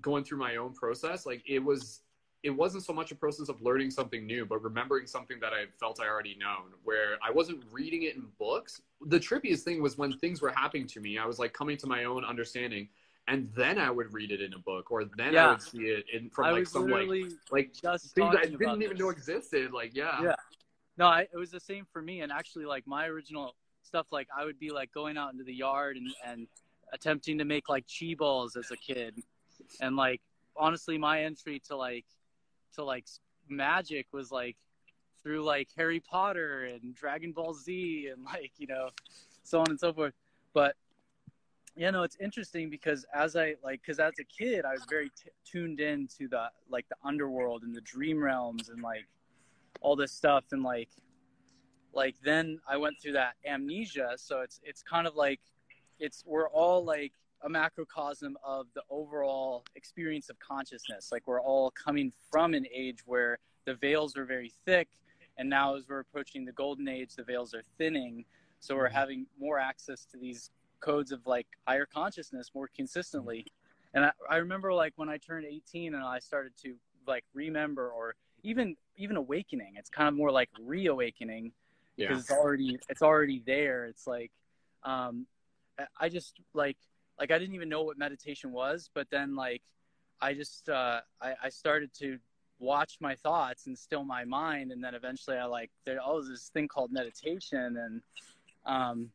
going 0.00 0.24
through 0.24 0.38
my 0.38 0.56
own 0.56 0.72
process, 0.74 1.26
like 1.26 1.42
it 1.46 1.58
was 1.58 2.02
it 2.42 2.50
wasn't 2.50 2.84
so 2.84 2.92
much 2.92 3.10
a 3.10 3.14
process 3.14 3.48
of 3.48 3.62
learning 3.62 3.90
something 3.90 4.26
new, 4.26 4.44
but 4.44 4.62
remembering 4.62 5.06
something 5.06 5.40
that 5.40 5.54
I 5.54 5.64
felt 5.80 5.98
I 5.98 6.06
already 6.06 6.36
known, 6.38 6.74
where 6.82 7.16
I 7.26 7.30
wasn't 7.30 7.64
reading 7.72 8.02
it 8.02 8.16
in 8.16 8.26
books. 8.38 8.82
The 9.06 9.18
trippiest 9.18 9.60
thing 9.60 9.80
was 9.80 9.96
when 9.96 10.18
things 10.18 10.42
were 10.42 10.50
happening 10.50 10.86
to 10.88 11.00
me, 11.00 11.16
I 11.16 11.24
was 11.24 11.38
like 11.38 11.54
coming 11.54 11.78
to 11.78 11.86
my 11.86 12.04
own 12.04 12.22
understanding 12.22 12.88
and 13.28 13.50
then 13.56 13.78
I 13.78 13.90
would 13.90 14.12
read 14.12 14.30
it 14.30 14.42
in 14.42 14.52
a 14.52 14.58
book, 14.58 14.90
or 14.90 15.04
then 15.16 15.36
I 15.36 15.50
would 15.52 15.62
see 15.62 15.84
it 15.84 16.04
in 16.12 16.28
from 16.28 16.44
I 16.46 16.50
like 16.50 16.66
some 16.66 16.88
like 16.90 17.08
like 17.50 17.72
just 17.72 18.14
things 18.14 18.34
I 18.36 18.42
didn't 18.44 18.82
even 18.82 18.90
this. 18.90 18.98
know 18.98 19.08
existed. 19.10 19.72
Like 19.72 19.94
yeah, 19.94 20.20
Yeah. 20.22 20.34
No, 20.96 21.06
I, 21.06 21.22
it 21.22 21.36
was 21.36 21.50
the 21.50 21.60
same 21.60 21.86
for 21.92 22.00
me. 22.00 22.20
And 22.20 22.30
actually, 22.30 22.66
like 22.66 22.86
my 22.86 23.06
original 23.06 23.54
stuff, 23.82 24.06
like 24.10 24.28
I 24.36 24.44
would 24.44 24.58
be 24.58 24.70
like 24.70 24.92
going 24.92 25.16
out 25.16 25.32
into 25.32 25.44
the 25.44 25.54
yard 25.54 25.96
and, 25.96 26.08
and 26.24 26.46
attempting 26.92 27.38
to 27.38 27.44
make 27.44 27.68
like 27.68 27.84
chi 27.86 28.14
balls 28.16 28.56
as 28.56 28.70
a 28.70 28.76
kid. 28.76 29.22
And 29.80 29.96
like, 29.96 30.20
honestly, 30.56 30.98
my 30.98 31.22
entry 31.24 31.60
to 31.68 31.76
like, 31.76 32.04
to 32.74 32.84
like 32.84 33.06
magic 33.48 34.06
was 34.12 34.30
like 34.30 34.56
through 35.22 35.42
like 35.42 35.68
Harry 35.76 36.00
Potter 36.00 36.64
and 36.64 36.94
Dragon 36.94 37.32
Ball 37.32 37.54
Z 37.54 38.10
and 38.12 38.24
like, 38.24 38.52
you 38.58 38.66
know, 38.66 38.90
so 39.42 39.60
on 39.60 39.66
and 39.70 39.80
so 39.80 39.92
forth. 39.92 40.12
But, 40.52 40.76
you 41.76 41.90
know, 41.90 42.04
it's 42.04 42.16
interesting 42.20 42.70
because 42.70 43.04
as 43.12 43.34
I 43.34 43.56
like, 43.64 43.80
because 43.80 43.98
as 43.98 44.12
a 44.20 44.24
kid, 44.24 44.64
I 44.64 44.72
was 44.72 44.84
very 44.88 45.08
t- 45.08 45.30
tuned 45.44 45.80
in 45.80 46.06
to 46.18 46.28
the 46.28 46.50
like 46.70 46.88
the 46.88 46.96
underworld 47.04 47.62
and 47.64 47.74
the 47.74 47.80
dream 47.80 48.22
realms 48.22 48.68
and 48.68 48.80
like 48.80 49.06
all 49.84 49.94
this 49.94 50.12
stuff 50.12 50.44
and 50.50 50.62
like 50.62 50.88
like 51.92 52.16
then 52.24 52.58
I 52.68 52.76
went 52.76 52.96
through 53.00 53.12
that 53.12 53.34
amnesia. 53.46 54.14
So 54.16 54.40
it's 54.40 54.60
it's 54.64 54.82
kind 54.82 55.06
of 55.06 55.14
like 55.14 55.40
it's 56.00 56.24
we're 56.26 56.48
all 56.48 56.84
like 56.84 57.12
a 57.42 57.48
macrocosm 57.48 58.36
of 58.42 58.66
the 58.74 58.82
overall 58.90 59.64
experience 59.76 60.30
of 60.30 60.38
consciousness. 60.40 61.12
Like 61.12 61.28
we're 61.28 61.42
all 61.42 61.70
coming 61.70 62.12
from 62.32 62.54
an 62.54 62.66
age 62.74 63.00
where 63.06 63.38
the 63.66 63.74
veils 63.74 64.16
are 64.16 64.24
very 64.24 64.52
thick 64.64 64.88
and 65.36 65.48
now 65.48 65.76
as 65.76 65.84
we're 65.88 66.00
approaching 66.00 66.44
the 66.44 66.52
golden 66.52 66.88
age 66.88 67.14
the 67.14 67.22
veils 67.22 67.54
are 67.54 67.62
thinning. 67.78 68.24
So 68.60 68.74
we're 68.74 68.86
mm-hmm. 68.86 68.96
having 68.96 69.26
more 69.38 69.58
access 69.58 70.06
to 70.06 70.16
these 70.16 70.50
codes 70.80 71.12
of 71.12 71.20
like 71.26 71.46
higher 71.68 71.86
consciousness 71.86 72.50
more 72.54 72.68
consistently. 72.74 73.46
And 73.92 74.06
I, 74.06 74.12
I 74.30 74.36
remember 74.38 74.72
like 74.72 74.94
when 74.96 75.08
i 75.08 75.18
turned 75.18 75.46
18 75.46 75.94
and 75.94 76.02
i 76.02 76.18
started 76.18 76.52
to 76.62 76.74
like 77.06 77.24
remember 77.34 77.90
or 77.90 78.16
even 78.44 78.76
even 78.96 79.16
awakening. 79.16 79.74
It's 79.76 79.90
kind 79.90 80.06
of 80.06 80.14
more 80.14 80.30
like 80.30 80.50
reawakening 80.60 81.52
yeah, 81.96 82.08
because 82.08 82.22
it's 82.22 82.30
already 82.30 82.78
it's 82.88 83.02
already 83.02 83.42
there. 83.44 83.86
It's 83.86 84.06
like 84.06 84.30
um 84.84 85.26
I- 85.78 85.86
i 85.98 86.08
just 86.08 86.34
like 86.52 86.76
like 87.18 87.30
i 87.30 87.38
didn't 87.38 87.54
even 87.54 87.68
know 87.68 87.82
what 87.82 87.96
meditation 87.96 88.52
was 88.52 88.90
but 88.94 89.08
then 89.10 89.34
like 89.34 89.62
i 90.20 90.34
just 90.34 90.68
uh 90.68 91.00
i, 91.22 91.34
I 91.44 91.48
started 91.48 91.90
to 92.00 92.18
watch 92.58 92.98
my 93.00 93.14
thoughts 93.16 93.66
and 93.66 93.76
still 93.76 94.04
my 94.04 94.24
mind. 94.24 94.70
And 94.72 94.82
then 94.84 94.94
eventually 94.94 95.36
i 95.36 95.44
like 95.44 95.70
there 95.84 95.98
oh 96.04 96.22
there's 96.22 96.28
this 96.28 96.50
thing 96.50 96.68
called 96.68 96.92
meditation 96.92 97.76
and 97.76 98.02
um 98.66 99.10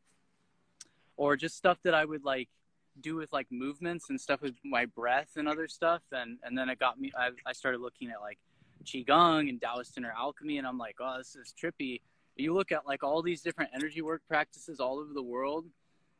or 1.17 1.35
just 1.35 1.55
stuff 1.55 1.77
that 1.83 1.93
i 1.93 2.03
would 2.03 2.23
like 2.25 2.49
do 3.01 3.15
with 3.15 3.31
like 3.31 3.47
movements 3.51 4.09
and 4.09 4.19
stuff 4.19 4.41
with 4.41 4.55
my 4.65 4.85
breath 4.85 5.29
and 5.37 5.47
other 5.47 5.67
stuff. 5.67 6.01
And 6.11 6.37
and 6.43 6.57
then 6.57 6.67
it 6.69 6.79
got 6.79 6.99
me 6.99 7.11
i, 7.17 7.29
I 7.45 7.53
started 7.53 7.79
looking 7.79 8.09
at 8.09 8.21
like 8.21 8.39
qigong 8.85 9.49
and 9.49 9.61
taoist 9.61 9.97
inner 9.97 10.13
alchemy 10.17 10.57
and 10.57 10.67
i'm 10.67 10.77
like 10.77 10.95
oh 10.99 11.17
this 11.17 11.35
is 11.35 11.53
trippy. 11.61 12.01
You 12.35 12.53
look 12.53 12.71
at 12.71 12.87
like 12.87 13.03
all 13.03 13.21
these 13.21 13.41
different 13.41 13.71
energy 13.73 14.01
work 14.01 14.21
practices 14.27 14.79
all 14.79 14.97
over 14.99 15.13
the 15.13 15.21
world 15.21 15.65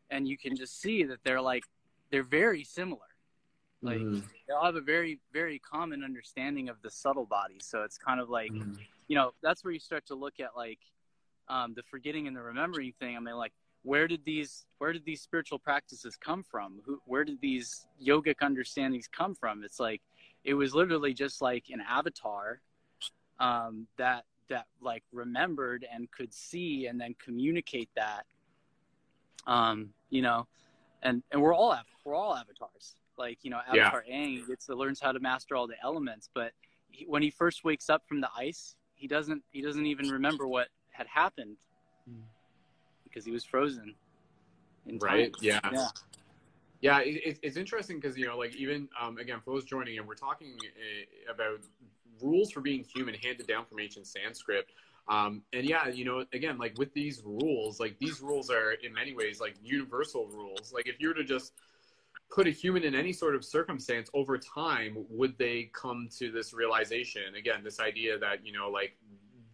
and 0.10 0.28
you 0.28 0.38
can 0.38 0.56
just 0.56 0.82
see 0.82 1.04
that 1.06 1.20
they're 1.24 1.42
like 1.42 1.64
they're 2.12 2.24
very 2.24 2.64
similar. 2.64 3.08
Like 3.82 4.02
Mhm. 4.02 4.28
they 4.48 4.54
all 4.54 4.66
have 4.66 4.76
a 4.76 4.82
very 4.82 5.20
very 5.32 5.60
common 5.60 6.04
understanding 6.04 6.68
of 6.68 6.82
the 6.82 6.90
subtle 6.90 7.26
body. 7.26 7.60
So 7.62 7.84
it's 7.84 7.98
kind 7.98 8.20
of 8.20 8.30
like 8.30 8.52
Mhm. 8.52 8.78
you 9.08 9.16
know 9.16 9.34
that's 9.42 9.64
where 9.64 9.72
you 9.72 9.80
start 9.80 10.06
to 10.08 10.16
look 10.16 10.40
at 10.40 10.56
like 10.58 10.80
um, 11.48 11.74
the 11.74 11.84
forgetting 11.84 12.28
and 12.28 12.36
the 12.36 12.42
remembering 12.42 12.94
thing. 13.00 13.16
I 13.16 13.20
mean 13.20 13.36
like 13.36 13.54
where 13.84 14.08
did 14.08 14.26
these 14.26 14.66
where 14.80 14.92
did 14.92 15.06
these 15.06 15.22
spiritual 15.22 15.60
practices 15.60 16.18
come 16.18 16.44
from? 16.44 16.82
Who, 16.86 17.02
where 17.06 17.24
did 17.24 17.40
these 17.40 17.88
yogic 18.04 18.42
understandings 18.42 19.08
come 19.08 19.36
from? 19.36 19.64
It's 19.64 19.80
like 19.80 20.02
it 20.50 20.56
was 20.56 20.74
literally 20.74 21.14
just 21.14 21.44
like 21.44 21.66
an 21.70 21.80
avatar 21.88 22.60
um, 23.40 23.86
that 23.98 24.26
that 24.50 24.66
like 24.82 25.04
remembered 25.12 25.86
and 25.94 26.10
could 26.10 26.34
see 26.34 26.88
and 26.88 27.00
then 27.00 27.14
communicate 27.24 27.88
that 27.96 28.26
um, 29.46 29.90
you 30.10 30.24
know 30.24 30.48
and 31.04 31.22
and 31.32 31.40
we're 31.40 31.54
all 31.54 31.78
we're 32.04 32.16
all 32.16 32.36
avatars 32.36 32.96
like 33.16 33.38
you 33.44 33.52
know 33.52 33.60
Yeah. 33.72 33.84
avatar 33.86 34.04
Aang 34.12 34.48
gets 34.48 34.66
to 34.66 34.76
learns 34.76 35.00
how 35.00 35.12
to 35.12 35.20
master 35.20 35.56
all 35.56 35.68
the 35.68 35.76
elements 35.84 36.30
but 36.34 36.52
he, 36.90 37.06
when 37.06 37.22
he 37.22 37.30
first 37.30 37.64
wakes 37.64 37.88
up 37.88 38.02
from 38.08 38.20
the 38.20 38.30
ice 38.36 38.76
he 38.96 39.08
doesn't 39.08 39.44
he 39.52 39.62
doesn't 39.62 39.86
even 39.86 40.10
remember 40.10 40.48
what 40.48 40.70
had 40.90 41.06
happened 41.06 41.58
Hmm. 42.10 42.22
because 43.04 43.24
he 43.24 43.32
was 43.32 43.44
frozen 43.46 43.94
in 44.88 44.98
time. 44.98 45.10
right 45.10 45.36
yeah 45.42 45.60
yeah 45.72 45.88
Yeah, 46.82 47.00
it, 47.00 47.22
it, 47.26 47.40
it's 47.44 47.58
interesting 47.58 48.00
because 48.00 48.18
you 48.18 48.26
know, 48.26 48.38
like 48.38 48.56
even 48.56 48.88
um, 49.00 49.18
again, 49.18 49.40
for 49.44 49.54
those 49.54 49.66
joining 49.66 49.96
in, 49.96 50.06
we're 50.08 50.16
talking 50.16 50.58
uh, 50.64 51.34
about 51.34 51.60
rules 52.22 52.52
for 52.52 52.62
being 52.62 52.84
human 52.84 53.16
handed 53.16 53.48
down 53.48 53.66
from 53.66 53.80
ancient 53.80 54.08
Sanskrit. 54.08 54.68
Um, 55.08 55.42
and 55.54 55.68
yeah, 55.68 55.88
you 55.88 56.06
know, 56.06 56.24
again, 56.34 56.58
like 56.58 56.78
with 56.78 56.94
these 56.94 57.24
rules, 57.26 57.80
like 57.80 57.98
these 58.00 58.22
rules 58.22 58.50
are 58.50 58.74
in 58.74 58.94
many 58.94 59.14
ways 59.14 59.42
like 59.42 59.56
universal 59.64 60.28
rules. 60.28 60.72
Like 60.72 60.88
if 60.88 61.00
you 61.00 61.10
were 61.10 61.14
to 61.16 61.24
just 61.24 61.54
put 62.30 62.46
a 62.48 62.52
human 62.52 62.84
in 62.84 62.94
any 62.94 63.12
sort 63.12 63.36
of 63.36 63.44
circumstance 63.44 64.10
over 64.14 64.38
time, 64.38 65.06
would 65.10 65.38
they 65.38 65.72
come 65.74 66.08
to 66.18 66.32
this 66.32 66.54
realization? 66.54 67.36
Again, 67.38 67.64
this 67.64 67.80
idea 67.80 68.20
that 68.20 68.46
you 68.46 68.54
know, 68.54 68.70
like 68.70 68.98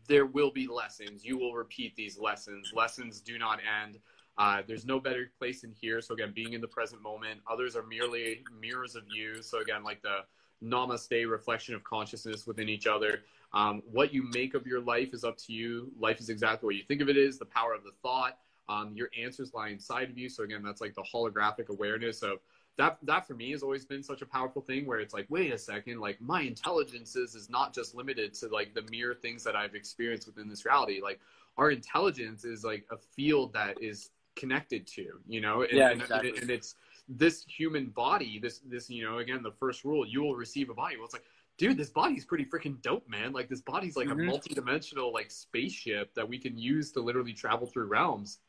there 0.08 0.26
will 0.26 0.52
be 0.52 0.68
lessons. 0.68 1.26
You 1.26 1.38
will 1.38 1.54
repeat 1.54 1.96
these 1.96 2.20
lessons. 2.20 2.72
Lessons 2.76 3.22
do 3.22 3.40
not 3.40 3.60
end. 3.84 4.00
Uh, 4.38 4.62
there's 4.68 4.86
no 4.86 5.00
better 5.00 5.32
place 5.40 5.64
in 5.64 5.72
here. 5.72 6.02
So 6.02 6.14
again, 6.14 6.34
being 6.36 6.54
in 6.54 6.62
the 6.62 6.68
present 6.68 7.02
moment. 7.02 7.40
Others 7.50 7.76
are 7.76 7.84
merely 7.84 8.44
mirrors 8.60 8.96
of 8.96 9.04
you. 9.14 9.42
So 9.42 9.62
again, 9.62 9.84
like 9.84 10.02
the 10.02 10.20
namaste 10.64 11.30
reflection 11.30 11.76
of 11.76 11.84
consciousness 11.84 12.46
within 12.46 12.70
each 12.70 12.88
other. 12.88 13.22
Um, 13.54 13.82
what 13.90 14.14
you 14.14 14.24
make 14.34 14.54
of 14.54 14.68
your 14.68 14.82
life 14.82 15.14
is 15.14 15.24
up 15.24 15.38
to 15.40 15.54
you. 15.54 15.92
Life 15.98 16.20
is 16.20 16.30
exactly 16.30 16.66
what 16.66 16.76
you 16.76 16.84
think 16.84 17.02
of 17.02 17.10
it 17.10 17.18
is. 17.18 17.40
The 17.40 17.46
power 17.46 17.74
of 17.74 17.84
the 17.84 17.92
thought. 18.02 18.38
Um, 18.68 18.94
your 18.96 19.10
answers 19.18 19.54
lie 19.54 19.70
inside 19.70 20.10
of 20.10 20.18
you. 20.18 20.28
So 20.28 20.44
again, 20.44 20.64
that's 20.64 20.82
like 20.82 20.96
the 20.96 21.04
holographic 21.04 21.70
awareness 21.70 22.24
of 22.24 22.40
that. 22.78 22.98
That 23.04 23.28
for 23.28 23.36
me 23.36 23.52
has 23.52 23.62
always 23.62 23.86
been 23.86 24.02
such 24.02 24.22
a 24.22 24.26
powerful 24.26 24.62
thing. 24.62 24.86
Where 24.86 25.00
it's 25.00 25.14
like, 25.14 25.28
wait 25.30 25.54
a 25.54 25.58
second, 25.58 26.00
like 26.00 26.20
my 26.20 26.42
intelligence 26.42 27.16
is, 27.16 27.36
is 27.36 27.50
not 27.50 27.74
just 27.74 27.96
limited 27.96 28.34
to 28.36 28.48
like 28.48 28.74
the 28.74 28.82
mere 28.90 29.14
things 29.14 29.44
that 29.44 29.56
I've 29.56 29.76
experienced 29.76 30.28
within 30.28 30.50
this 30.50 30.66
reality. 30.66 31.00
Like 31.02 31.20
our 31.58 31.70
intelligence 31.70 32.44
is 32.44 32.64
like 32.64 32.86
a 32.92 32.98
field 32.98 33.54
that 33.54 33.82
is 33.82 34.10
connected 34.36 34.86
to, 34.88 35.20
you 35.28 35.42
know, 35.42 35.62
and, 35.64 35.72
Yeah, 35.72 35.90
exactly. 35.90 36.38
and 36.38 36.50
it's 36.50 36.76
this 37.08 37.46
human 37.48 37.88
body, 37.88 38.40
this, 38.40 38.60
this, 38.60 38.90
you 38.90 39.04
know, 39.04 39.20
again, 39.20 39.42
the 39.44 39.52
first 39.52 39.84
rule, 39.84 40.06
you 40.08 40.22
will 40.22 40.36
receive 40.36 40.70
a 40.70 40.74
body. 40.74 40.98
Well, 40.98 41.06
it's 41.06 41.14
like, 41.14 41.26
dude, 41.58 41.78
this 41.78 41.90
body's 41.90 42.26
pretty 42.26 42.46
freaking 42.46 42.82
dope, 42.82 43.08
man. 43.08 43.32
Like 43.32 43.48
this 43.48 43.62
body's 43.62 43.96
like 43.96 44.08
Mhm. 44.08 44.24
a 44.24 44.24
multi-dimensional 44.26 45.14
like 45.14 45.32
spaceship 45.32 46.14
that 46.16 46.28
we 46.28 46.38
can 46.38 46.58
use 46.58 46.92
to 46.94 47.02
literally 47.02 47.34
travel 47.34 47.68
through 47.68 47.86
realms 47.86 48.40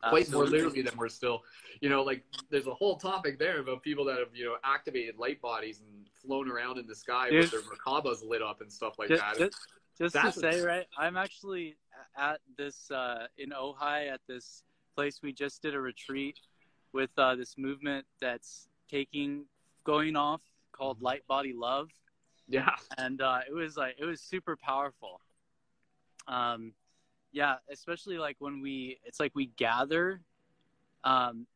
quite 0.00 0.30
more 0.30 0.46
literally 0.46 0.80
than 0.80 0.96
we're 0.96 1.08
still, 1.08 1.42
you 1.80 1.88
know, 1.88 2.02
like 2.02 2.24
there's 2.50 2.68
a 2.68 2.74
whole 2.74 2.96
topic 2.96 3.38
there 3.38 3.58
about 3.58 3.82
people 3.82 4.04
that 4.04 4.18
have, 4.18 4.34
you 4.34 4.44
know, 4.44 4.56
activated 4.64 5.18
light 5.18 5.40
bodies 5.40 5.80
and 5.80 6.06
flown 6.12 6.50
around 6.50 6.78
in 6.78 6.86
the 6.86 6.94
sky 6.94 7.30
with 7.30 7.50
their 7.50 7.62
Merkabas 7.62 8.24
lit 8.24 8.40
up 8.40 8.60
and 8.60 8.72
stuff 8.72 8.98
like 8.98 9.08
just, 9.08 9.22
that. 9.22 9.38
just, 9.38 10.14
just 10.14 10.14
to 10.14 10.32
say 10.32 10.60
right 10.60 10.86
i'm 10.96 11.16
actually 11.16 11.76
at 12.16 12.40
this 12.56 12.90
uh, 12.92 13.26
in 13.38 13.50
ojai 13.50 14.08
at 14.12 14.20
this 14.28 14.62
place. 14.98 15.20
We 15.22 15.32
just 15.32 15.62
did 15.62 15.76
a 15.76 15.80
retreat 15.80 16.40
with 16.92 17.10
uh, 17.16 17.36
this 17.36 17.56
movement 17.56 18.04
that's 18.20 18.66
taking 18.90 19.44
going 19.84 20.16
off 20.16 20.40
called 20.72 21.00
light 21.00 21.24
body 21.28 21.52
love. 21.52 21.90
Yeah. 22.48 22.74
and 22.98 23.20
uh, 23.20 23.40
it 23.48 23.52
was 23.52 23.76
like 23.76 23.94
it 23.98 24.04
was 24.04 24.20
super 24.20 24.56
powerful. 24.56 25.20
Um 26.26 26.72
yeah 27.32 27.56
especially 27.70 28.18
like 28.18 28.36
when 28.38 28.60
we 28.62 28.98
it's 29.04 29.20
like 29.20 29.32
we 29.34 29.46
gather 29.58 30.22
um 31.04 31.46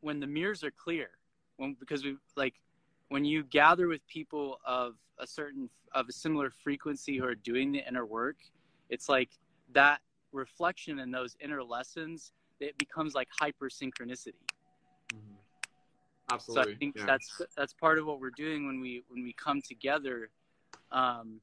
when 0.00 0.20
the 0.20 0.26
mirrors 0.26 0.62
are 0.62 0.70
clear 0.70 1.10
when 1.56 1.76
because 1.80 2.04
we 2.04 2.16
like 2.36 2.54
when 3.08 3.24
you 3.24 3.42
gather 3.42 3.88
with 3.88 4.06
people 4.06 4.60
of 4.64 4.94
a 5.18 5.26
certain 5.26 5.68
of 5.94 6.08
a 6.08 6.12
similar 6.12 6.48
frequency 6.48 7.18
who 7.18 7.24
are 7.24 7.34
doing 7.34 7.72
the 7.72 7.82
inner 7.88 8.06
work 8.06 8.36
it's 8.88 9.08
like 9.08 9.30
that 9.72 10.00
reflection 10.32 11.00
and 11.00 11.12
those 11.12 11.36
inner 11.40 11.62
lessons 11.62 12.32
it 12.60 12.76
becomes 12.78 13.14
like 13.14 13.28
hyper 13.38 13.68
synchronicity 13.68 14.34
Absolutely. 16.32 16.64
so 16.64 16.70
I 16.70 16.78
think 16.78 16.96
yeah. 16.96 17.06
that's 17.06 17.42
that's 17.56 17.72
part 17.72 17.98
of 17.98 18.06
what 18.06 18.20
we're 18.20 18.30
doing 18.30 18.66
when 18.66 18.80
we 18.80 19.02
when 19.08 19.22
we 19.22 19.32
come 19.32 19.60
together. 19.60 20.30
Um, 20.92 21.40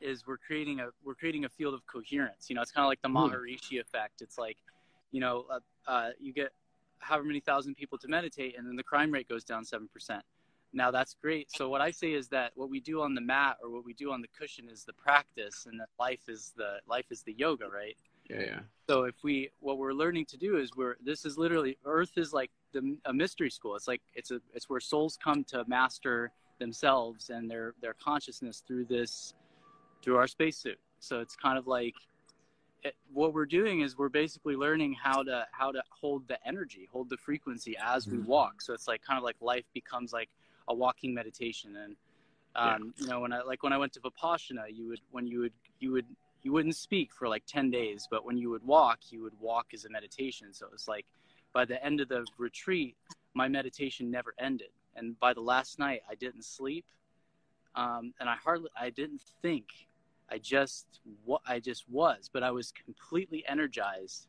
is 0.00 0.26
we're 0.26 0.36
creating 0.36 0.80
a 0.80 0.88
we're 1.04 1.14
creating 1.14 1.44
a 1.44 1.48
field 1.48 1.74
of 1.74 1.86
coherence. 1.86 2.48
You 2.48 2.56
know, 2.56 2.62
it's 2.62 2.70
kind 2.70 2.84
of 2.84 2.88
like 2.88 3.00
the 3.02 3.08
Hmm. 3.08 3.16
Maharishi 3.16 3.80
effect. 3.80 4.20
It's 4.20 4.38
like, 4.38 4.58
you 5.10 5.20
know, 5.20 5.46
uh, 5.50 5.60
uh, 5.90 6.10
you 6.20 6.32
get 6.32 6.52
however 6.98 7.24
many 7.24 7.40
thousand 7.40 7.76
people 7.76 7.98
to 7.98 8.08
meditate, 8.08 8.58
and 8.58 8.66
then 8.66 8.76
the 8.76 8.82
crime 8.82 9.10
rate 9.10 9.28
goes 9.28 9.44
down 9.44 9.64
seven 9.64 9.88
percent. 9.88 10.22
Now 10.72 10.90
that's 10.90 11.14
great. 11.14 11.50
So 11.50 11.68
what 11.68 11.80
I 11.80 11.90
say 11.90 12.12
is 12.12 12.28
that 12.28 12.52
what 12.54 12.68
we 12.68 12.80
do 12.80 13.00
on 13.00 13.14
the 13.14 13.20
mat 13.20 13.56
or 13.62 13.70
what 13.70 13.84
we 13.84 13.94
do 13.94 14.12
on 14.12 14.20
the 14.20 14.28
cushion 14.38 14.68
is 14.68 14.84
the 14.84 14.92
practice, 14.92 15.66
and 15.66 15.80
that 15.80 15.88
life 15.98 16.28
is 16.28 16.52
the 16.56 16.78
life 16.86 17.06
is 17.10 17.22
the 17.22 17.32
yoga, 17.32 17.68
right? 17.68 17.96
Yeah, 18.30 18.40
yeah. 18.40 18.58
So 18.88 19.04
if 19.04 19.14
we 19.22 19.50
what 19.60 19.78
we're 19.78 19.92
learning 19.92 20.26
to 20.26 20.36
do 20.36 20.58
is 20.58 20.70
we're 20.76 20.96
this 21.04 21.24
is 21.24 21.36
literally 21.36 21.76
Earth 21.84 22.12
is 22.16 22.32
like 22.32 22.50
the, 22.72 22.96
a 23.04 23.12
mystery 23.12 23.50
school. 23.50 23.76
It's 23.76 23.88
like 23.88 24.02
it's 24.14 24.30
a 24.30 24.40
it's 24.54 24.68
where 24.68 24.80
souls 24.80 25.18
come 25.22 25.44
to 25.44 25.64
master 25.66 26.32
themselves 26.58 27.30
and 27.30 27.50
their 27.50 27.74
their 27.80 27.94
consciousness 27.94 28.62
through 28.66 28.84
this 28.84 29.34
through 30.02 30.16
our 30.16 30.26
spacesuit. 30.26 30.78
So 31.00 31.20
it's 31.20 31.36
kind 31.36 31.58
of 31.58 31.66
like 31.66 31.94
it, 32.82 32.94
what 33.12 33.34
we're 33.34 33.46
doing 33.46 33.80
is 33.80 33.98
we're 33.98 34.08
basically 34.08 34.56
learning 34.56 34.94
how 34.94 35.22
to 35.22 35.46
how 35.50 35.72
to 35.72 35.82
hold 35.90 36.28
the 36.28 36.38
energy, 36.46 36.88
hold 36.90 37.10
the 37.10 37.16
frequency 37.16 37.76
as 37.82 38.06
we 38.06 38.18
walk. 38.18 38.62
So 38.62 38.72
it's 38.72 38.86
like 38.86 39.02
kind 39.02 39.18
of 39.18 39.24
like 39.24 39.36
life 39.40 39.64
becomes 39.74 40.12
like 40.12 40.28
a 40.68 40.74
walking 40.74 41.12
meditation. 41.12 41.76
And 41.76 41.96
um, 42.54 42.94
yeah. 42.96 43.04
you 43.04 43.10
know, 43.10 43.20
when 43.20 43.32
I 43.32 43.42
like 43.42 43.62
when 43.62 43.72
I 43.72 43.78
went 43.78 43.92
to 43.94 44.00
Vipassana, 44.00 44.64
you 44.72 44.88
would 44.88 45.00
when 45.10 45.26
you 45.26 45.40
would 45.40 45.52
you 45.80 45.92
would 45.92 46.06
you 46.46 46.52
wouldn't 46.52 46.76
speak 46.76 47.12
for 47.12 47.26
like 47.26 47.42
10 47.48 47.72
days, 47.72 48.06
but 48.08 48.24
when 48.24 48.38
you 48.38 48.50
would 48.50 48.64
walk, 48.64 49.00
you 49.10 49.20
would 49.20 49.32
walk 49.40 49.66
as 49.74 49.84
a 49.84 49.90
meditation. 49.90 50.54
So 50.54 50.68
it's 50.72 50.86
like 50.86 51.04
by 51.52 51.64
the 51.64 51.84
end 51.84 52.00
of 52.00 52.08
the 52.08 52.24
retreat, 52.38 52.94
my 53.34 53.48
meditation 53.48 54.12
never 54.12 54.32
ended. 54.38 54.68
And 54.94 55.18
by 55.18 55.34
the 55.34 55.40
last 55.40 55.80
night, 55.80 56.02
I 56.08 56.14
didn't 56.14 56.44
sleep. 56.44 56.84
Um, 57.74 58.14
and 58.20 58.28
I 58.28 58.36
hardly, 58.36 58.70
I 58.80 58.90
didn't 58.90 59.22
think. 59.42 59.64
I 60.30 60.38
just, 60.38 60.86
what 61.24 61.42
I 61.48 61.58
just 61.58 61.82
was, 61.90 62.30
but 62.32 62.44
I 62.44 62.52
was 62.52 62.70
completely 62.70 63.42
energized 63.48 64.28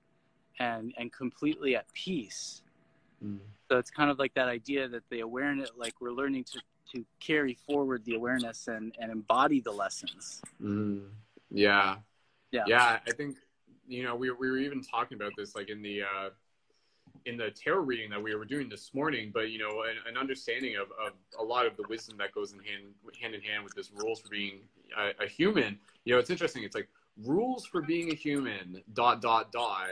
and, 0.59 0.95
and 0.97 1.13
completely 1.13 1.76
at 1.76 1.86
peace. 1.93 2.63
Mm. 3.24 3.38
So 3.70 3.78
it's 3.78 3.91
kind 3.91 4.09
of 4.09 4.18
like 4.18 4.34
that 4.34 4.47
idea 4.47 4.88
that 4.88 5.03
the 5.11 5.20
awareness, 5.20 5.70
like 5.78 5.93
we're 6.01 6.13
learning 6.13 6.45
to, 6.45 6.61
to 6.95 7.05
carry 7.20 7.53
forward 7.53 8.05
the 8.05 8.15
awareness 8.15 8.68
and, 8.70 8.95
and 8.99 9.11
embody 9.11 9.61
the 9.61 9.72
lessons. 9.72 10.41
Mm. 10.59 11.09
Yeah. 11.51 11.97
Yeah. 12.52 12.64
Yeah. 12.68 13.00
I 13.08 13.12
think, 13.12 13.38
you 13.88 14.04
know, 14.04 14.16
we, 14.16 14.32
we 14.32 14.50
were 14.50 14.58
even 14.58 14.82
talking 14.82 15.16
about 15.16 15.34
this 15.38 15.56
like 15.56 15.70
in 15.70 15.82
the, 15.82 16.04
uh, 16.04 16.30
in 17.26 17.38
the 17.38 17.50
tarot 17.52 17.82
reading 17.82 18.10
that 18.10 18.22
we 18.22 18.36
were 18.36 18.45
doing 18.45 18.70
this 18.70 18.93
morning, 18.93 19.32
but 19.34 19.50
you 19.50 19.60
know, 19.60 19.84
an, 19.84 19.95
an 20.08 20.18
understanding 20.18 20.76
of, 20.76 20.88
of 21.04 21.14
a 21.39 21.43
lot 21.43 21.66
of 21.66 21.76
the 21.76 21.84
wisdom 21.89 22.18
that 22.18 22.32
goes 22.32 22.54
in 22.54 22.60
hand 22.60 22.93
hand 23.22 23.36
in 23.36 23.41
hand 23.41 23.64
with 23.64 23.74
this 23.74 23.91
rules 23.91 24.20
for 24.22 24.30
being 24.30 24.60
a, 24.98 25.24
a 25.24 25.28
human. 25.28 25.78
You 26.06 26.14
know, 26.14 26.20
it's 26.20 26.30
interesting. 26.30 26.64
It's 26.64 26.76
like 26.76 26.88
rules 27.26 27.66
for 27.66 27.82
being 27.82 28.12
a 28.12 28.16
human. 28.16 28.82
Dot 28.93 29.22
dot 29.22 29.52
dot 29.52 29.89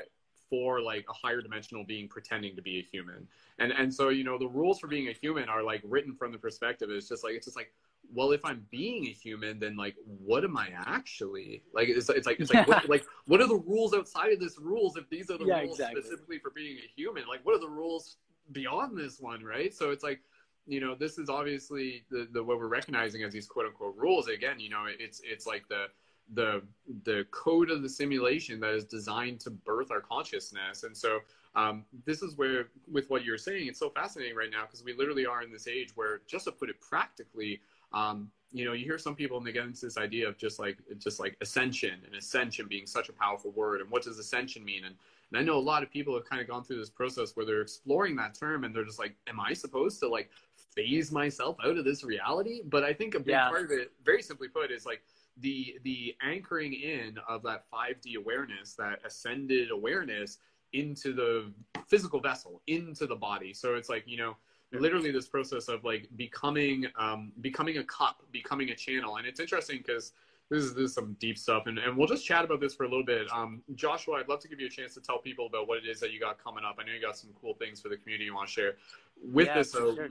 for 0.49 0.82
like 0.82 1.06
a 1.10 1.14
higher 1.14 1.41
dimensional 1.41 1.84
being 1.84 2.08
pretending 2.08 2.56
to 2.56 2.62
be 2.62 2.80
a 2.80 2.84
human. 2.84 3.28
And 3.60 3.72
and 3.72 3.93
so 3.93 4.10
you 4.10 4.24
know 4.24 4.38
the 4.38 4.47
rules 4.47 4.80
for 4.80 4.88
being 4.88 5.08
a 5.08 5.14
human 5.14 5.49
are 5.49 5.64
like 5.64 5.82
written 5.84 6.14
from 6.14 6.32
the 6.32 6.38
perspective. 6.38 6.89
It's 6.91 7.10
just 7.10 7.24
like 7.24 7.34
it's 7.34 7.45
just 7.45 7.58
like 7.58 7.74
well, 8.14 8.32
if 8.32 8.43
I'm 8.43 8.66
being 8.72 9.06
a 9.08 9.12
human, 9.12 9.60
then 9.60 9.76
like, 9.76 9.95
what 10.06 10.43
am 10.43 10.58
I 10.58 10.70
actually? 10.76 11.64
Like, 11.74 11.89
it's, 11.89 12.10
it's 12.10 12.26
like, 12.26 12.39
it's 12.39 12.53
like, 12.53 12.68
what, 12.68 12.88
like, 12.89 13.06
what 13.28 13.41
are 13.41 13.47
the 13.47 13.56
rules 13.56 13.93
outside 13.93 14.32
of 14.32 14.39
this 14.39 14.58
rules? 14.60 14.97
If 14.97 15.10
these 15.10 15.30
are 15.30 15.38
the 15.38 15.45
yeah, 15.45 15.62
rules 15.62 15.80
exactly. 15.80 16.01
specifically 16.01 16.39
for 16.39 16.51
being 16.51 16.78
a 16.78 16.89
human, 16.95 17.28
like, 17.28 17.45
what 17.45 17.56
are 17.56 17.60
the 17.60 17.70
rules 17.70 18.18
beyond 18.51 18.97
this 18.97 19.20
one, 19.20 19.43
right? 19.43 19.74
So 19.74 19.91
it's 19.91 20.03
like, 20.03 20.22
you 20.68 20.80
know, 20.80 20.95
this 20.95 21.18
is 21.18 21.30
obviously 21.30 22.06
the, 22.10 22.28
the 22.32 22.43
what 22.43 22.58
we're 22.58 22.68
recognizing 22.68 23.24
as 23.24 23.34
these 23.34 23.47
quote 23.47 23.68
unquote 23.68 23.95
rules. 23.97 24.28
Again, 24.28 24.60
you 24.60 24.70
know, 24.70 24.86
it's 24.88 25.22
it's 25.24 25.45
like 25.45 25.68
the 25.68 25.86
the 26.34 26.64
the 27.03 27.26
code 27.30 27.70
of 27.70 27.84
the 27.84 27.89
simulation 27.89 28.60
that 28.62 28.74
is 28.74 28.84
designed 28.84 29.39
to 29.41 29.51
birth 29.51 29.91
our 29.91 30.01
consciousness, 30.01 30.84
and 30.84 30.97
so 30.97 31.20
um, 31.56 31.86
this 32.06 32.22
is 32.22 32.36
where, 32.36 32.68
with 32.91 33.10
what 33.10 33.24
you're 33.24 33.38
saying, 33.38 33.68
it's 33.68 33.80
so 33.80 33.89
fascinating 33.89 34.36
right 34.36 34.49
now 34.51 34.64
because 34.64 34.84
we 34.84 34.93
literally 34.93 35.26
are 35.26 35.41
in 35.41 35.51
this 35.51 35.68
age 35.68 35.91
where, 35.95 36.22
just 36.28 36.45
to 36.45 36.51
put 36.51 36.70
it 36.70 36.82
practically, 36.82 37.62
um, 37.94 38.32
you 38.52 38.64
know, 38.64 38.74
you 38.74 38.86
hear 38.86 38.98
some 38.98 39.16
people 39.16 39.38
and 39.38 39.46
they 39.46 39.52
get 39.52 39.66
into 39.66 39.82
this 39.82 39.98
idea 39.98 40.28
of 40.28 40.38
just 40.38 40.60
like 40.60 40.78
just 40.98 41.20
like 41.20 41.36
ascension 41.42 42.00
and 42.06 42.16
ascension 42.16 42.68
being 42.68 42.88
such 42.88 43.10
a 43.10 43.14
powerful 43.14 43.52
word, 43.52 43.82
and 43.82 43.90
what 43.90 44.04
does 44.04 44.18
ascension 44.18 44.64
mean? 44.64 44.86
And 44.86 44.96
and 45.32 45.40
I 45.40 45.44
know 45.44 45.58
a 45.58 45.60
lot 45.60 45.84
of 45.84 45.92
people 45.92 46.14
have 46.14 46.26
kind 46.26 46.42
of 46.42 46.48
gone 46.48 46.64
through 46.64 46.78
this 46.78 46.90
process 46.90 47.36
where 47.36 47.46
they're 47.46 47.62
exploring 47.62 48.16
that 48.18 48.36
term 48.36 48.64
and 48.64 48.76
they're 48.76 48.86
just 48.86 49.00
like, 49.00 49.16
am 49.28 49.40
I 49.40 49.54
supposed 49.54 50.00
to 50.02 50.08
like 50.08 50.30
phase 50.76 51.12
myself 51.12 51.58
out 51.66 51.78
of 51.78 51.86
this 51.86 52.04
reality? 52.04 52.62
But 52.66 52.84
I 52.84 52.94
think 52.94 53.16
a 53.16 53.20
big 53.20 53.30
yeah. 53.30 53.50
part 53.50 53.66
of 53.66 53.72
it, 53.72 53.92
very 54.04 54.22
simply 54.22 54.48
put, 54.48 54.72
is 54.72 54.86
like 54.86 55.02
the 55.38 55.78
the 55.84 56.16
anchoring 56.22 56.74
in 56.74 57.18
of 57.28 57.44
that 57.44 57.66
5D 57.74 58.16
awareness, 58.18 58.76
that 58.76 59.00
ascended 59.06 59.72
awareness 59.72 60.38
into 60.74 61.14
the 61.14 61.52
physical 61.88 62.20
vessel, 62.20 62.62
into 62.68 63.08
the 63.08 63.16
body. 63.16 63.54
So 63.54 63.76
it's 63.76 63.90
like, 63.90 64.04
you 64.06 64.18
know, 64.18 64.38
literally 64.72 65.11
this 65.11 65.28
process 65.28 65.68
of 65.68 65.84
like 65.84 66.07
becoming 66.16 66.86
um, 66.97 67.32
becoming 67.41 67.78
a 67.78 67.84
cup, 67.84 68.24
becoming 68.32 68.70
a 68.70 68.76
channel. 68.76 69.18
And 69.18 69.28
it's 69.28 69.39
interesting 69.39 69.78
because 69.78 70.13
this 70.49 70.63
is 70.63 70.74
this 70.76 70.86
is 70.89 70.93
some 70.93 71.16
deep 71.20 71.38
stuff, 71.38 71.63
and, 71.66 71.80
and 71.80 71.97
we'll 71.97 72.07
just 72.07 72.26
chat 72.26 72.45
about 72.45 72.59
this 72.59 72.76
for 72.76 72.84
a 72.84 72.89
little 72.89 73.05
bit. 73.05 73.28
Um, 73.32 73.63
Joshua, 73.74 74.18
I'd 74.18 74.30
love 74.30 74.39
to 74.41 74.47
give 74.47 74.59
you 74.59 74.68
a 74.68 74.70
chance 74.70 74.93
to 74.93 75.01
tell 75.01 75.18
people 75.18 75.47
about 75.47 75.68
what 75.68 75.80
it 75.80 75.88
is 75.88 75.99
that 75.99 76.11
you 76.11 76.20
got 76.20 76.43
coming 76.43 76.63
up. 76.63 76.78
I 76.80 76.84
know 76.86 76.93
you 76.93 77.01
got 77.01 77.18
some 77.18 77.32
cool 77.39 77.55
things 77.55 77.82
for 77.82 77.89
the 77.89 77.97
community 77.97 78.26
you 78.26 78.36
want 78.36 78.47
to 78.47 78.53
share. 78.53 78.76
With 79.24 79.47
yeah, 79.47 79.57
this, 79.59 79.72
so 79.72 79.95
sure. 79.95 80.09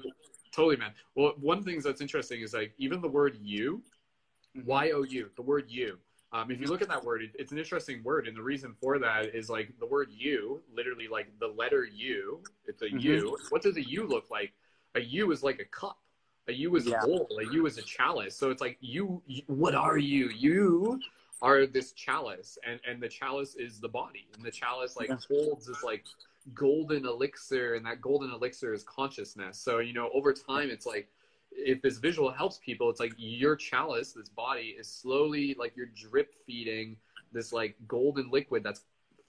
totally, 0.53 0.77
man. 0.77 0.93
Well, 1.15 1.35
one 1.41 1.59
of 1.59 1.65
the 1.65 1.71
things 1.71 1.85
that's 1.85 2.01
interesting 2.01 2.41
is 2.41 2.53
like 2.53 2.73
even 2.79 3.01
the 3.01 3.09
word 3.09 3.39
you, 3.41 3.83
mm-hmm. 4.57 4.67
Y 4.67 4.91
O 4.91 5.03
U, 5.03 5.31
the 5.37 5.43
word 5.43 5.67
you. 5.69 5.99
Um, 6.35 6.51
if 6.51 6.61
you 6.61 6.67
look 6.67 6.83
at 6.83 6.89
that 6.89 7.05
word, 7.05 7.23
it, 7.23 7.31
it's 7.39 7.53
an 7.53 7.59
interesting 7.59 8.03
word, 8.03 8.27
and 8.27 8.37
the 8.37 8.43
reason 8.43 8.75
for 8.83 8.99
that 8.99 9.35
is 9.37 9.49
like 9.49 9.73
the 9.79 9.87
word 9.87 10.09
"you," 10.11 10.61
literally 10.75 11.07
like 11.07 11.29
the 11.39 11.47
letter 11.47 11.85
"U." 11.85 12.43
It's 12.67 12.83
a 12.83 12.87
mm-hmm. 12.87 12.99
U. 12.99 13.39
What 13.51 13.63
does 13.63 13.77
a 13.77 13.83
U 13.83 14.05
look 14.09 14.31
like? 14.33 14.53
A 14.97 15.01
U 15.01 15.31
is 15.31 15.45
like 15.45 15.61
a 15.61 15.65
cup. 15.65 15.97
A 16.49 16.53
U 16.53 16.75
is 16.75 16.87
yeah. 16.87 17.03
a 17.03 17.07
bowl. 17.07 17.29
A 17.41 17.49
A 17.49 17.53
U 17.53 17.67
is 17.67 17.79
a 17.79 17.83
chalice. 17.83 18.37
So 18.37 18.51
it's 18.51 18.61
like 18.61 18.79
you, 18.81 19.23
you. 19.27 19.43
What 19.47 19.77
are 19.77 19.97
you? 19.97 20.29
You 20.29 21.01
are 21.41 21.67
this 21.67 21.93
chalice, 21.93 22.59
and 22.67 22.81
and 22.85 23.01
the 23.01 23.09
chalice 23.09 23.55
is 23.55 23.79
the 23.79 23.89
body, 23.89 24.27
and 24.35 24.45
the 24.45 24.51
chalice 24.51 24.97
like 24.97 25.11
yeah. 25.11 25.19
holds 25.31 25.67
this 25.67 25.85
like 25.85 26.05
golden 26.53 27.07
elixir, 27.07 27.75
and 27.75 27.87
that 27.87 28.01
golden 28.01 28.33
elixir 28.33 28.75
is 28.75 28.83
consciousness. 28.83 29.57
So 29.61 29.79
you 29.79 29.93
know, 29.93 30.11
over 30.13 30.33
time, 30.33 30.69
it's 30.69 30.85
like 30.85 31.09
if 31.57 31.83
this 31.83 31.99
visual 31.99 32.31
helps 32.31 32.59
people, 32.59 32.91
it's 32.91 33.01
like 33.01 33.15
your 33.17 33.57
chalice, 33.57 34.13
this 34.13 34.29
body, 34.29 34.77
is 34.79 34.89
slowly 34.89 35.55
like 35.59 35.77
you're 35.77 35.91
drip 35.95 36.35
feeding 36.47 36.97
this 37.33 37.53
like 37.53 37.77
golden 37.87 38.31
liquid 38.31 38.63
that's 38.63 38.83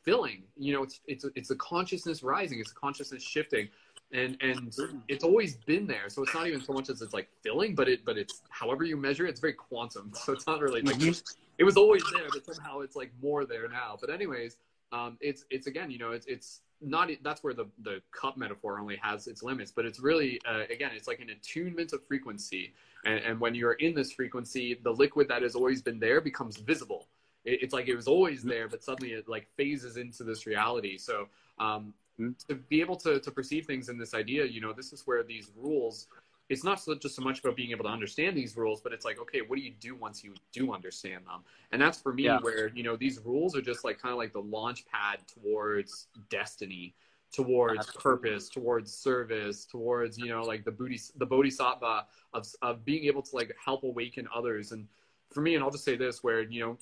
filling. 0.04 0.44
You 0.58 0.74
know, 0.74 0.84
it's 0.84 1.02
it's 1.08 1.26
it's 1.36 1.52
a 1.52 1.56
consciousness 1.56 2.24
rising, 2.24 2.60
it's 2.60 2.72
a 2.72 2.76
consciousness 2.76 3.24
shifting, 3.24 3.68
and 4.14 4.38
and 4.42 4.74
it's 5.08 5.24
always 5.24 5.56
been 5.56 5.88
there. 5.88 6.10
So 6.10 6.24
it's 6.24 6.34
not 6.34 6.48
even 6.48 6.62
so 6.62 6.74
much 6.74 6.90
as 6.90 7.02
it's 7.02 7.14
like 7.14 7.28
filling, 7.44 7.76
but 7.76 7.90
it 7.90 8.06
but 8.06 8.18
it's 8.18 8.42
however 8.50 8.84
you 8.84 8.98
measure 8.98 9.26
it, 9.26 9.32
it's 9.32 9.40
very 9.40 9.54
quantum. 9.54 10.12
So 10.24 10.32
it's 10.34 10.48
not 10.48 10.62
really 10.62 10.82
like 10.82 10.98
mm-hmm. 10.98 11.36
it 11.58 11.64
was 11.64 11.78
always 11.78 12.04
there, 12.14 12.28
but 12.32 12.46
somehow 12.46 12.80
it's 12.80 12.96
like 12.96 13.12
more 13.22 13.46
there 13.46 13.68
now. 13.68 13.98
But 14.00 14.10
anyways, 14.10 14.58
um, 14.92 15.18
it's 15.22 15.46
it's 15.50 15.68
again, 15.68 15.92
you 15.92 16.00
know, 16.00 16.12
it's 16.12 16.26
it's 16.26 16.62
not 16.82 17.10
that's 17.24 17.44
where 17.44 17.54
the 17.54 17.66
the 17.84 18.02
cup 18.12 18.38
metaphor 18.38 18.80
only 18.80 18.98
has 18.98 19.28
its 19.28 19.42
limits 19.42 19.72
but 19.72 19.86
it's 19.86 20.00
really 20.00 20.40
uh, 20.48 20.64
again 20.70 20.92
it's 20.94 21.08
like 21.08 21.20
an 21.20 21.30
attunement 21.30 21.94
of 21.94 22.06
frequency 22.06 22.74
and, 23.06 23.20
and 23.20 23.40
when 23.40 23.56
you're 23.56 23.74
in 23.74 23.94
this 23.94 24.12
frequency 24.12 24.78
the 24.84 24.92
liquid 24.92 25.28
that 25.28 25.42
has 25.42 25.56
always 25.56 25.82
been 25.82 26.00
there 26.00 26.22
becomes 26.22 26.58
visible 26.58 27.08
it, 27.46 27.64
it's 27.64 27.74
like 27.74 27.88
it 27.88 27.96
was 27.96 28.08
always 28.08 28.40
mm-hmm. 28.40 28.50
there 28.50 28.68
but 28.68 28.84
suddenly 28.84 29.14
it 29.14 29.28
like 29.28 29.48
phases 29.56 29.98
into 29.98 30.24
this 30.24 30.46
reality 30.46 30.98
so 30.98 31.28
um, 31.60 31.94
mm-hmm. 32.20 32.32
to 32.48 32.56
be 32.56 32.82
able 32.82 32.96
to, 32.98 33.20
to 33.20 33.32
perceive 33.32 33.66
things 33.66 33.90
in 33.90 33.98
this 33.98 34.14
idea 34.14 34.46
you 34.46 34.60
know 34.60 34.74
this 34.74 34.92
is 34.92 35.04
where 35.06 35.24
these 35.24 35.52
rules 35.56 36.08
it's 36.50 36.64
not 36.64 36.80
so, 36.80 36.94
just 36.96 37.16
so 37.16 37.24
much 37.24 37.40
about 37.40 37.56
being 37.56 37.72
able 37.72 37.84
to 37.86 37.90
understand 37.90 38.38
these 38.38 38.56
rules, 38.56 38.82
but 38.82 38.94
it's 38.94 39.06
like, 39.06 39.20
okay, 39.20 39.42
what 39.42 39.58
do 39.58 39.64
you 39.64 39.74
do 39.80 39.96
once 39.96 40.24
you 40.24 40.34
do 40.52 40.74
understand 40.74 41.26
them? 41.26 41.42
And 41.72 41.82
that's 41.82 42.00
for 42.00 42.14
me 42.14 42.24
yeah. 42.24 42.40
where, 42.40 42.70
you 42.70 42.84
know, 42.84 42.96
these 42.96 43.20
rules 43.26 43.56
are 43.56 43.62
just 43.62 43.84
like 43.84 44.00
kind 44.00 44.12
of 44.12 44.18
like 44.18 44.34
the 44.34 44.42
launch 44.42 44.86
pad 44.86 45.20
towards 45.28 46.08
destiny, 46.30 46.94
towards 47.32 47.80
Absolutely. 47.80 48.02
purpose, 48.02 48.50
towards 48.50 48.94
service, 48.94 49.66
towards, 49.66 50.18
you 50.20 50.28
know, 50.28 50.44
like 50.44 50.64
the 50.64 50.72
booty, 50.72 51.00
the 51.18 51.26
bodhisattva 51.26 52.06
of, 52.34 52.48
of 52.62 52.86
being 52.86 53.06
able 53.06 53.24
to 53.24 53.36
like 53.36 53.56
help 53.64 53.84
awaken 53.84 54.28
others. 54.34 54.72
And 54.72 54.88
for 55.32 55.42
me, 55.42 55.56
and 55.56 55.64
I'll 55.64 55.72
just 55.72 55.84
say 55.84 55.96
this 55.96 56.24
where, 56.24 56.44
you 56.44 56.60
know, 56.60 56.78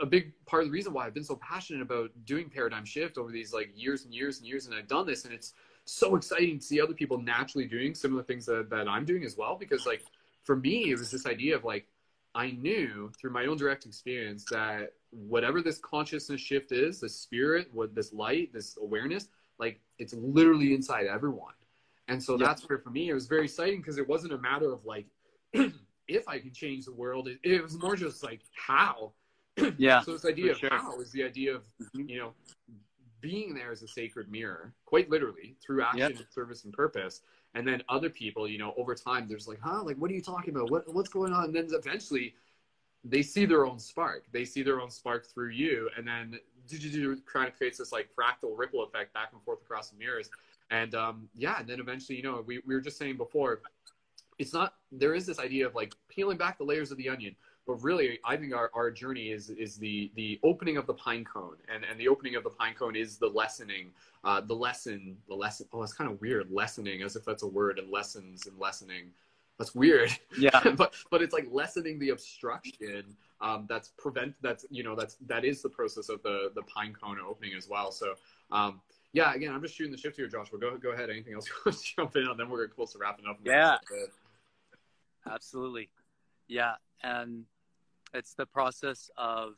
a 0.00 0.06
big 0.06 0.32
part 0.46 0.62
of 0.62 0.68
the 0.68 0.72
reason 0.72 0.92
why 0.92 1.06
I've 1.06 1.14
been 1.14 1.24
so 1.24 1.36
passionate 1.36 1.82
about 1.82 2.10
doing 2.24 2.48
paradigm 2.48 2.84
shift 2.84 3.18
over 3.18 3.30
these 3.30 3.52
like 3.52 3.70
years 3.74 4.04
and 4.04 4.14
years 4.14 4.38
and 4.38 4.46
years, 4.46 4.66
and 4.66 4.74
I've 4.74 4.86
done 4.86 5.06
this, 5.06 5.24
and 5.24 5.34
it's 5.34 5.54
so 5.88 6.16
exciting 6.16 6.58
to 6.58 6.64
see 6.64 6.80
other 6.80 6.94
people 6.94 7.20
naturally 7.20 7.66
doing 7.66 7.94
similar 7.94 8.22
things 8.22 8.44
that, 8.46 8.68
that 8.70 8.88
I'm 8.88 9.04
doing 9.04 9.24
as 9.24 9.36
well. 9.36 9.56
Because 9.56 9.86
like 9.86 10.04
for 10.44 10.56
me, 10.56 10.90
it 10.90 10.98
was 10.98 11.10
this 11.10 11.26
idea 11.26 11.56
of 11.56 11.64
like 11.64 11.86
I 12.34 12.50
knew 12.50 13.10
through 13.18 13.32
my 13.32 13.46
own 13.46 13.56
direct 13.56 13.86
experience 13.86 14.44
that 14.50 14.92
whatever 15.10 15.62
this 15.62 15.78
consciousness 15.78 16.40
shift 16.40 16.72
is, 16.72 17.00
the 17.00 17.08
spirit, 17.08 17.68
what 17.72 17.94
this 17.94 18.12
light, 18.12 18.52
this 18.52 18.76
awareness, 18.80 19.28
like 19.58 19.80
it's 19.98 20.12
literally 20.12 20.74
inside 20.74 21.06
everyone. 21.06 21.54
And 22.08 22.22
so 22.22 22.38
yep. 22.38 22.48
that's 22.48 22.68
where 22.68 22.78
for 22.78 22.90
me 22.90 23.08
it 23.08 23.14
was 23.14 23.26
very 23.26 23.44
exciting 23.44 23.80
because 23.80 23.98
it 23.98 24.08
wasn't 24.08 24.32
a 24.34 24.38
matter 24.38 24.70
of 24.70 24.84
like 24.84 25.06
if 25.52 26.28
I 26.28 26.38
could 26.38 26.54
change 26.54 26.84
the 26.84 26.92
world. 26.92 27.28
It, 27.28 27.38
it 27.42 27.62
was 27.62 27.78
more 27.78 27.96
just 27.96 28.22
like 28.22 28.40
how. 28.52 29.12
Yeah. 29.76 30.02
so 30.02 30.12
this 30.12 30.24
idea 30.24 30.52
of 30.52 30.58
sure. 30.58 30.70
how 30.70 31.00
is 31.00 31.10
the 31.10 31.24
idea 31.24 31.56
of 31.56 31.62
mm-hmm. 31.82 32.08
you 32.08 32.18
know 32.20 32.32
being 33.20 33.54
there 33.54 33.72
as 33.72 33.82
a 33.82 33.88
sacred 33.88 34.30
mirror, 34.30 34.72
quite 34.86 35.10
literally, 35.10 35.56
through 35.64 35.82
action, 35.82 36.16
yep. 36.16 36.26
service, 36.30 36.64
and 36.64 36.72
purpose. 36.72 37.22
And 37.54 37.66
then 37.66 37.82
other 37.88 38.10
people, 38.10 38.46
you 38.46 38.58
know, 38.58 38.74
over 38.76 38.94
time, 38.94 39.26
there's 39.28 39.48
like, 39.48 39.60
huh, 39.60 39.82
like, 39.82 39.96
what 39.96 40.10
are 40.10 40.14
you 40.14 40.22
talking 40.22 40.54
about? 40.54 40.70
What, 40.70 40.92
what's 40.92 41.08
going 41.08 41.32
on? 41.32 41.44
And 41.44 41.54
then 41.54 41.68
eventually, 41.72 42.34
they 43.04 43.22
see 43.22 43.46
their 43.46 43.66
own 43.66 43.78
spark. 43.78 44.24
They 44.32 44.44
see 44.44 44.62
their 44.62 44.80
own 44.80 44.90
spark 44.90 45.26
through 45.26 45.50
you, 45.50 45.88
and 45.96 46.06
then 46.06 46.38
kind 47.32 47.48
of 47.48 47.56
creates 47.56 47.78
this 47.78 47.92
like 47.92 48.08
fractal 48.14 48.56
ripple 48.56 48.82
effect 48.84 49.14
back 49.14 49.30
and 49.32 49.42
forth 49.42 49.62
across 49.62 49.90
the 49.90 49.98
mirrors. 49.98 50.30
And 50.70 50.94
um, 50.94 51.28
yeah, 51.34 51.60
and 51.60 51.68
then 51.68 51.80
eventually, 51.80 52.16
you 52.16 52.22
know, 52.22 52.44
we, 52.46 52.60
we 52.66 52.74
were 52.74 52.80
just 52.80 52.98
saying 52.98 53.16
before, 53.16 53.62
it's 54.38 54.52
not 54.52 54.74
there 54.92 55.14
is 55.14 55.26
this 55.26 55.38
idea 55.38 55.66
of 55.66 55.74
like 55.74 55.94
peeling 56.08 56.36
back 56.36 56.58
the 56.58 56.64
layers 56.64 56.90
of 56.90 56.98
the 56.98 57.08
onion 57.08 57.34
but 57.68 57.80
really 57.84 58.18
i 58.24 58.36
think 58.36 58.52
our, 58.52 58.70
our 58.74 58.90
journey 58.90 59.30
is 59.30 59.50
is 59.50 59.76
the 59.76 60.10
the 60.16 60.40
opening 60.42 60.76
of 60.76 60.86
the 60.86 60.94
pine 60.94 61.24
cone 61.24 61.56
and 61.72 61.84
and 61.88 62.00
the 62.00 62.08
opening 62.08 62.34
of 62.34 62.42
the 62.42 62.50
pine 62.50 62.74
cone 62.74 62.96
is 62.96 63.18
the 63.18 63.28
lessening 63.28 63.90
uh, 64.24 64.40
the 64.40 64.54
lesson 64.54 65.16
the 65.28 65.34
lesson 65.34 65.66
oh 65.72 65.82
it's 65.82 65.92
kind 65.92 66.10
of 66.10 66.20
weird 66.20 66.50
lessening 66.50 67.02
as 67.02 67.14
if 67.14 67.24
that's 67.24 67.44
a 67.44 67.46
word 67.46 67.78
and 67.78 67.92
lessons 67.92 68.46
and 68.46 68.58
lessening 68.58 69.04
that's 69.58 69.74
weird 69.74 70.10
Yeah. 70.36 70.58
but 70.76 70.94
but 71.10 71.22
it's 71.22 71.34
like 71.34 71.46
lessening 71.52 71.98
the 72.00 72.08
obstruction 72.10 73.04
um, 73.40 73.66
that's 73.68 73.90
prevent 73.96 74.34
that's 74.42 74.64
you 74.70 74.82
know 74.82 74.96
that's 74.96 75.16
that 75.26 75.44
is 75.44 75.62
the 75.62 75.68
process 75.68 76.08
of 76.08 76.22
the 76.22 76.50
the 76.56 76.62
pine 76.62 76.96
cone 77.00 77.18
opening 77.24 77.54
as 77.56 77.68
well 77.68 77.92
so 77.92 78.14
um, 78.50 78.80
yeah 79.12 79.34
again 79.34 79.52
i'm 79.54 79.62
just 79.62 79.76
shooting 79.76 79.92
the 79.92 79.98
shift 79.98 80.16
here 80.16 80.26
joshua 80.26 80.58
go 80.58 80.76
go 80.78 80.90
ahead 80.92 81.10
anything 81.10 81.34
else 81.34 81.46
you 81.46 81.54
want 81.64 81.78
to 81.78 81.84
jump 81.96 82.16
in 82.16 82.26
on 82.26 82.36
then 82.36 82.48
we're 82.48 82.66
close 82.66 82.92
to 82.92 82.98
wrapping 82.98 83.26
up 83.26 83.38
Yeah. 83.44 83.76
Absolutely. 85.30 85.90
Yeah. 86.46 86.74
And 87.02 87.44
it's 88.14 88.34
the 88.34 88.46
process 88.46 89.10
of 89.16 89.54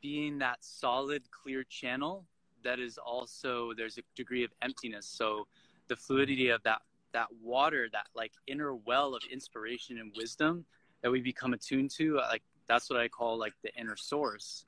being 0.00 0.38
that 0.38 0.58
solid, 0.60 1.22
clear 1.30 1.64
channel 1.64 2.26
that 2.62 2.78
is 2.78 2.98
also, 2.98 3.72
there's 3.76 3.98
a 3.98 4.02
degree 4.16 4.44
of 4.44 4.50
emptiness. 4.62 5.06
So 5.06 5.46
the 5.88 5.96
fluidity 5.96 6.48
of 6.48 6.62
that, 6.64 6.82
that 7.12 7.28
water, 7.42 7.88
that 7.92 8.06
like 8.14 8.32
inner 8.46 8.74
well 8.74 9.14
of 9.14 9.22
inspiration 9.30 9.98
and 9.98 10.12
wisdom 10.16 10.64
that 11.02 11.10
we 11.10 11.20
become 11.20 11.52
attuned 11.52 11.90
to, 11.92 12.18
uh, 12.18 12.28
like 12.30 12.42
that's 12.66 12.88
what 12.90 12.98
I 12.98 13.08
call 13.08 13.38
like 13.38 13.54
the 13.62 13.72
inner 13.74 13.96
source. 13.96 14.66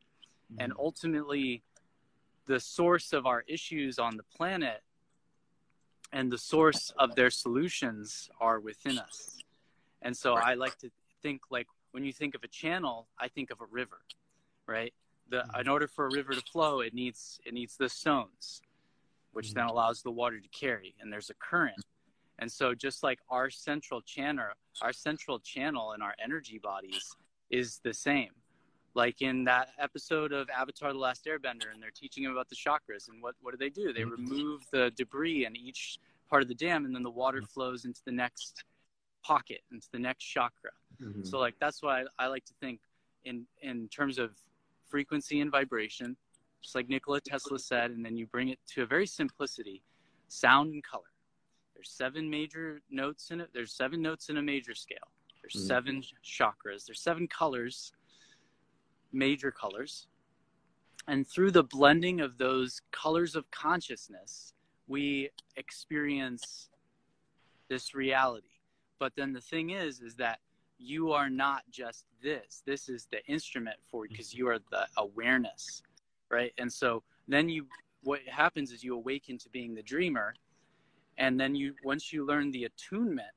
Mm-hmm. 0.52 0.62
And 0.62 0.72
ultimately, 0.78 1.62
the 2.46 2.60
source 2.60 3.12
of 3.12 3.26
our 3.26 3.44
issues 3.48 3.98
on 3.98 4.16
the 4.16 4.22
planet 4.22 4.82
and 6.12 6.30
the 6.30 6.38
source 6.38 6.92
of 6.98 7.14
their 7.16 7.30
solutions 7.30 8.30
are 8.40 8.60
within 8.60 8.98
us. 8.98 9.38
And 10.02 10.16
so 10.16 10.34
I 10.34 10.54
like 10.54 10.78
to 10.78 10.90
think 11.22 11.40
like 11.50 11.66
when 11.96 12.04
you 12.04 12.12
think 12.12 12.34
of 12.34 12.44
a 12.44 12.48
channel, 12.48 13.08
I 13.18 13.28
think 13.28 13.50
of 13.50 13.62
a 13.62 13.64
river, 13.70 14.02
right? 14.66 14.92
The 15.30 15.38
mm-hmm. 15.38 15.60
in 15.60 15.66
order 15.66 15.88
for 15.88 16.08
a 16.08 16.10
river 16.10 16.34
to 16.34 16.42
flow, 16.42 16.80
it 16.80 16.92
needs 16.92 17.40
it 17.46 17.54
needs 17.54 17.78
the 17.78 17.88
stones, 17.88 18.60
which 19.32 19.46
mm-hmm. 19.46 19.60
then 19.60 19.68
allows 19.68 20.02
the 20.02 20.10
water 20.10 20.38
to 20.38 20.48
carry, 20.48 20.94
and 21.00 21.10
there's 21.10 21.30
a 21.30 21.34
current. 21.34 21.82
And 22.38 22.52
so 22.52 22.74
just 22.74 23.02
like 23.02 23.20
our 23.30 23.48
central 23.48 24.02
channel, 24.02 24.48
our 24.82 24.92
central 24.92 25.38
channel 25.38 25.94
in 25.94 26.02
our 26.02 26.14
energy 26.22 26.58
bodies 26.62 27.16
is 27.48 27.80
the 27.82 27.94
same. 27.94 28.32
Like 28.92 29.22
in 29.22 29.44
that 29.44 29.70
episode 29.78 30.32
of 30.34 30.50
Avatar: 30.50 30.92
The 30.92 30.98
Last 30.98 31.24
Airbender, 31.24 31.72
and 31.72 31.82
they're 31.82 31.98
teaching 32.02 32.24
him 32.24 32.32
about 32.32 32.50
the 32.50 32.56
chakras, 32.56 33.08
and 33.08 33.22
what 33.22 33.36
what 33.40 33.52
do 33.52 33.56
they 33.56 33.70
do? 33.70 33.94
They 33.94 34.02
mm-hmm. 34.02 34.22
remove 34.22 34.60
the 34.70 34.92
debris 34.98 35.46
in 35.46 35.56
each 35.56 35.98
part 36.28 36.42
of 36.42 36.48
the 36.48 36.54
dam, 36.54 36.84
and 36.84 36.94
then 36.94 37.02
the 37.02 37.16
water 37.24 37.40
flows 37.40 37.86
into 37.86 38.02
the 38.04 38.12
next 38.12 38.64
pocket, 39.24 39.62
into 39.72 39.88
the 39.92 39.98
next 39.98 40.24
chakra. 40.24 40.72
Mhm. 41.00 41.26
So 41.26 41.38
like 41.38 41.58
that's 41.58 41.82
why 41.82 42.02
I, 42.02 42.24
I 42.24 42.26
like 42.28 42.44
to 42.46 42.54
think 42.54 42.80
in 43.24 43.46
in 43.62 43.88
terms 43.88 44.18
of 44.18 44.30
frequency 44.86 45.40
and 45.40 45.50
vibration, 45.50 46.16
just 46.62 46.74
like 46.74 46.88
Nikola 46.88 47.20
Tesla 47.20 47.58
said, 47.58 47.90
and 47.90 48.04
then 48.04 48.16
you 48.16 48.26
bring 48.26 48.48
it 48.48 48.58
to 48.74 48.82
a 48.82 48.86
very 48.86 49.06
simplicity, 49.06 49.82
sound 50.28 50.72
and 50.72 50.82
color. 50.84 51.12
There's 51.74 51.90
seven 51.90 52.30
major 52.30 52.80
notes 52.90 53.30
in 53.30 53.40
it. 53.40 53.50
There's 53.52 53.72
seven 53.72 54.00
notes 54.00 54.28
in 54.28 54.36
a 54.38 54.42
major 54.42 54.74
scale. 54.74 55.10
There's 55.42 55.54
Mhm. 55.64 55.66
seven 55.66 56.02
chakras. 56.24 56.86
There's 56.86 57.00
seven 57.00 57.28
colors, 57.28 57.92
major 59.12 59.50
colors. 59.50 60.08
And 61.08 61.26
through 61.26 61.52
the 61.52 61.62
blending 61.62 62.20
of 62.20 62.38
those 62.38 62.80
colors 62.90 63.36
of 63.36 63.48
consciousness, 63.50 64.54
we 64.88 65.30
experience 65.56 66.70
this 67.68 67.94
reality. 67.94 68.60
But 68.98 69.14
then 69.14 69.32
the 69.32 69.40
thing 69.40 69.70
is, 69.70 70.00
is 70.00 70.16
that 70.16 70.40
you 70.78 71.12
are 71.12 71.30
not 71.30 71.62
just 71.70 72.06
this. 72.22 72.62
This 72.66 72.88
is 72.88 73.06
the 73.10 73.24
instrument 73.26 73.76
for 73.90 74.04
you 74.06 74.10
because 74.10 74.34
you 74.34 74.48
are 74.48 74.58
the 74.70 74.86
awareness, 74.96 75.82
right? 76.30 76.52
And 76.58 76.72
so 76.72 77.02
then 77.28 77.48
you, 77.48 77.66
what 78.02 78.20
happens 78.28 78.72
is 78.72 78.84
you 78.84 78.94
awaken 78.94 79.38
to 79.38 79.48
being 79.50 79.74
the 79.74 79.82
dreamer, 79.82 80.34
and 81.18 81.38
then 81.40 81.54
you 81.54 81.74
once 81.84 82.12
you 82.12 82.24
learn 82.26 82.50
the 82.50 82.64
attunement, 82.64 83.28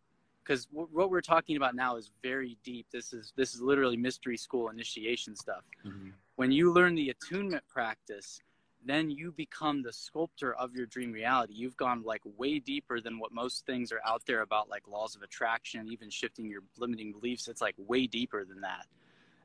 because 0.44 0.66
w- 0.68 0.90
what 0.92 1.10
we're 1.10 1.22
talking 1.22 1.56
about 1.58 1.76
now 1.76 1.96
is 1.96 2.12
very 2.22 2.58
deep. 2.64 2.88
This 2.92 3.14
is 3.14 3.34
this 3.36 3.54
is 3.54 3.62
literally 3.62 3.98
mystery 3.98 4.38
school 4.38 4.70
initiation 4.70 5.36
stuff. 5.36 5.64
Mhm. 5.86 6.14
When 6.36 6.52
you 6.52 6.72
learn 6.72 6.96
the 6.96 7.10
attunement 7.10 7.64
practice, 7.68 8.42
then 8.86 9.10
you 9.10 9.32
become 9.32 9.82
the 9.82 9.92
sculptor 9.92 10.54
of 10.54 10.74
your 10.74 10.86
dream 10.86 11.12
reality. 11.12 11.54
You've 11.54 11.78
gone 11.78 12.04
like 12.04 12.22
way 12.38 12.60
deeper 12.60 13.02
than 13.02 13.20
what 13.20 13.32
most 13.32 13.66
things 13.66 13.92
are 13.92 14.02
out 14.06 14.24
there 14.26 14.42
about, 14.42 14.70
like 14.70 14.88
laws 14.88 15.16
of 15.16 15.22
attraction, 15.22 15.88
even 15.92 16.10
shifting 16.10 16.50
your 16.50 16.62
limiting 16.78 17.12
beliefs. 17.12 17.48
It's 17.48 17.62
like 17.62 17.76
way 17.78 18.08
deeper 18.08 18.46
than 18.46 18.62
that. 18.62 18.86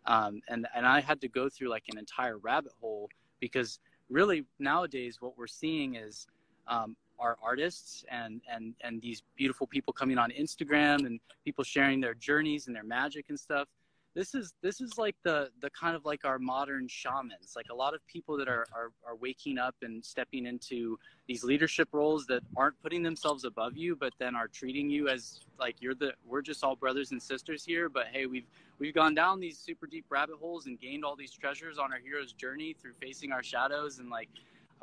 Um, 0.07 0.41
and 0.49 0.66
and 0.74 0.87
I 0.87 1.01
had 1.01 1.20
to 1.22 1.28
go 1.28 1.49
through 1.49 1.68
like 1.68 1.85
an 1.91 1.99
entire 1.99 2.39
rabbit 2.39 2.72
hole 2.80 3.09
because 3.41 3.80
really 4.09 4.45
nowadays 4.59 5.20
what 5.20 5.37
we're 5.37 5.47
seeing 5.47 5.97
is 5.97 6.26
um, 6.68 6.97
our 7.18 7.37
artists 7.43 8.05
and 8.11 8.41
and 8.51 8.74
and 8.82 9.01
these 9.01 9.22
beautiful 9.37 9.66
people 9.66 9.93
coming 9.93 10.18
on 10.18 10.30
Instagram 10.30 11.07
and 11.07 11.20
people 11.45 11.64
sharing 11.64 12.01
their 12.01 12.14
journeys 12.14 12.66
and 12.66 12.76
their 12.76 12.85
magic 12.85 13.26
and 13.28 13.39
stuff 13.39 13.68
this 14.15 14.35
is 14.35 14.55
this 14.62 14.81
is 14.81 14.97
like 14.97 15.17
the 15.25 15.51
the 15.61 15.71
kind 15.71 15.97
of 15.97 16.05
like 16.05 16.25
our 16.25 16.39
modern 16.39 16.87
shamans. 16.89 17.55
Like 17.57 17.67
a 17.71 17.75
lot 17.75 17.95
of 17.95 18.07
people 18.07 18.37
that 18.39 18.49
are 18.49 18.67
are, 18.73 18.93
are 19.07 19.17
waking 19.17 19.59
up 19.59 19.75
and 19.83 20.05
stepping 20.05 20.47
into 20.47 20.99
these 21.27 21.43
leadership 21.43 21.89
roles 21.93 22.27
that 22.27 22.43
aren't 22.57 22.81
putting 22.83 23.03
themselves 23.03 23.45
above 23.45 23.77
you 23.77 23.97
but 23.97 24.12
then 24.19 24.37
are 24.37 24.49
treating 24.49 24.91
you 24.91 25.09
as 25.09 25.41
like 25.59 25.77
you're 25.81 25.95
the 25.95 26.12
we're 26.27 26.43
just 26.43 26.62
all 26.62 26.77
brothers 26.77 27.12
and 27.12 27.23
sisters 27.23 27.65
here 27.65 27.89
but 27.89 28.07
hey 28.12 28.27
we've 28.27 28.47
we've 28.79 28.95
gone 28.95 29.15
down 29.15 29.41
these 29.41 29.59
super 29.59 29.87
deep 29.87 30.05
rabbit 30.11 30.37
holes 30.39 30.67
and 30.67 30.79
gained 30.81 31.05
all 31.05 31.17
these 31.17 31.33
treasures 31.33 31.79
on 31.79 31.93
our 31.93 31.99
hero's 31.99 32.33
journey 32.33 32.75
through 32.75 32.93
facing 33.01 33.33
our 33.33 33.43
shadows 33.43 33.99
and 33.99 34.11
like 34.11 34.29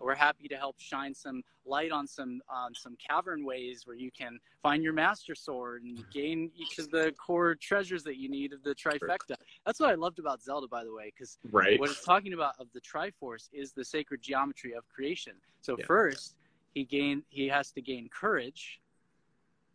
we're 0.01 0.15
happy 0.15 0.47
to 0.47 0.55
help 0.55 0.75
shine 0.79 1.13
some 1.13 1.43
light 1.65 1.91
on 1.91 2.07
some 2.07 2.41
on 2.49 2.73
some 2.73 2.97
cavern 2.97 3.45
ways 3.45 3.83
where 3.85 3.95
you 3.95 4.11
can 4.11 4.39
find 4.61 4.83
your 4.83 4.93
master 4.93 5.35
sword 5.35 5.83
and 5.83 6.03
gain 6.11 6.51
each 6.55 6.79
of 6.79 6.89
the 6.91 7.13
core 7.23 7.55
treasures 7.55 8.03
that 8.03 8.17
you 8.17 8.29
need 8.29 8.53
of 8.53 8.63
the 8.63 8.73
trifecta. 8.75 9.35
That's 9.65 9.79
what 9.79 9.89
I 9.89 9.95
loved 9.95 10.19
about 10.19 10.41
Zelda, 10.41 10.67
by 10.67 10.83
the 10.83 10.93
way, 10.93 11.11
because 11.13 11.37
right 11.51 11.79
what 11.79 11.89
it's 11.89 12.03
talking 12.03 12.33
about 12.33 12.55
of 12.59 12.67
the 12.73 12.81
Triforce 12.81 13.49
is 13.53 13.73
the 13.73 13.85
sacred 13.85 14.21
geometry 14.21 14.73
of 14.73 14.87
creation. 14.89 15.33
So 15.61 15.75
Yeah. 15.77 15.85
first, 15.85 16.35
he 16.73 16.83
gain 16.83 17.23
he 17.29 17.47
has 17.47 17.71
to 17.73 17.81
gain 17.81 18.09
courage, 18.09 18.81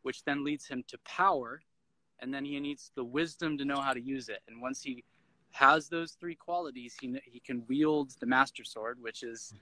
which 0.03 0.25
then 0.25 0.45
leads 0.45 0.67
him 0.67 0.83
to 0.89 0.99
power, 0.99 1.63
and 2.21 2.33
then 2.33 2.45
he 2.45 2.59
needs 2.61 2.91
the 2.95 3.05
wisdom 3.05 3.59
to 3.59 3.65
know 3.65 3.81
how 3.81 3.93
to 3.93 4.01
use 4.01 4.29
it. 4.29 4.43
And 4.49 4.61
once 4.61 4.83
he 4.83 5.05
has 5.53 5.89
those 5.89 6.13
three 6.13 6.35
qualities, 6.35 6.97
he 7.01 7.19
he 7.25 7.41
can 7.41 7.65
wield 7.67 8.13
the 8.21 8.27
master 8.27 8.65
sword, 8.65 9.01
which 9.01 9.23
is 9.23 9.55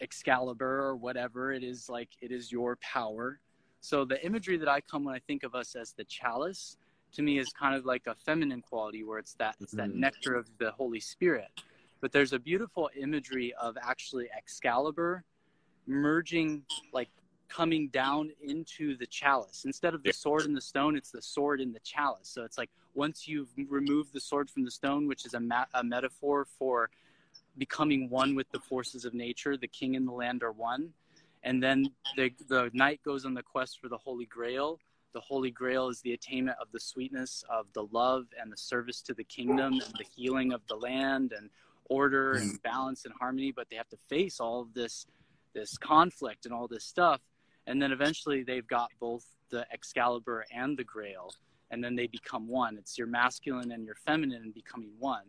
Excalibur 0.00 0.80
or 0.80 0.96
whatever 0.96 1.52
it 1.52 1.62
is. 1.62 1.88
Like 1.88 2.08
it 2.20 2.32
is 2.32 2.50
your 2.52 2.76
power. 2.76 3.40
So 3.80 4.04
the 4.04 4.24
imagery 4.24 4.56
that 4.56 4.68
I 4.68 4.80
come 4.80 5.04
when 5.04 5.14
I 5.14 5.20
think 5.20 5.44
of 5.44 5.54
us 5.54 5.76
as 5.76 5.92
the 5.92 6.04
chalice, 6.04 6.76
to 7.12 7.22
me, 7.22 7.38
is 7.38 7.52
kind 7.52 7.74
of 7.74 7.84
like 7.84 8.06
a 8.06 8.14
feminine 8.14 8.60
quality, 8.62 9.04
where 9.04 9.18
it's 9.18 9.34
that 9.34 9.56
it's 9.60 9.72
that 9.72 9.90
Mhm. 9.90 9.94
nectar 9.94 10.34
of 10.34 10.46
the 10.58 10.72
Holy 10.72 11.00
Spirit. 11.00 11.48
But 12.00 12.12
there's 12.12 12.32
a 12.32 12.38
beautiful 12.38 12.90
imagery 12.96 13.54
of 13.54 13.76
actually 13.80 14.28
Excalibur 14.36 15.24
merging, 15.86 16.64
like 16.92 17.08
coming 17.48 17.88
down 17.88 18.30
into 18.42 18.96
the 18.96 19.06
chalice. 19.06 19.64
Instead 19.64 19.94
of 19.94 20.02
the 20.02 20.12
sword 20.12 20.44
and 20.44 20.56
the 20.56 20.60
stone, 20.60 20.96
it's 20.96 21.10
the 21.10 21.22
sword 21.22 21.60
in 21.60 21.72
the 21.72 21.80
chalice. 21.80 22.28
So 22.28 22.44
it's 22.44 22.58
like 22.58 22.70
once 22.94 23.26
you've 23.26 23.48
removed 23.56 24.12
the 24.12 24.20
sword 24.20 24.50
from 24.50 24.64
the 24.64 24.70
stone, 24.70 25.06
which 25.06 25.24
is 25.24 25.34
a, 25.34 25.40
ma- 25.40 25.64
a 25.72 25.82
metaphor 25.82 26.44
for 26.44 26.90
becoming 27.58 28.08
one 28.08 28.34
with 28.34 28.50
the 28.50 28.60
forces 28.60 29.04
of 29.04 29.14
nature, 29.14 29.56
the 29.56 29.68
king 29.68 29.96
and 29.96 30.06
the 30.06 30.12
land 30.12 30.42
are 30.42 30.52
one. 30.52 30.90
And 31.42 31.62
then 31.62 31.90
the, 32.16 32.30
the 32.48 32.70
knight 32.72 33.00
goes 33.04 33.24
on 33.24 33.34
the 33.34 33.42
quest 33.42 33.80
for 33.80 33.88
the 33.88 33.98
Holy 33.98 34.26
Grail. 34.26 34.80
The 35.14 35.20
Holy 35.20 35.50
Grail 35.50 35.88
is 35.88 36.00
the 36.00 36.12
attainment 36.12 36.58
of 36.60 36.68
the 36.72 36.80
sweetness 36.80 37.44
of 37.48 37.66
the 37.72 37.86
love 37.92 38.26
and 38.40 38.52
the 38.52 38.56
service 38.56 39.00
to 39.02 39.14
the 39.14 39.24
kingdom 39.24 39.74
and 39.74 39.94
the 39.98 40.04
healing 40.16 40.52
of 40.52 40.60
the 40.68 40.76
land 40.76 41.32
and 41.36 41.50
order 41.86 42.32
and 42.32 42.58
mm. 42.58 42.62
balance 42.62 43.04
and 43.04 43.14
harmony. 43.18 43.52
But 43.52 43.68
they 43.70 43.76
have 43.76 43.88
to 43.88 43.96
face 44.08 44.40
all 44.40 44.60
of 44.60 44.74
this, 44.74 45.06
this 45.54 45.78
conflict 45.78 46.44
and 46.44 46.54
all 46.54 46.68
this 46.68 46.84
stuff. 46.84 47.20
And 47.66 47.80
then 47.80 47.92
eventually 47.92 48.42
they've 48.42 48.66
got 48.66 48.90
both 49.00 49.24
the 49.50 49.66
Excalibur 49.72 50.44
and 50.54 50.76
the 50.76 50.84
Grail. 50.84 51.32
And 51.70 51.82
then 51.84 51.96
they 51.96 52.06
become 52.06 52.48
one. 52.48 52.76
It's 52.78 52.96
your 52.96 53.06
masculine 53.06 53.72
and 53.72 53.84
your 53.84 53.94
feminine 53.94 54.52
becoming 54.54 54.90
one. 54.98 55.24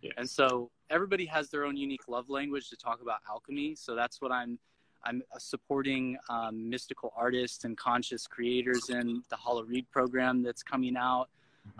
Yeah. 0.00 0.12
And 0.16 0.28
so 0.28 0.70
everybody 0.92 1.26
has 1.26 1.48
their 1.48 1.64
own 1.64 1.76
unique 1.76 2.06
love 2.06 2.28
language 2.28 2.68
to 2.68 2.76
talk 2.76 3.00
about 3.02 3.18
alchemy. 3.28 3.74
So 3.74 3.94
that's 3.94 4.20
what 4.20 4.30
I'm 4.30 4.58
I'm 5.04 5.20
supporting 5.38 6.16
um, 6.28 6.70
mystical 6.70 7.12
artists 7.16 7.64
and 7.64 7.76
conscious 7.76 8.28
creators 8.28 8.88
in 8.88 9.24
the 9.30 9.36
Hollow 9.36 9.64
Reed 9.64 9.90
program 9.90 10.44
that's 10.44 10.62
coming 10.62 10.96
out. 10.96 11.28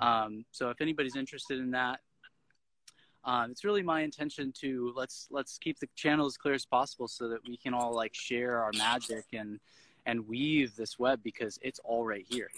Um, 0.01 0.45
so 0.51 0.71
if 0.71 0.81
anybody's 0.81 1.15
interested 1.15 1.61
in 1.61 1.71
that, 1.71 2.01
um, 3.25 3.53
it's 3.53 3.63
really 3.63 3.83
my 3.83 4.01
intention 4.01 4.53
to 4.61 4.93
let's 4.97 5.29
let's 5.31 5.59
keep 5.59 5.79
the 5.79 5.89
channel 5.95 6.27
as 6.27 6.37
clear 6.37 6.55
as 6.55 6.67
possible 6.67 7.07
so 7.07 7.29
that 7.29 7.39
we 7.47 7.57
can 7.57 7.75
all 7.75 7.95
like 7.95 8.15
share 8.15 8.61
our 8.61 8.73
magic 8.77 9.27
and 9.33 9.61
and 10.07 10.27
weave 10.27 10.75
this 10.75 10.99
web 10.99 11.23
because 11.23 11.59
it's 11.63 11.79
all 11.85 12.05
right 12.05 12.27
here 12.29 12.49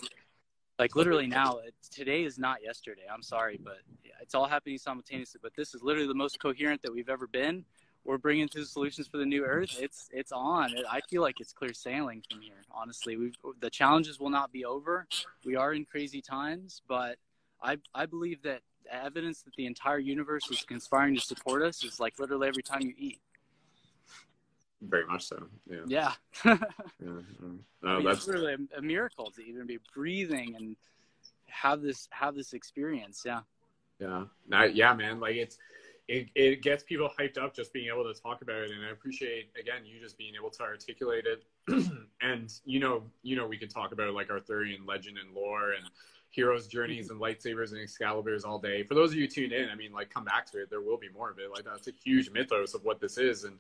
like 0.78 0.96
literally 0.96 1.26
now 1.26 1.58
today 1.90 2.24
is 2.24 2.38
not 2.38 2.62
yesterday. 2.62 3.02
I'm 3.12 3.22
sorry 3.22 3.60
but 3.62 3.78
it's 4.20 4.34
all 4.34 4.46
happening 4.46 4.78
simultaneously. 4.78 5.40
But 5.42 5.52
this 5.56 5.74
is 5.74 5.82
literally 5.82 6.08
the 6.08 6.14
most 6.14 6.40
coherent 6.40 6.82
that 6.82 6.92
we've 6.92 7.08
ever 7.08 7.26
been. 7.26 7.64
We're 8.04 8.18
bringing 8.18 8.48
through 8.48 8.64
solutions 8.64 9.08
for 9.08 9.16
the 9.16 9.24
new 9.24 9.44
earth. 9.44 9.76
It's 9.80 10.08
it's 10.12 10.32
on. 10.32 10.74
I 10.90 11.00
feel 11.08 11.22
like 11.22 11.40
it's 11.40 11.52
clear 11.52 11.72
sailing 11.72 12.22
from 12.30 12.40
here 12.42 12.62
honestly. 12.70 13.16
We 13.16 13.32
the 13.60 13.70
challenges 13.70 14.20
will 14.20 14.30
not 14.30 14.52
be 14.52 14.64
over. 14.64 15.06
We 15.44 15.56
are 15.56 15.72
in 15.72 15.84
crazy 15.84 16.20
times 16.20 16.82
but 16.88 17.16
i 17.62 17.76
i 17.94 18.06
believe 18.06 18.42
that 18.42 18.60
evidence 18.90 19.42
that 19.42 19.54
the 19.56 19.66
entire 19.66 19.98
universe 19.98 20.50
is 20.50 20.62
conspiring 20.62 21.14
to 21.14 21.20
support 21.20 21.62
us 21.62 21.82
is 21.84 21.98
like 21.98 22.18
literally 22.18 22.48
every 22.48 22.62
time 22.62 22.82
you 22.82 22.92
eat 22.96 23.20
very 24.82 25.06
much 25.06 25.26
so. 25.26 25.46
Yeah. 25.70 25.78
Yeah. 25.86 26.12
yeah. 26.44 26.54
No, 27.00 27.20
I 27.84 27.96
mean, 27.96 28.04
that's 28.04 28.28
really 28.28 28.54
a, 28.54 28.78
a, 28.78 28.82
miracle 28.82 29.30
to 29.32 29.42
even 29.42 29.66
be 29.66 29.78
breathing 29.94 30.54
and 30.56 30.76
have 31.46 31.80
this 31.80 32.08
have 32.10 32.34
this 32.34 32.52
experience. 32.52 33.22
Yeah. 33.24 33.40
Yeah. 33.98 34.24
Now, 34.48 34.64
yeah, 34.64 34.94
man. 34.94 35.20
Like 35.20 35.36
it's 35.36 35.58
it, 36.08 36.28
it 36.34 36.62
gets 36.62 36.82
people 36.82 37.08
hyped 37.18 37.38
up 37.38 37.54
just 37.54 37.72
being 37.72 37.88
able 37.88 38.04
to 38.12 38.20
talk 38.20 38.42
about 38.42 38.56
it 38.56 38.70
and 38.70 38.84
i 38.84 38.90
appreciate 38.90 39.50
again 39.58 39.84
you 39.84 39.98
just 40.00 40.18
being 40.18 40.34
able 40.38 40.50
to 40.50 40.62
articulate 40.62 41.24
it 41.26 41.44
and 42.20 42.60
you 42.64 42.78
know 42.78 43.02
you 43.22 43.36
know 43.36 43.46
we 43.46 43.56
can 43.56 43.68
talk 43.68 43.92
about 43.92 44.12
like 44.12 44.30
arthurian 44.30 44.84
legend 44.86 45.16
and 45.18 45.34
lore 45.34 45.72
and 45.72 45.86
heroes 46.28 46.66
journeys 46.66 47.10
and 47.10 47.20
lightsabers 47.20 47.70
and 47.70 47.80
excaliburs 47.80 48.44
all 48.44 48.58
day 48.58 48.82
for 48.82 48.94
those 48.94 49.12
of 49.12 49.16
you 49.16 49.26
tuned 49.26 49.52
in 49.52 49.68
i 49.70 49.74
mean 49.74 49.92
like 49.92 50.10
come 50.10 50.24
back 50.24 50.44
to 50.44 50.60
it 50.60 50.68
there 50.68 50.80
will 50.82 50.98
be 50.98 51.08
more 51.08 51.30
of 51.30 51.38
it 51.38 51.50
like 51.50 51.64
that's 51.64 51.88
a 51.88 51.92
huge 52.04 52.30
mythos 52.30 52.74
of 52.74 52.84
what 52.84 53.00
this 53.00 53.16
is 53.16 53.44
and 53.44 53.56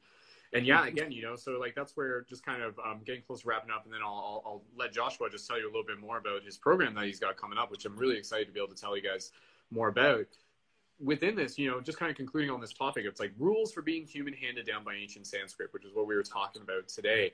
and 0.54 0.64
yeah, 0.64 0.86
again, 0.86 1.10
you 1.10 1.20
know, 1.20 1.34
so 1.34 1.58
like 1.58 1.74
that's 1.74 1.96
where 1.96 2.22
just 2.22 2.46
kind 2.46 2.62
of 2.62 2.78
um, 2.78 3.00
getting 3.04 3.22
close 3.22 3.42
to 3.42 3.48
wrapping 3.48 3.72
up, 3.72 3.84
and 3.84 3.92
then 3.92 4.00
I'll, 4.02 4.12
I'll, 4.14 4.42
I'll 4.46 4.62
let 4.78 4.92
Joshua 4.92 5.28
just 5.28 5.48
tell 5.48 5.58
you 5.58 5.66
a 5.66 5.72
little 5.72 5.84
bit 5.84 5.98
more 5.98 6.18
about 6.18 6.44
his 6.44 6.56
program 6.56 6.94
that 6.94 7.04
he's 7.06 7.18
got 7.18 7.36
coming 7.36 7.58
up, 7.58 7.72
which 7.72 7.84
I'm 7.84 7.96
really 7.96 8.16
excited 8.16 8.46
to 8.46 8.52
be 8.52 8.60
able 8.60 8.72
to 8.72 8.80
tell 8.80 8.96
you 8.96 9.02
guys 9.02 9.32
more 9.72 9.88
about. 9.88 10.26
Within 11.00 11.34
this, 11.34 11.58
you 11.58 11.68
know, 11.68 11.80
just 11.80 11.98
kind 11.98 12.08
of 12.08 12.16
concluding 12.16 12.50
on 12.50 12.60
this 12.60 12.72
topic, 12.72 13.04
it's 13.04 13.18
like 13.18 13.32
rules 13.36 13.72
for 13.72 13.82
being 13.82 14.06
human 14.06 14.32
handed 14.32 14.64
down 14.64 14.84
by 14.84 14.94
ancient 14.94 15.26
Sanskrit, 15.26 15.72
which 15.72 15.84
is 15.84 15.92
what 15.92 16.06
we 16.06 16.14
were 16.14 16.22
talking 16.22 16.62
about 16.62 16.86
today. 16.86 17.32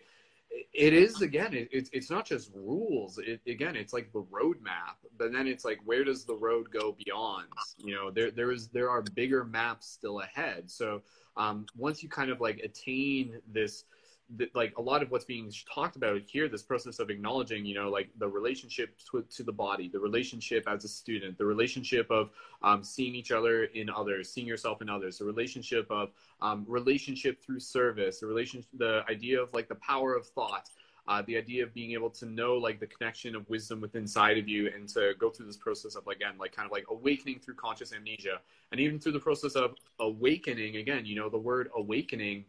It 0.73 0.95
is 0.95 1.21
again, 1.21 1.53
it, 1.53 1.69
it's 1.71 1.91
it's 1.93 2.11
not 2.11 2.25
just 2.25 2.51
rules. 2.55 3.19
It, 3.19 3.41
again, 3.47 3.77
it's 3.77 3.93
like 3.93 4.13
the 4.13 4.23
roadmap, 4.23 4.97
but 5.19 5.31
then 5.31 5.47
it's 5.47 5.65
like 5.65 5.79
where 5.85 6.05
does 6.05 6.25
the 6.25 6.35
road 6.35 6.71
go 6.73 6.97
beyond? 7.05 7.47
You 7.77 7.95
know, 7.95 8.11
there 8.11 8.31
there 8.31 8.51
is 8.51 8.69
there 8.69 8.89
are 8.91 9.03
bigger 9.03 9.45
maps 9.45 9.87
still 9.89 10.21
ahead. 10.21 10.71
So 10.71 11.03
um, 11.41 11.65
once 11.77 12.03
you 12.03 12.09
kind 12.09 12.31
of 12.31 12.41
like 12.41 12.59
attain 12.59 13.41
this 13.53 13.85
like 14.55 14.73
a 14.79 14.81
lot 14.81 15.03
of 15.03 15.11
what's 15.11 15.25
being 15.25 15.53
talked 15.75 15.97
about 15.97 16.21
here 16.25 16.49
this 16.49 16.63
process 16.63 17.01
of 17.01 17.11
acknowledging 17.11 17.65
you 17.65 17.75
know 17.75 17.89
like 17.91 18.09
the 18.19 18.29
relationship 18.29 18.97
to, 19.11 19.25
to 19.29 19.43
the 19.43 19.51
body 19.51 19.89
the 19.89 19.99
relationship 19.99 20.63
as 20.69 20.85
a 20.85 20.89
student 20.89 21.37
the 21.37 21.45
relationship 21.45 22.09
of 22.11 22.31
um, 22.63 22.85
seeing 22.85 23.15
each 23.15 23.33
other 23.33 23.65
in 23.65 23.91
others 23.91 24.31
seeing 24.31 24.47
yourself 24.47 24.83
in 24.83 24.89
others 24.89 25.19
the 25.19 25.25
relationship 25.25 25.85
of 25.91 26.11
um, 26.43 26.65
relationship 26.69 27.43
through 27.43 27.59
service 27.59 28.21
the 28.21 28.27
relation 28.27 28.65
the 28.79 29.03
idea 29.09 29.41
of 29.43 29.53
like 29.53 29.69
the 29.69 29.75
power 29.77 30.15
of 30.15 30.27
thought 30.27 30.71
uh, 31.11 31.23
the 31.27 31.37
idea 31.37 31.63
of 31.63 31.75
being 31.75 31.93
able 31.93 32.09
to 32.09 32.25
know 32.25 32.55
like 32.55 32.79
the 32.79 32.87
connection 32.87 33.35
of 33.35 33.49
wisdom 33.51 33.81
within 33.81 34.03
inside 34.03 34.39
of 34.39 34.49
you 34.49 34.71
and 34.75 34.89
to 34.89 35.13
go 35.19 35.29
through 35.29 35.45
this 35.45 35.57
process 35.57 35.95
of 35.97 36.07
again 36.07 36.35
like 36.39 36.53
kind 36.53 36.65
of 36.65 36.73
like 36.73 36.85
awakening 36.89 37.39
through 37.41 37.55
conscious 37.55 37.93
amnesia. 37.93 38.41
And 38.73 38.81
even 38.81 38.99
through 39.01 39.13
the 39.13 39.21
process 39.21 39.57
of 39.57 39.75
awakening 39.99 40.77
again 40.77 41.05
you 41.05 41.17
know 41.17 41.29
the 41.29 41.39
word 41.39 41.69
awakening 41.77 42.45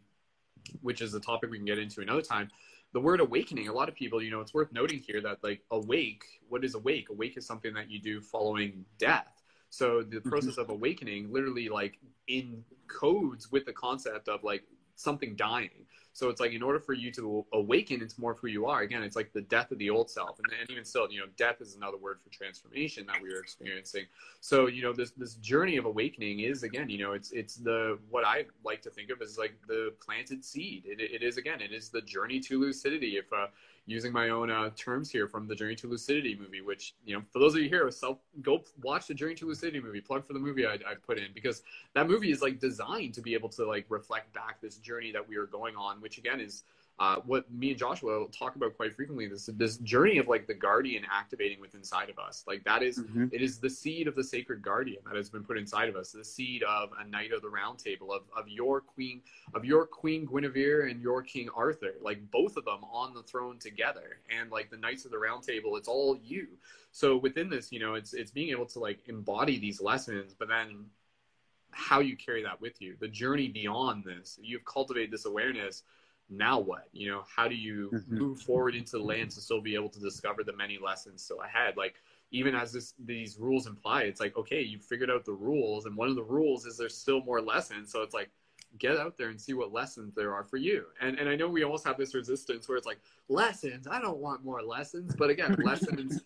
which 0.80 1.02
is 1.02 1.12
a 1.14 1.20
topic 1.20 1.50
we 1.50 1.58
can 1.58 1.66
get 1.66 1.78
into 1.78 2.00
another 2.00 2.22
time 2.22 2.48
the 2.92 3.00
word 3.00 3.18
awakening 3.18 3.66
a 3.66 3.72
lot 3.72 3.88
of 3.88 3.96
people 3.96 4.22
you 4.22 4.30
know 4.30 4.40
it's 4.40 4.54
worth 4.54 4.72
noting 4.72 5.00
here 5.00 5.20
that 5.20 5.38
like 5.42 5.60
awake 5.72 6.24
what 6.52 6.64
is 6.64 6.74
awake? 6.74 7.08
Awake 7.08 7.38
is 7.38 7.46
something 7.46 7.72
that 7.72 7.90
you 7.90 7.98
do 7.98 8.20
following 8.20 8.84
death. 8.98 9.42
So 9.70 10.02
the 10.02 10.18
mm-hmm. 10.18 10.28
process 10.28 10.58
of 10.58 10.68
awakening 10.68 11.32
literally 11.32 11.70
like 11.70 11.98
in 12.28 12.62
codes 12.88 13.50
with 13.50 13.64
the 13.64 13.72
concept 13.72 14.28
of 14.28 14.44
like 14.44 14.64
something 14.96 15.34
dying 15.36 15.86
so 16.14 16.28
it's 16.28 16.40
like 16.40 16.52
in 16.52 16.62
order 16.62 16.78
for 16.78 16.92
you 16.92 17.10
to 17.12 17.44
awaken 17.52 18.02
into 18.02 18.20
more 18.20 18.32
of 18.32 18.38
who 18.38 18.48
you 18.48 18.66
are, 18.66 18.82
again, 18.82 19.02
it's 19.02 19.16
like 19.16 19.32
the 19.32 19.40
death 19.40 19.70
of 19.70 19.78
the 19.78 19.88
old 19.88 20.10
self. 20.10 20.38
And, 20.38 20.52
and 20.60 20.70
even 20.70 20.84
still, 20.84 21.10
you 21.10 21.20
know, 21.20 21.26
death 21.36 21.60
is 21.60 21.74
another 21.74 21.96
word 21.96 22.18
for 22.22 22.30
transformation 22.30 23.06
that 23.06 23.20
we 23.22 23.32
are 23.32 23.38
experiencing. 23.38 24.04
So, 24.40 24.66
you 24.66 24.82
know, 24.82 24.92
this 24.92 25.12
this 25.12 25.34
journey 25.36 25.78
of 25.78 25.86
awakening 25.86 26.40
is 26.40 26.64
again, 26.64 26.90
you 26.90 26.98
know, 26.98 27.12
it's 27.12 27.32
it's 27.32 27.56
the 27.56 27.98
what 28.10 28.26
I 28.26 28.44
like 28.62 28.82
to 28.82 28.90
think 28.90 29.10
of 29.10 29.22
as 29.22 29.38
like 29.38 29.54
the 29.66 29.94
planted 30.04 30.44
seed. 30.44 30.84
It, 30.84 31.00
it 31.00 31.22
is 31.22 31.38
again, 31.38 31.62
it 31.62 31.72
is 31.72 31.88
the 31.88 32.02
journey 32.02 32.40
to 32.40 32.60
lucidity. 32.60 33.16
If 33.16 33.32
uh, 33.32 33.46
using 33.86 34.12
my 34.12 34.28
own 34.28 34.50
uh, 34.50 34.70
terms 34.76 35.10
here 35.10 35.26
from 35.26 35.46
the 35.46 35.54
Journey 35.54 35.74
to 35.76 35.88
Lucidity 35.88 36.36
movie, 36.38 36.60
which 36.60 36.94
you 37.04 37.16
know, 37.16 37.22
for 37.32 37.38
those 37.38 37.54
of 37.54 37.60
you 37.60 37.68
here, 37.68 37.90
self 37.90 38.18
go 38.40 38.62
watch 38.82 39.06
the 39.06 39.14
Journey 39.14 39.34
to 39.36 39.46
Lucidity 39.46 39.80
movie. 39.80 40.00
Plug 40.00 40.26
for 40.26 40.32
the 40.32 40.38
movie 40.38 40.66
I, 40.66 40.74
I 40.74 40.94
put 41.04 41.18
in 41.18 41.28
because 41.34 41.62
that 41.94 42.08
movie 42.08 42.30
is 42.30 42.42
like 42.42 42.60
designed 42.60 43.14
to 43.14 43.20
be 43.20 43.34
able 43.34 43.48
to 43.50 43.66
like 43.66 43.86
reflect 43.88 44.32
back 44.32 44.60
this 44.60 44.76
journey 44.76 45.12
that 45.12 45.28
we 45.28 45.36
are 45.36 45.46
going 45.46 45.76
on, 45.76 46.00
which 46.00 46.18
again 46.18 46.40
is 46.40 46.64
uh, 46.98 47.16
what 47.26 47.50
me 47.52 47.70
and 47.70 47.78
Joshua 47.78 48.26
talk 48.30 48.56
about 48.56 48.76
quite 48.76 48.94
frequently 48.94 49.26
this 49.26 49.50
this 49.54 49.78
journey 49.78 50.18
of 50.18 50.28
like 50.28 50.46
the 50.46 50.54
guardian 50.54 51.04
activating 51.10 51.60
within 51.60 51.82
inside 51.82 52.08
of 52.08 52.18
us. 52.18 52.44
Like 52.46 52.62
that 52.62 52.80
is, 52.84 53.00
mm-hmm. 53.00 53.26
it 53.32 53.42
is 53.42 53.58
the 53.58 53.68
seed 53.68 54.06
of 54.06 54.14
the 54.14 54.22
sacred 54.22 54.62
guardian 54.62 55.00
that 55.06 55.16
has 55.16 55.28
been 55.28 55.42
put 55.42 55.58
inside 55.58 55.88
of 55.88 55.96
us 55.96 56.12
the 56.12 56.24
seed 56.24 56.62
of 56.62 56.90
a 57.00 57.04
knight 57.04 57.32
of 57.32 57.42
the 57.42 57.48
round 57.48 57.80
table 57.80 58.12
of, 58.12 58.22
of 58.36 58.48
your 58.48 58.80
queen 58.80 59.20
of 59.52 59.64
your 59.64 59.84
queen 59.84 60.24
Guinevere 60.24 60.88
and 60.88 61.02
your 61.02 61.22
king 61.22 61.48
Arthur. 61.56 61.94
Like 62.00 62.30
both 62.30 62.56
of 62.56 62.64
them 62.64 62.84
on 62.84 63.14
the 63.14 63.22
throne 63.24 63.58
together. 63.58 64.20
And 64.30 64.52
like 64.52 64.70
the 64.70 64.76
knights 64.76 65.04
of 65.04 65.10
the 65.10 65.18
round 65.18 65.42
table 65.42 65.76
it's 65.76 65.88
all 65.88 66.16
you. 66.22 66.46
So 66.92 67.16
within 67.16 67.50
this 67.50 67.72
you 67.72 67.80
know 67.80 67.94
it's 67.94 68.14
it's 68.14 68.30
being 68.30 68.50
able 68.50 68.66
to 68.66 68.78
like 68.78 69.00
embody 69.08 69.58
these 69.58 69.80
lessons 69.80 70.34
but 70.38 70.46
then 70.48 70.84
how 71.72 72.00
you 72.00 72.16
carry 72.16 72.42
that 72.44 72.60
with 72.60 72.80
you 72.80 72.94
the 73.00 73.08
journey 73.08 73.48
beyond 73.48 74.04
this. 74.04 74.38
You've 74.40 74.64
cultivated 74.64 75.10
this 75.10 75.24
awareness 75.24 75.82
now 76.30 76.58
what? 76.58 76.88
You 76.92 77.10
know, 77.10 77.24
how 77.34 77.48
do 77.48 77.54
you 77.54 77.90
mm-hmm. 77.92 78.18
move 78.18 78.40
forward 78.40 78.74
into 78.74 78.92
the 78.92 79.02
land 79.02 79.30
to 79.32 79.40
still 79.40 79.60
be 79.60 79.74
able 79.74 79.90
to 79.90 80.00
discover 80.00 80.42
the 80.42 80.56
many 80.56 80.78
lessons 80.82 81.22
still 81.22 81.40
ahead? 81.40 81.76
Like 81.76 81.96
even 82.30 82.54
as 82.54 82.72
this 82.72 82.94
these 83.04 83.38
rules 83.38 83.66
imply, 83.66 84.02
it's 84.02 84.20
like 84.20 84.36
okay, 84.36 84.62
you 84.62 84.78
figured 84.78 85.10
out 85.10 85.24
the 85.24 85.32
rules, 85.32 85.86
and 85.86 85.96
one 85.96 86.08
of 86.08 86.16
the 86.16 86.22
rules 86.22 86.66
is 86.66 86.76
there's 86.76 86.96
still 86.96 87.22
more 87.22 87.40
lessons. 87.40 87.92
So 87.92 88.02
it's 88.02 88.14
like 88.14 88.30
get 88.78 88.96
out 88.96 89.18
there 89.18 89.28
and 89.28 89.40
see 89.40 89.52
what 89.52 89.72
lessons 89.72 90.14
there 90.14 90.34
are 90.34 90.44
for 90.44 90.56
you. 90.56 90.84
And 91.00 91.18
and 91.18 91.28
I 91.28 91.36
know 91.36 91.48
we 91.48 91.62
almost 91.62 91.86
have 91.86 91.98
this 91.98 92.14
resistance 92.14 92.68
where 92.68 92.78
it's 92.78 92.86
like 92.86 93.00
lessons. 93.28 93.86
I 93.86 94.00
don't 94.00 94.18
want 94.18 94.44
more 94.44 94.62
lessons, 94.62 95.14
but 95.16 95.30
again, 95.30 95.56
lessons. 95.64 96.22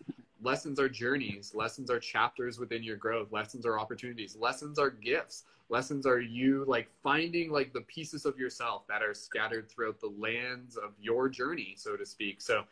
Lessons 0.47 0.79
are 0.79 0.87
journeys. 0.87 1.53
Lessons 1.53 1.91
are 1.91 1.99
chapters 1.99 2.57
within 2.57 2.81
your 2.81 2.95
growth. 2.95 3.33
Lessons 3.33 3.65
are 3.65 3.77
opportunities. 3.77 4.37
Lessons 4.39 4.79
are 4.79 4.89
gifts. 4.89 5.43
Lessons 5.67 6.05
are 6.05 6.21
you 6.21 6.63
like 6.69 6.87
finding 7.03 7.51
like 7.51 7.73
the 7.73 7.81
pieces 7.81 8.25
of 8.25 8.39
yourself 8.39 8.87
that 8.87 9.03
are 9.03 9.13
scattered 9.13 9.69
throughout 9.69 9.99
the 9.99 10.13
lands 10.17 10.77
of 10.77 10.91
your 11.01 11.27
journey 11.27 11.75
so 11.75 11.97
to 11.97 12.05
speak. 12.05 12.39
So 12.39 12.63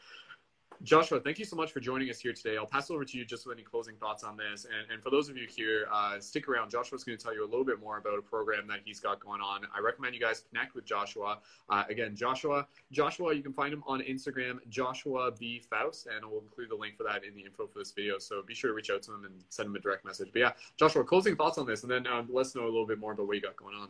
Joshua, 0.83 1.19
thank 1.19 1.39
you 1.39 1.45
so 1.45 1.55
much 1.55 1.71
for 1.71 1.79
joining 1.79 2.09
us 2.09 2.19
here 2.19 2.33
today. 2.33 2.57
I'll 2.57 2.65
pass 2.65 2.89
it 2.89 2.93
over 2.93 3.05
to 3.05 3.17
you 3.17 3.25
just 3.25 3.47
with 3.47 3.57
any 3.57 3.63
closing 3.63 3.95
thoughts 3.95 4.23
on 4.23 4.37
this. 4.37 4.65
And, 4.65 4.91
and 4.91 5.01
for 5.01 5.09
those 5.09 5.29
of 5.29 5.37
you 5.37 5.47
here, 5.47 5.87
uh, 5.91 6.19
stick 6.19 6.47
around. 6.47 6.69
Joshua's 6.69 7.03
going 7.03 7.17
to 7.17 7.23
tell 7.23 7.33
you 7.33 7.43
a 7.43 7.49
little 7.49 7.65
bit 7.65 7.79
more 7.79 7.97
about 7.97 8.19
a 8.19 8.21
program 8.21 8.67
that 8.67 8.79
he's 8.83 8.99
got 8.99 9.19
going 9.19 9.41
on. 9.41 9.61
I 9.75 9.79
recommend 9.79 10.13
you 10.13 10.21
guys 10.21 10.43
connect 10.49 10.75
with 10.75 10.85
Joshua. 10.85 11.39
Uh, 11.69 11.83
again, 11.89 12.15
Joshua, 12.15 12.67
Joshua, 12.91 13.33
you 13.33 13.41
can 13.41 13.53
find 13.53 13.73
him 13.73 13.83
on 13.87 14.01
Instagram, 14.01 14.59
Joshua 14.69 15.31
B 15.31 15.59
Faust, 15.59 16.07
and 16.07 16.29
we'll 16.29 16.41
include 16.41 16.69
the 16.69 16.75
link 16.75 16.97
for 16.97 17.03
that 17.03 17.23
in 17.23 17.35
the 17.35 17.41
info 17.41 17.67
for 17.67 17.79
this 17.79 17.91
video. 17.91 18.19
So 18.19 18.43
be 18.45 18.53
sure 18.53 18.69
to 18.69 18.75
reach 18.75 18.89
out 18.89 19.01
to 19.03 19.13
him 19.13 19.25
and 19.25 19.33
send 19.49 19.67
him 19.67 19.75
a 19.75 19.79
direct 19.79 20.05
message. 20.05 20.29
But 20.33 20.39
yeah, 20.39 20.51
Joshua, 20.77 21.03
closing 21.03 21.35
thoughts 21.35 21.57
on 21.57 21.65
this, 21.65 21.83
and 21.83 21.91
then 21.91 22.05
um, 22.07 22.27
let 22.31 22.47
us 22.47 22.55
know 22.55 22.63
a 22.63 22.65
little 22.65 22.87
bit 22.87 22.99
more 22.99 23.13
about 23.13 23.27
what 23.27 23.35
you 23.35 23.41
got 23.41 23.55
going 23.55 23.75
on. 23.75 23.89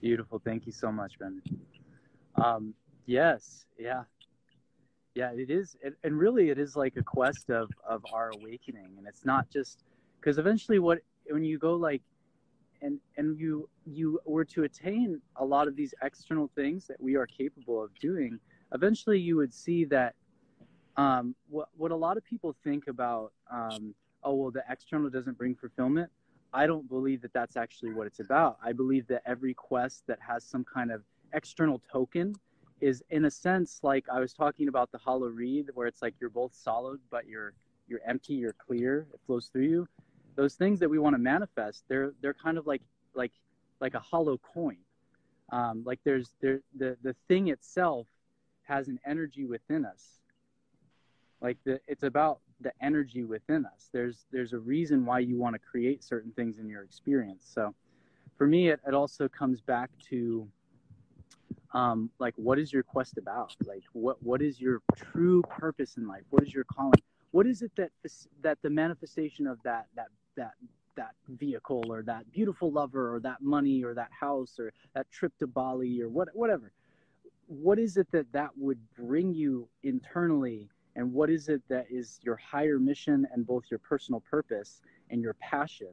Beautiful. 0.00 0.40
Thank 0.44 0.66
you 0.66 0.72
so 0.72 0.92
much, 0.92 1.18
Ben. 1.18 1.42
Um, 2.42 2.74
yes, 3.06 3.66
yeah, 3.78 4.04
yeah 5.14 5.30
it 5.32 5.50
is 5.50 5.76
it, 5.82 5.94
and 6.04 6.18
really 6.18 6.50
it 6.50 6.58
is 6.58 6.76
like 6.76 6.96
a 6.96 7.02
quest 7.02 7.50
of 7.50 7.70
of 7.86 8.04
our 8.12 8.30
awakening 8.40 8.94
and 8.98 9.06
it's 9.06 9.24
not 9.24 9.48
just 9.50 9.84
because 10.20 10.38
eventually 10.38 10.78
what 10.78 10.98
when 11.30 11.44
you 11.44 11.58
go 11.58 11.74
like 11.74 12.02
and 12.82 12.98
and 13.16 13.38
you 13.38 13.68
you 13.86 14.20
were 14.24 14.44
to 14.44 14.64
attain 14.64 15.20
a 15.36 15.44
lot 15.44 15.66
of 15.66 15.76
these 15.76 15.94
external 16.02 16.50
things 16.54 16.86
that 16.86 17.00
we 17.00 17.16
are 17.16 17.26
capable 17.26 17.82
of 17.82 17.90
doing 17.98 18.38
eventually 18.72 19.18
you 19.18 19.36
would 19.36 19.52
see 19.52 19.84
that 19.84 20.14
um, 20.98 21.34
what 21.48 21.68
what 21.76 21.92
a 21.92 21.96
lot 21.96 22.16
of 22.16 22.24
people 22.24 22.54
think 22.64 22.88
about 22.88 23.32
um, 23.50 23.94
oh 24.24 24.34
well 24.34 24.50
the 24.50 24.64
external 24.68 25.08
doesn't 25.08 25.38
bring 25.38 25.54
fulfillment. 25.54 26.10
I 26.52 26.66
don't 26.66 26.88
believe 26.88 27.22
that 27.22 27.32
that's 27.32 27.56
actually 27.56 27.92
what 27.92 28.06
it's 28.06 28.20
about. 28.20 28.58
I 28.64 28.72
believe 28.72 29.06
that 29.08 29.22
every 29.26 29.54
quest 29.54 30.02
that 30.06 30.18
has 30.26 30.44
some 30.44 30.64
kind 30.64 30.90
of 30.90 31.02
external 31.32 31.80
token 31.92 32.34
is 32.80 33.02
in 33.10 33.24
a 33.24 33.30
sense 33.30 33.80
like 33.82 34.04
I 34.12 34.20
was 34.20 34.32
talking 34.32 34.68
about 34.68 34.92
the 34.92 34.98
hollow 34.98 35.28
reed, 35.28 35.70
where 35.74 35.86
it's 35.86 36.02
like 36.02 36.14
you're 36.20 36.30
both 36.30 36.54
solid, 36.54 37.00
but 37.10 37.26
you're 37.26 37.54
you're 37.88 38.00
empty, 38.06 38.34
you're 38.34 38.54
clear, 38.54 39.06
it 39.12 39.20
flows 39.26 39.46
through 39.46 39.62
you. 39.62 39.88
Those 40.36 40.54
things 40.54 40.78
that 40.80 40.88
we 40.88 40.98
want 40.98 41.14
to 41.14 41.18
manifest, 41.18 41.84
they're 41.88 42.12
they're 42.20 42.34
kind 42.34 42.58
of 42.58 42.66
like 42.66 42.82
like 43.14 43.32
like 43.80 43.94
a 43.94 44.00
hollow 44.00 44.38
coin. 44.38 44.78
Um, 45.50 45.82
like 45.84 46.00
there's 46.04 46.34
there 46.40 46.60
the 46.76 46.96
the 47.02 47.14
thing 47.26 47.48
itself 47.48 48.06
has 48.62 48.88
an 48.88 49.00
energy 49.06 49.46
within 49.46 49.84
us. 49.84 50.20
Like 51.40 51.58
the 51.64 51.80
it's 51.86 52.02
about 52.02 52.40
the 52.60 52.72
energy 52.80 53.24
within 53.24 53.64
us. 53.66 53.88
There's 53.92 54.26
there's 54.30 54.52
a 54.52 54.58
reason 54.58 55.04
why 55.04 55.20
you 55.20 55.38
want 55.38 55.54
to 55.54 55.58
create 55.58 56.04
certain 56.04 56.32
things 56.32 56.58
in 56.58 56.68
your 56.68 56.82
experience. 56.82 57.48
So 57.52 57.74
for 58.36 58.46
me, 58.46 58.68
it, 58.68 58.80
it 58.86 58.94
also 58.94 59.28
comes 59.28 59.60
back 59.60 59.90
to 60.10 60.48
um, 61.72 62.10
like 62.18 62.34
what 62.36 62.58
is 62.58 62.72
your 62.72 62.82
quest 62.82 63.18
about? 63.18 63.54
Like 63.66 63.82
what 63.92 64.22
what 64.22 64.42
is 64.42 64.60
your 64.60 64.80
true 64.96 65.42
purpose 65.42 65.96
in 65.96 66.06
life? 66.06 66.22
What 66.30 66.42
is 66.42 66.52
your 66.52 66.64
calling? 66.64 67.02
What 67.30 67.46
is 67.46 67.62
it 67.62 67.72
that 67.76 67.90
that 68.42 68.58
the 68.62 68.70
manifestation 68.70 69.46
of 69.46 69.58
that 69.64 69.86
that 69.96 70.08
that 70.36 70.52
that 70.96 71.14
vehicle 71.28 71.84
or 71.88 72.02
that 72.02 72.30
beautiful 72.32 72.72
lover 72.72 73.14
or 73.14 73.20
that 73.20 73.40
money 73.40 73.84
or 73.84 73.94
that 73.94 74.10
house 74.18 74.58
or 74.58 74.72
that 74.94 75.10
trip 75.10 75.32
to 75.38 75.46
Bali 75.46 76.02
or 76.02 76.08
what 76.08 76.28
whatever 76.34 76.72
what 77.46 77.78
is 77.78 77.96
it 77.96 78.06
that 78.12 78.30
that 78.32 78.50
would 78.56 78.78
bring 78.96 79.32
you 79.32 79.66
internally 79.82 80.68
and 80.96 81.12
what 81.12 81.30
is 81.30 81.48
it 81.48 81.62
that 81.68 81.86
is 81.88 82.20
your 82.22 82.36
higher 82.36 82.78
mission 82.78 83.26
and 83.32 83.46
both 83.46 83.64
your 83.70 83.78
personal 83.78 84.20
purpose 84.30 84.82
and 85.10 85.22
your 85.22 85.34
passion 85.34 85.92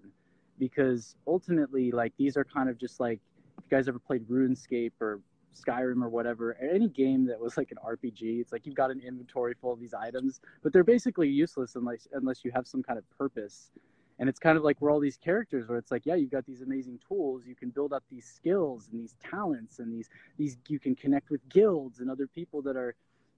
because 0.60 1.16
ultimately 1.28 1.92
like 1.92 2.12
these 2.18 2.36
are 2.36 2.44
kind 2.44 2.70
of 2.70 2.78
just 2.78 3.00
like 3.00 3.20
if 3.58 3.64
you 3.64 3.78
guys 3.78 3.88
ever 3.88 4.00
played 4.00 4.28
RuneScape 4.28 4.92
or 5.00 5.22
Skyrim 5.56 6.04
or 6.04 6.10
whatever, 6.10 6.58
any 6.62 6.88
game 6.88 7.26
that 7.26 7.40
was 7.40 7.58
like 7.58 7.72
an 7.72 7.78
RPG, 7.86 8.42
it's 8.42 8.52
like 8.52 8.66
you've 8.66 8.76
got 8.76 8.92
an 8.92 9.00
inventory 9.00 9.54
full 9.60 9.74
of 9.74 9.80
these 9.80 9.94
items, 9.94 10.42
but 10.64 10.74
they're 10.74 10.84
basically 10.84 11.30
useless 11.30 11.76
unless 11.76 12.08
unless 12.14 12.44
you 12.44 12.52
have 12.52 12.68
some 12.68 12.84
kind 12.84 13.00
of 13.00 13.10
purpose. 13.18 13.72
And 14.18 14.30
it's 14.30 14.40
kind 14.40 14.58
of 14.58 14.64
like 14.64 14.80
we're 14.80 14.92
all 14.92 15.02
these 15.02 15.18
characters 15.18 15.68
where 15.68 15.78
it's 15.78 15.92
like 15.92 16.06
yeah 16.06 16.16
you've 16.16 16.32
got 16.32 16.46
these 16.46 16.62
amazing 16.62 17.00
tools 17.06 17.44
you 17.46 17.54
can 17.54 17.70
build 17.70 17.92
up 17.92 18.04
these 18.10 18.26
skills 18.26 18.88
and 18.92 19.02
these 19.02 19.16
talents 19.22 19.80
and 19.80 19.92
these 19.92 20.10
these 20.38 20.58
you 20.70 20.80
can 20.80 20.96
connect 20.96 21.30
with 21.30 21.42
guilds 21.50 22.00
and 22.00 22.10
other 22.10 22.26
people 22.26 22.62
that 22.62 22.78
are 22.78 22.96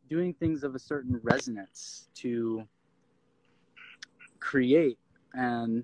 doing 0.07 0.33
things 0.33 0.63
of 0.63 0.75
a 0.75 0.79
certain 0.79 1.19
resonance 1.23 2.09
to 2.13 2.63
create 4.39 4.99
and 5.33 5.83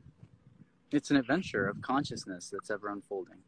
it's 0.92 1.10
an 1.10 1.18
adventure 1.18 1.68
of 1.68 1.82
consciousness 1.82 2.52
that's 2.52 2.70
ever 2.70 2.90
unfolding. 2.90 3.40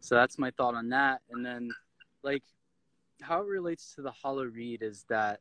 So 0.00 0.14
that's 0.14 0.38
my 0.38 0.50
thought 0.50 0.74
on 0.74 0.88
that 0.90 1.20
and 1.30 1.44
then 1.44 1.70
like 2.24 2.42
how 3.20 3.40
it 3.40 3.46
relates 3.46 3.94
to 3.94 4.02
the 4.02 4.10
hollow 4.10 4.44
reed 4.44 4.82
is 4.82 5.04
that 5.08 5.40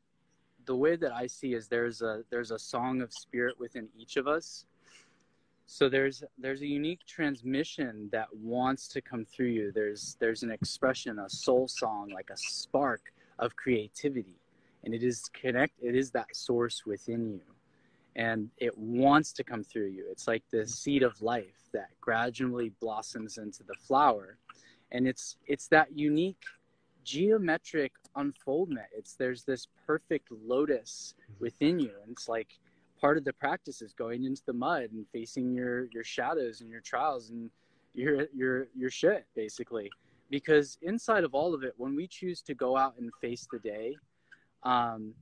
the 0.66 0.76
way 0.76 0.96
that 0.96 1.12
i 1.12 1.26
see 1.28 1.54
is 1.54 1.68
there's 1.68 2.02
a 2.02 2.24
there's 2.30 2.52
a 2.52 2.60
song 2.60 3.02
of 3.02 3.12
spirit 3.12 3.60
within 3.60 3.88
each 3.98 4.18
of 4.18 4.28
us. 4.28 4.66
So 5.66 5.90
there's 5.90 6.24
there's 6.38 6.62
a 6.62 6.68
unique 6.68 7.06
transmission 7.08 8.10
that 8.12 8.28
wants 8.34 8.88
to 8.90 9.02
come 9.02 9.26
through 9.26 9.48
you. 9.48 9.72
There's 9.72 10.18
there's 10.20 10.44
an 10.44 10.52
expression 10.52 11.20
a 11.20 11.30
soul 11.30 11.68
song 11.68 12.12
like 12.14 12.30
a 12.32 12.38
spark 12.38 13.14
of 13.40 13.56
creativity. 13.56 14.40
And 14.84 14.94
it 14.94 15.04
is 15.04 15.30
connect 15.34 15.74
it 15.82 15.96
is 15.96 16.12
that 16.12 16.36
source 16.36 16.86
within 16.86 17.32
you. 17.32 17.42
And 18.16 18.50
it 18.58 18.78
wants 18.78 19.32
to 19.34 19.44
come 19.44 19.64
through 19.64 19.88
you. 19.88 20.06
It's 20.12 20.28
like 20.28 20.44
the 20.52 20.68
seed 20.68 21.02
of 21.02 21.20
life 21.22 21.70
that 21.72 21.90
gradually 22.00 22.72
blossoms 22.80 23.38
into 23.38 23.64
the 23.64 23.76
flower. 23.88 24.38
And 24.92 25.08
it's 25.08 25.38
it's 25.48 25.68
that 25.70 25.98
unique 25.98 26.44
geometric 27.04 27.92
unfoldment. 28.16 28.88
It's 28.96 29.16
there's 29.16 29.44
this 29.44 29.68
perfect 29.86 30.30
lotus 30.32 31.16
within 31.40 31.80
you 31.80 31.92
and 32.04 32.12
it's 32.12 32.28
like 32.28 32.60
part 33.00 33.18
of 33.18 33.26
the 33.26 33.34
practice 33.34 33.82
is 33.82 33.94
going 33.94 34.24
into 34.24 34.42
the 34.46 34.54
mud 34.54 34.90
and 34.92 35.06
facing 35.12 35.54
your 35.54 35.86
your 35.92 36.04
shadows 36.04 36.62
and 36.62 36.70
your 36.70 36.82
trials 36.82 37.30
and 37.30 37.50
your 37.94 38.28
your 38.34 38.68
your 38.76 38.90
shit 38.90 39.26
basically. 39.36 39.90
Because 40.30 40.78
inside 40.82 41.24
of 41.24 41.36
all 41.36 41.54
of 41.54 41.64
it 41.64 41.74
when 41.78 41.96
we 41.96 42.08
choose 42.08 42.42
to 42.44 42.54
go 42.54 42.78
out 42.78 42.96
and 42.98 43.12
face 43.22 43.48
the 43.52 43.60
day 43.60 43.96
um, 44.64 45.14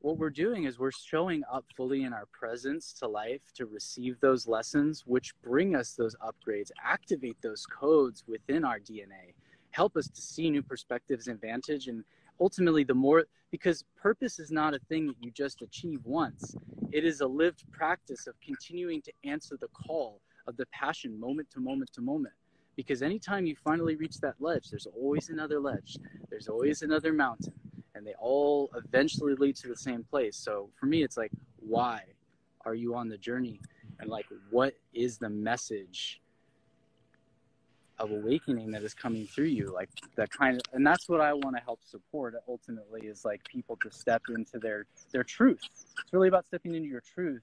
what 0.00 0.18
we're 0.18 0.30
doing 0.30 0.64
is 0.64 0.78
we're 0.78 0.90
showing 0.92 1.42
up 1.52 1.64
fully 1.76 2.04
in 2.04 2.12
our 2.12 2.26
presence 2.26 2.92
to 2.92 3.08
life 3.08 3.40
to 3.54 3.66
receive 3.66 4.20
those 4.20 4.46
lessons 4.46 5.04
which 5.06 5.34
bring 5.42 5.74
us 5.74 5.92
those 5.92 6.14
upgrades 6.16 6.70
activate 6.84 7.36
those 7.42 7.66
codes 7.66 8.22
within 8.28 8.64
our 8.64 8.78
dna 8.78 9.34
help 9.76 9.94
us 9.94 10.08
to 10.08 10.22
see 10.22 10.48
new 10.48 10.62
perspectives 10.62 11.28
and 11.28 11.38
vantage 11.38 11.86
and 11.88 12.02
ultimately 12.40 12.82
the 12.82 12.94
more 12.94 13.24
because 13.50 13.84
purpose 13.94 14.38
is 14.38 14.50
not 14.50 14.72
a 14.72 14.78
thing 14.88 15.06
that 15.06 15.16
you 15.20 15.30
just 15.30 15.60
achieve 15.60 16.00
once. 16.04 16.56
It 16.92 17.04
is 17.04 17.20
a 17.20 17.26
lived 17.26 17.62
practice 17.72 18.26
of 18.26 18.34
continuing 18.40 19.02
to 19.02 19.12
answer 19.24 19.54
the 19.60 19.68
call 19.68 20.22
of 20.46 20.56
the 20.56 20.64
passion 20.66 21.20
moment 21.20 21.50
to 21.50 21.60
moment 21.60 21.92
to 21.92 22.00
moment. 22.00 22.34
Because 22.74 23.02
anytime 23.02 23.44
you 23.44 23.54
finally 23.54 23.96
reach 23.96 24.18
that 24.20 24.36
ledge 24.40 24.70
there's 24.70 24.86
always 24.86 25.28
another 25.28 25.60
ledge 25.60 25.98
there's 26.30 26.48
always 26.48 26.80
another 26.80 27.12
mountain 27.12 27.52
and 27.94 28.06
they 28.06 28.14
all 28.18 28.70
eventually 28.76 29.34
lead 29.34 29.56
to 29.56 29.68
the 29.68 29.76
same 29.76 30.02
place. 30.04 30.36
So 30.38 30.70
for 30.80 30.86
me 30.86 31.02
it's 31.02 31.18
like 31.18 31.32
why 31.60 32.00
are 32.64 32.74
you 32.74 32.94
on 32.94 33.10
the 33.10 33.18
journey? 33.18 33.60
And 34.00 34.08
like 34.08 34.26
what 34.50 34.72
is 34.94 35.18
the 35.18 35.28
message 35.28 36.22
of 37.98 38.10
awakening 38.10 38.70
that 38.70 38.82
is 38.82 38.92
coming 38.92 39.26
through 39.26 39.46
you 39.46 39.72
like 39.72 39.88
that 40.16 40.30
kind 40.30 40.56
of 40.56 40.62
and 40.74 40.86
that's 40.86 41.08
what 41.08 41.20
i 41.20 41.32
want 41.32 41.56
to 41.56 41.62
help 41.62 41.80
support 41.82 42.34
ultimately 42.48 43.02
is 43.02 43.24
like 43.24 43.42
people 43.44 43.78
to 43.82 43.90
step 43.90 44.22
into 44.28 44.58
their 44.58 44.86
their 45.12 45.24
truth. 45.24 45.60
It's 45.72 46.12
really 46.12 46.28
about 46.28 46.46
stepping 46.46 46.74
into 46.74 46.88
your 46.88 47.00
truth. 47.00 47.42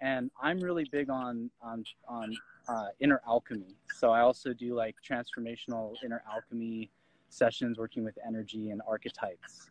And 0.00 0.30
i'm 0.42 0.60
really 0.60 0.86
big 0.90 1.08
on 1.10 1.50
on 1.62 1.84
on 2.08 2.36
uh, 2.68 2.88
inner 3.00 3.20
alchemy. 3.26 3.76
So 3.94 4.10
i 4.10 4.20
also 4.20 4.52
do 4.52 4.74
like 4.74 4.96
transformational 5.08 5.94
inner 6.04 6.22
alchemy 6.32 6.90
sessions 7.28 7.78
working 7.78 8.04
with 8.04 8.18
energy 8.26 8.70
and 8.70 8.80
archetypes. 8.88 9.70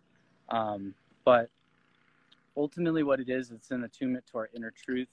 Um, 0.50 0.94
but 1.24 1.50
ultimately 2.56 3.04
what 3.04 3.20
it 3.20 3.30
is 3.30 3.52
it's 3.52 3.72
an 3.72 3.84
attunement 3.84 4.26
to 4.32 4.38
our 4.38 4.50
inner 4.56 4.72
truth 4.72 5.10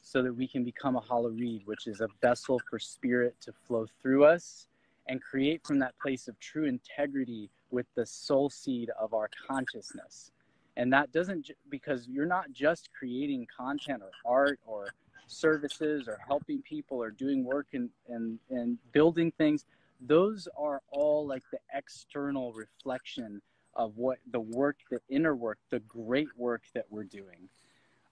so 0.00 0.22
that 0.22 0.34
we 0.34 0.46
can 0.46 0.64
become 0.64 0.96
a 0.96 1.00
hollow 1.00 1.30
reed, 1.30 1.62
which 1.66 1.86
is 1.86 2.00
a 2.00 2.08
vessel 2.20 2.60
for 2.68 2.78
spirit 2.78 3.34
to 3.40 3.52
flow 3.66 3.86
through 4.00 4.24
us 4.24 4.66
and 5.06 5.22
create 5.22 5.66
from 5.66 5.78
that 5.78 5.98
place 6.00 6.28
of 6.28 6.38
true 6.40 6.64
integrity 6.64 7.50
with 7.70 7.86
the 7.94 8.06
soul 8.06 8.48
seed 8.48 8.90
of 8.98 9.14
our 9.14 9.28
consciousness. 9.46 10.30
And 10.76 10.92
that 10.92 11.12
doesn't, 11.12 11.50
because 11.70 12.06
you're 12.08 12.26
not 12.26 12.52
just 12.52 12.90
creating 12.96 13.46
content 13.54 14.02
or 14.02 14.10
art 14.24 14.60
or 14.66 14.88
services 15.26 16.08
or 16.08 16.18
helping 16.26 16.62
people 16.62 17.02
or 17.02 17.10
doing 17.10 17.44
work 17.44 17.66
and, 17.72 17.90
and, 18.08 18.38
and 18.50 18.78
building 18.92 19.32
things. 19.32 19.64
Those 20.00 20.48
are 20.56 20.80
all 20.90 21.26
like 21.26 21.42
the 21.50 21.58
external 21.74 22.52
reflection 22.52 23.42
of 23.74 23.96
what 23.96 24.18
the 24.30 24.40
work, 24.40 24.76
the 24.90 25.00
inner 25.08 25.34
work, 25.34 25.58
the 25.70 25.80
great 25.80 26.28
work 26.36 26.62
that 26.74 26.86
we're 26.90 27.04
doing 27.04 27.48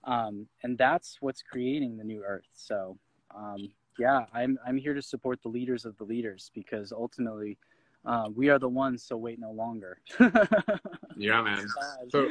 um, 0.07 0.47
and 0.63 0.77
that's 0.77 1.17
what's 1.19 1.43
creating 1.43 1.97
the 1.97 2.03
new 2.03 2.23
earth. 2.25 2.47
So 2.53 2.97
um, 3.35 3.69
yeah 3.99 4.25
I'm, 4.33 4.57
I'm 4.65 4.77
here 4.77 4.93
to 4.93 5.01
support 5.01 5.41
the 5.43 5.49
leaders 5.49 5.85
of 5.85 5.97
the 5.97 6.03
leaders 6.03 6.49
because 6.55 6.91
ultimately 6.91 7.57
uh, 8.05 8.29
we 8.33 8.49
are 8.49 8.57
the 8.57 8.69
ones 8.69 9.03
so 9.03 9.17
wait 9.17 9.39
no 9.39 9.51
longer. 9.51 9.99
Yeah 11.19 11.41
man. 11.41 11.65
So 12.09 12.29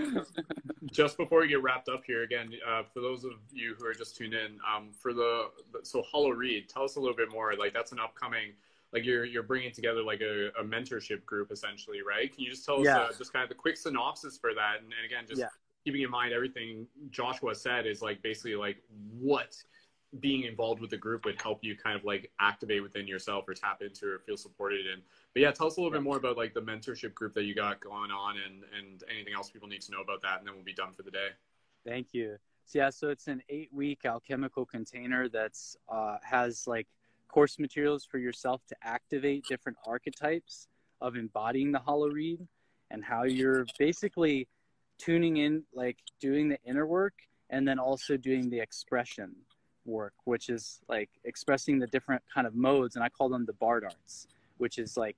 just 0.93 1.17
before 1.17 1.41
we 1.41 1.49
get 1.49 1.61
wrapped 1.61 1.89
up 1.89 2.03
here 2.07 2.23
again 2.23 2.53
uh, 2.65 2.85
for 2.95 3.01
those 3.01 3.25
of 3.25 3.33
you 3.53 3.75
who 3.77 3.85
are 3.85 3.93
just 3.93 4.17
tuned 4.17 4.33
in 4.33 4.61
um, 4.65 4.91
for 4.93 5.13
the 5.13 5.47
so 5.83 6.03
hollow 6.03 6.31
reed 6.31 6.69
tell 6.69 6.85
us 6.85 6.95
a 6.95 7.01
little 7.01 7.17
bit 7.17 7.33
more. 7.33 7.55
Like 7.59 7.75
that's 7.75 7.91
an 7.91 7.99
upcoming 7.99 8.53
like 8.93 9.05
you're 9.05 9.25
you're 9.25 9.43
bringing 9.43 9.73
together 9.73 10.03
like 10.05 10.21
a, 10.21 10.51
a 10.61 10.63
mentorship 10.63 11.25
group 11.25 11.51
essentially 11.51 11.99
right? 12.09 12.33
Can 12.33 12.45
you 12.45 12.51
just 12.51 12.65
tell 12.65 12.77
us 12.77 12.85
yeah. 12.85 12.99
uh, 12.99 13.09
just 13.19 13.33
kind 13.33 13.43
of 13.43 13.49
the 13.49 13.57
quick 13.57 13.77
synopsis 13.77 14.39
for 14.39 14.55
that? 14.55 14.77
And, 14.85 14.93
and 14.93 15.05
again 15.05 15.25
just 15.27 15.41
yeah 15.41 15.49
keeping 15.87 16.03
in 16.03 16.11
mind 16.11 16.33
everything 16.33 16.85
Joshua 17.11 17.55
said 17.55 17.87
is 17.87 18.03
like 18.03 18.21
basically 18.21 18.57
like 18.57 18.79
what 19.21 19.57
being 20.19 20.43
involved 20.43 20.81
with 20.81 20.91
the 20.91 20.97
group 20.97 21.25
would 21.25 21.41
help 21.41 21.63
you 21.63 21.77
kind 21.77 21.97
of 21.97 22.05
like 22.05 22.33
activate 22.41 22.83
within 22.83 23.07
yourself 23.07 23.45
or 23.47 23.55
tap 23.55 23.83
into 23.83 24.07
or 24.07 24.19
feel 24.19 24.37
supported 24.37 24.81
in. 24.87 25.01
But 25.33 25.43
yeah, 25.43 25.53
tell 25.53 25.69
us 25.69 25.77
a 25.77 25.81
little 25.81 25.93
bit 25.93 26.03
more 26.03 26.17
about 26.17 26.37
like 26.37 26.55
the 26.55 26.61
mentorship 26.61 27.15
group 27.15 27.35
that 27.35 27.45
you 27.45 27.55
got 27.55 27.81
going 27.81 28.11
on 28.11 28.35
and 28.45 28.65
and 28.77 29.05
anything 29.15 29.33
else 29.33 29.49
people 29.49 29.69
need 29.69 29.81
to 29.83 29.93
know 29.93 30.01
about 30.01 30.23
that, 30.23 30.39
and 30.39 30.47
then 30.47 30.55
we'll 30.57 30.65
be 30.65 30.73
done 30.73 30.93
for 30.93 31.05
the 31.05 31.11
day. 31.11 31.29
Thank 31.87 32.09
you. 32.13 32.37
So 32.65 32.81
yeah, 32.81 32.91
so 32.91 33.11
it's 33.11 33.29
an 33.29 33.41
eight 33.49 33.69
week 33.73 34.01
alchemical 34.05 34.67
container 34.67 35.29
that's 35.29 35.77
uh, 35.89 36.17
has 36.25 36.67
like 36.67 36.89
course 37.29 37.61
materials 37.61 38.05
for 38.05 38.19
yourself 38.19 38.67
to 38.67 38.77
activate 38.83 39.45
different 39.49 39.79
archetypes 39.87 40.67
of 41.01 41.15
embodying 41.15 41.71
the 41.71 41.79
hollow 41.79 42.09
reed 42.09 42.45
and 42.91 43.05
how 43.05 43.23
you're 43.23 43.67
basically 43.79 44.49
tuning 44.99 45.39
in, 45.39 45.65
like 45.75 45.99
doing 46.21 46.49
the 46.49 46.59
inner 46.65 46.87
work, 46.87 47.15
and 47.51 47.67
then 47.67 47.79
also 47.79 48.17
doing 48.17 48.51
the 48.51 48.59
expression 48.59 49.35
work, 49.85 50.15
which 50.25 50.49
is 50.49 50.81
like 50.89 51.11
expressing 51.25 51.79
the 51.79 51.87
different 51.87 52.23
kind 52.33 52.47
of 52.47 52.55
modes. 52.55 52.97
And 52.97 53.05
I 53.05 53.09
call 53.09 53.29
them 53.29 53.47
the 53.47 53.53
bard 53.55 53.85
arts, 53.85 54.27
which 54.59 54.79
is 54.79 54.97
like 54.97 55.17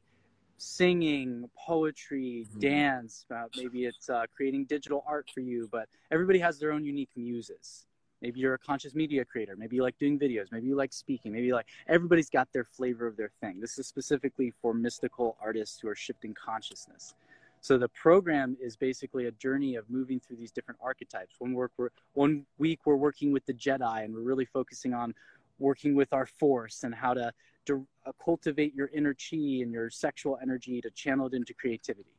singing, 0.59 1.49
poetry, 1.57 2.47
mm-hmm. 2.49 2.61
dance. 2.61 3.25
Uh, 3.35 3.45
maybe 3.57 3.85
it's 3.85 4.11
uh, 4.11 4.25
creating 4.35 4.65
digital 4.67 5.05
art 5.07 5.31
for 5.33 5.41
you, 5.41 5.69
but 5.73 5.89
everybody 6.11 6.39
has 6.39 6.59
their 6.59 6.73
own 6.73 6.85
unique 6.85 7.11
muses, 7.17 7.87
maybe 8.21 8.41
you're 8.41 8.55
a 8.55 8.59
conscious 8.59 8.95
media 8.95 9.25
creator 9.25 9.57
maybe 9.57 9.77
you 9.77 9.83
like 9.83 9.97
doing 9.99 10.19
videos 10.19 10.47
maybe 10.51 10.67
you 10.67 10.75
like 10.75 10.93
speaking 10.93 11.33
maybe 11.33 11.47
you 11.47 11.55
like 11.55 11.67
everybody's 11.87 12.31
got 12.31 12.49
their 12.53 12.65
flavor 12.65 13.07
of 13.07 13.17
their 13.17 13.31
thing 13.41 13.61
this 13.61 13.79
is 13.79 13.87
specifically 13.87 14.53
for 14.61 14.75
mystical 14.75 15.37
artists 15.41 15.79
who 15.81 15.89
are 15.89 15.95
shifting 15.95 16.35
consciousness 16.35 17.15
so 17.61 17.79
the 17.79 17.89
program 17.89 18.57
is 18.61 18.77
basically 18.77 19.27
a 19.27 19.31
journey 19.33 19.75
of 19.77 19.89
moving 19.91 20.21
through 20.21 20.37
these 20.37 20.51
different 20.51 20.81
archetypes. 20.83 21.37
One 21.39 21.53
work 21.53 21.73
we're, 21.77 21.91
one 22.15 22.47
week 22.59 22.81
we're 22.85 22.97
working 22.97 23.33
with 23.33 23.45
the 23.47 23.55
jedi 23.55 24.05
and 24.05 24.15
we're 24.15 24.23
really 24.23 24.45
focusing 24.45 24.95
on 24.95 25.15
working 25.59 25.95
with 25.95 26.13
our 26.13 26.27
force 26.27 26.85
and 26.85 26.95
how 26.95 27.15
to, 27.15 27.33
to 27.67 27.87
uh, 28.07 28.13
cultivate 28.25 28.75
your 28.75 28.91
inner 28.95 29.15
chi 29.15 29.37
and 29.63 29.73
your 29.73 29.91
sexual 29.91 30.39
energy 30.41 30.81
to 30.81 30.91
channel 30.91 31.27
it 31.27 31.35
into 31.35 31.53
creativity. 31.53 32.15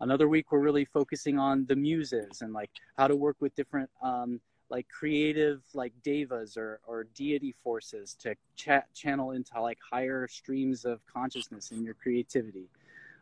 Another 0.00 0.28
week 0.28 0.52
we're 0.52 0.60
really 0.60 0.84
focusing 0.84 1.38
on 1.38 1.66
the 1.66 1.76
muses 1.76 2.40
and 2.40 2.52
like 2.52 2.70
how 2.96 3.08
to 3.08 3.16
work 3.16 3.36
with 3.40 3.54
different 3.56 3.90
um, 4.02 4.40
like 4.70 4.86
creative 4.88 5.62
like 5.74 5.92
devas 6.02 6.56
or, 6.56 6.80
or 6.86 7.04
deity 7.14 7.54
forces 7.64 8.14
to 8.20 8.34
chat 8.56 8.86
channel 8.94 9.32
into 9.32 9.60
like 9.60 9.78
higher 9.90 10.28
streams 10.28 10.84
of 10.84 11.00
consciousness 11.06 11.70
in 11.70 11.82
your 11.82 11.94
creativity 11.94 12.68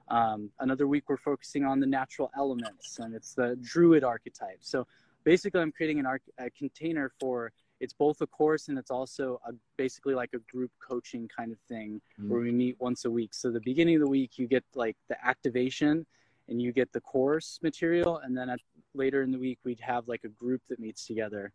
um, 0.09 0.51
another 0.61 0.87
week 0.87 1.05
we're 1.09 1.17
focusing 1.17 1.65
on 1.65 1.81
the 1.81 1.87
natural 1.87 2.31
elements 2.37 2.99
and 2.99 3.15
it's 3.15 3.35
the 3.35 3.57
druid 3.63 4.05
archetype. 4.05 4.59
So 4.61 4.87
basically 5.25 5.61
i'm 5.61 5.73
creating 5.73 5.99
an 5.99 6.07
arc, 6.07 6.23
a 6.39 6.51
container 6.51 7.13
for 7.21 7.53
it's 7.81 7.93
both 7.93 8.21
a 8.23 8.27
course 8.27 8.69
and 8.69 8.79
it's 8.79 8.91
also 8.91 9.39
a, 9.47 9.53
basically 9.77 10.15
like 10.15 10.31
a 10.35 10.39
group 10.51 10.71
coaching 10.81 11.29
kind 11.37 11.53
of 11.53 11.59
thing 11.69 12.01
mm. 12.21 12.29
where 12.29 12.41
we 12.41 12.51
meet 12.51 12.77
once 12.81 13.05
a 13.05 13.11
week. 13.11 13.35
So 13.35 13.51
the 13.51 13.61
beginning 13.61 13.97
of 13.97 14.01
the 14.01 14.09
week 14.09 14.39
you 14.39 14.47
get 14.47 14.65
like 14.75 14.97
the 15.09 15.27
activation 15.27 16.07
and 16.49 16.63
you 16.63 16.73
get 16.73 16.91
the 16.93 17.03
course 17.03 17.59
material. 17.63 18.19
And 18.19 18.35
then 18.35 18.49
at, 18.49 18.61
later 18.95 19.23
in 19.23 19.31
the 19.31 19.39
week 19.39 19.59
we'd 19.65 19.81
have 19.81 20.09
like 20.09 20.25
a 20.25 20.29
group 20.29 20.63
that 20.69 20.79
meets 20.79 21.07
together. 21.07 21.53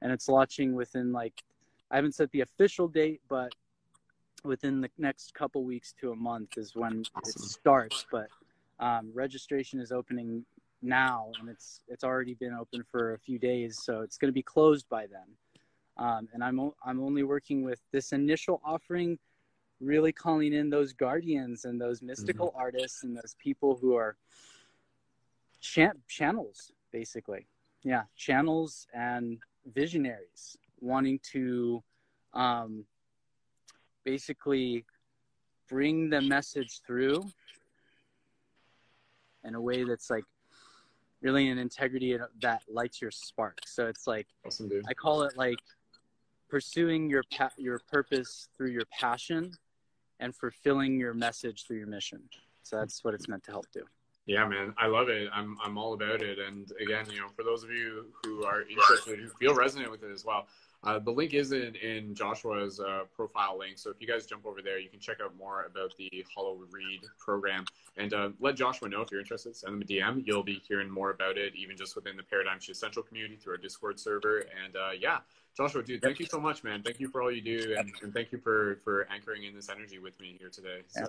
And 0.00 0.12
it's 0.12 0.28
launching 0.28 0.74
within 0.74 1.12
like 1.12 1.42
i 1.90 1.96
haven't 1.96 2.14
set 2.14 2.30
the 2.32 2.40
official 2.40 2.88
date 2.88 3.20
but 3.28 3.54
within 4.44 4.80
the 4.80 4.90
next 4.98 5.34
couple 5.34 5.64
weeks 5.64 5.94
to 6.00 6.12
a 6.12 6.16
month 6.16 6.56
is 6.56 6.74
when 6.74 7.04
awesome. 7.14 7.22
it 7.26 7.38
starts 7.38 8.06
but 8.10 8.28
um, 8.80 9.10
registration 9.12 9.80
is 9.80 9.92
opening 9.92 10.44
now 10.82 11.30
and 11.40 11.48
it's 11.48 11.80
it's 11.88 12.04
already 12.04 12.34
been 12.34 12.54
open 12.54 12.84
for 12.90 13.14
a 13.14 13.18
few 13.18 13.38
days 13.38 13.80
so 13.82 14.00
it's 14.00 14.16
going 14.16 14.28
to 14.28 14.34
be 14.34 14.42
closed 14.42 14.88
by 14.88 15.06
then 15.06 15.26
um, 15.96 16.28
and 16.32 16.44
i'm 16.44 16.72
i'm 16.84 17.02
only 17.02 17.24
working 17.24 17.62
with 17.62 17.80
this 17.92 18.12
initial 18.12 18.60
offering 18.64 19.18
really 19.80 20.12
calling 20.12 20.52
in 20.52 20.70
those 20.70 20.92
guardians 20.92 21.64
and 21.64 21.80
those 21.80 22.02
mystical 22.02 22.48
mm-hmm. 22.48 22.60
artists 22.60 23.04
and 23.04 23.16
those 23.16 23.36
people 23.38 23.78
who 23.80 23.94
are 23.94 24.16
chan- 25.60 26.00
channels 26.08 26.72
basically 26.92 27.46
yeah 27.82 28.02
channels 28.16 28.86
and 28.94 29.38
visionaries 29.72 30.56
wanting 30.80 31.18
to 31.32 31.82
um, 32.34 32.84
basically 34.10 34.84
bring 35.68 36.08
the 36.08 36.20
message 36.20 36.80
through 36.86 37.22
in 39.44 39.54
a 39.54 39.60
way 39.60 39.84
that's 39.84 40.08
like 40.10 40.24
really 41.20 41.48
an 41.48 41.58
integrity 41.58 42.16
that 42.40 42.62
lights 42.70 43.02
your 43.02 43.10
spark 43.10 43.58
so 43.66 43.86
it's 43.86 44.06
like 44.06 44.26
awesome, 44.46 44.70
i 44.88 44.94
call 44.94 45.22
it 45.22 45.36
like 45.36 45.58
pursuing 46.48 47.10
your 47.10 47.22
pa- 47.36 47.50
your 47.56 47.78
purpose 47.90 48.48
through 48.56 48.70
your 48.70 48.86
passion 48.90 49.52
and 50.20 50.34
fulfilling 50.34 50.98
your 50.98 51.14
message 51.14 51.64
through 51.66 51.78
your 51.78 51.86
mission. 51.86 52.20
So 52.62 52.76
that's 52.76 53.04
what 53.04 53.14
it's 53.14 53.28
meant 53.28 53.44
to 53.44 53.50
help 53.50 53.66
do. 53.72 53.82
Yeah, 54.26 54.46
man, 54.46 54.74
I 54.76 54.86
love 54.86 55.08
it. 55.08 55.28
I'm 55.32 55.56
I'm 55.62 55.78
all 55.78 55.94
about 55.94 56.22
it. 56.22 56.38
And 56.38 56.70
again, 56.80 57.06
you 57.10 57.20
know, 57.20 57.28
for 57.34 57.44
those 57.44 57.64
of 57.64 57.70
you 57.70 58.06
who 58.24 58.44
are 58.44 58.62
interested, 58.62 59.20
who 59.20 59.28
feel 59.28 59.54
resonant 59.54 59.90
with 59.90 60.02
it 60.02 60.10
as 60.12 60.24
well, 60.24 60.46
uh, 60.84 60.98
the 60.98 61.10
link 61.10 61.34
is 61.34 61.52
in, 61.52 61.74
in 61.76 62.14
Joshua's 62.14 62.78
uh, 62.78 63.00
profile 63.14 63.58
link. 63.58 63.78
So 63.78 63.90
if 63.90 64.00
you 64.00 64.06
guys 64.06 64.26
jump 64.26 64.46
over 64.46 64.62
there, 64.62 64.78
you 64.78 64.88
can 64.88 65.00
check 65.00 65.18
out 65.22 65.36
more 65.36 65.64
about 65.64 65.92
the 65.98 66.24
Hollow 66.34 66.58
Reed 66.70 67.00
program 67.18 67.64
and 67.96 68.14
uh, 68.14 68.30
let 68.38 68.54
Joshua 68.54 68.88
know 68.88 69.00
if 69.00 69.10
you're 69.10 69.20
interested. 69.20 69.56
Send 69.56 69.74
him 69.74 69.82
a 69.82 69.84
DM. 69.84 70.22
You'll 70.24 70.44
be 70.44 70.62
hearing 70.66 70.88
more 70.88 71.10
about 71.10 71.36
it, 71.36 71.54
even 71.56 71.76
just 71.76 71.96
within 71.96 72.16
the 72.16 72.22
Paradigm 72.22 72.60
Shift 72.60 72.78
Central 72.78 73.04
community 73.04 73.36
through 73.36 73.54
our 73.54 73.58
Discord 73.58 73.98
server. 73.98 74.44
And 74.64 74.76
uh, 74.76 74.90
yeah, 74.98 75.18
Joshua, 75.56 75.82
dude, 75.82 76.00
thank 76.00 76.20
you 76.20 76.26
so 76.26 76.38
much, 76.38 76.62
man. 76.62 76.82
Thank 76.82 77.00
you 77.00 77.08
for 77.08 77.22
all 77.22 77.32
you 77.32 77.42
do, 77.42 77.74
and, 77.76 77.90
and 78.02 78.14
thank 78.14 78.30
you 78.30 78.38
for 78.38 78.78
for 78.84 79.08
anchoring 79.12 79.44
in 79.44 79.54
this 79.54 79.68
energy 79.68 79.98
with 79.98 80.18
me 80.20 80.36
here 80.38 80.50
today. 80.50 80.82
So. 80.86 81.06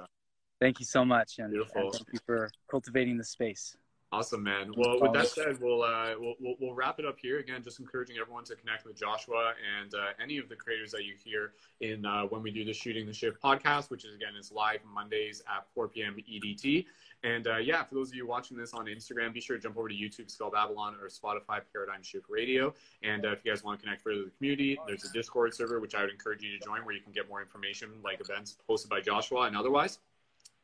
Thank 0.59 0.80
you 0.80 0.86
so 0.86 1.05
much, 1.05 1.39
and, 1.39 1.51
Beautiful. 1.51 1.84
and 1.84 1.93
thank 1.93 2.07
you 2.11 2.20
for 2.26 2.49
cultivating 2.70 3.17
the 3.17 3.24
space. 3.24 3.78
Awesome, 4.12 4.41
man. 4.41 4.72
Well, 4.76 4.99
with 4.99 5.14
that 5.14 5.28
said, 5.28 5.62
we'll, 5.62 5.84
uh, 5.84 6.16
we'll, 6.18 6.55
we'll, 6.60 6.74
wrap 6.74 6.97
it 6.97 7.05
up 7.05 7.18
here. 7.22 7.38
Again, 7.38 7.62
just 7.64 7.80
encouraging 7.80 8.18
everyone 8.20 8.43
to 8.45 8.55
connect 8.55 8.84
with 8.84 8.95
Joshua 8.95 9.53
and 9.80 9.93
uh, 9.93 10.07
any 10.20 10.39
of 10.39 10.49
the 10.49 10.55
creators 10.55 10.89
that 10.93 11.05
you 11.05 11.14
hear 11.24 11.53
in 11.82 12.07
uh, 12.07 12.24
when 12.24 12.41
we 12.41 12.49
do 12.49 12.66
the 12.66 12.74
Shooting 12.74 13.05
the 13.05 13.14
Shift 13.14 13.39
podcast, 13.39 13.91
which 13.91 14.05
is 14.05 14.16
again 14.16 14.36
is 14.36 14.51
live 14.51 14.80
Mondays 14.91 15.43
at 15.47 15.68
4 15.76 15.89
p.m. 15.89 16.18
EDT. 16.18 16.86
And 17.24 17.45
uh, 17.45 17.57
yeah, 17.57 17.84
for 17.84 17.93
those 17.93 18.10
of 18.10 18.16
you 18.16 18.26
watching 18.26 18.57
this 18.57 18.74
on 18.74 18.88
Instagram, 18.88 19.32
be 19.32 19.41
sure 19.41 19.57
to 19.57 19.62
jump 19.62 19.78
over 19.78 19.88
to 19.88 19.95
YouTube, 19.95 20.32
Skull 20.32 20.49
Babylon, 20.49 20.95
or 20.99 21.07
Spotify 21.07 21.62
Paradigm 21.72 22.01
Shift 22.01 22.26
Radio. 22.30 22.74
And 23.03 23.28
uh, 23.28 23.34
if 23.34 23.45
you 23.45 23.51
guys 23.51 23.64
want 23.64 23.80
to 23.80 23.84
connect 23.84 24.01
further 24.01 24.22
with 24.24 24.32
the 24.32 24.38
community, 24.38 24.80
there's 24.88 25.03
a 25.03 25.14
Discord 25.14 25.53
server 25.53 25.80
which 25.80 25.93
I 25.93 26.01
would 26.01 26.10
encourage 26.10 26.41
you 26.41 26.57
to 26.57 26.66
join, 26.66 26.84
where 26.84 26.95
you 26.95 27.01
can 27.01 27.12
get 27.12 27.30
more 27.30 27.41
information, 27.41 27.89
like 28.03 28.22
events 28.22 28.57
posted 28.66 28.89
by 28.89 29.01
Joshua 29.01 29.41
and 29.41 29.55
otherwise 29.55 29.99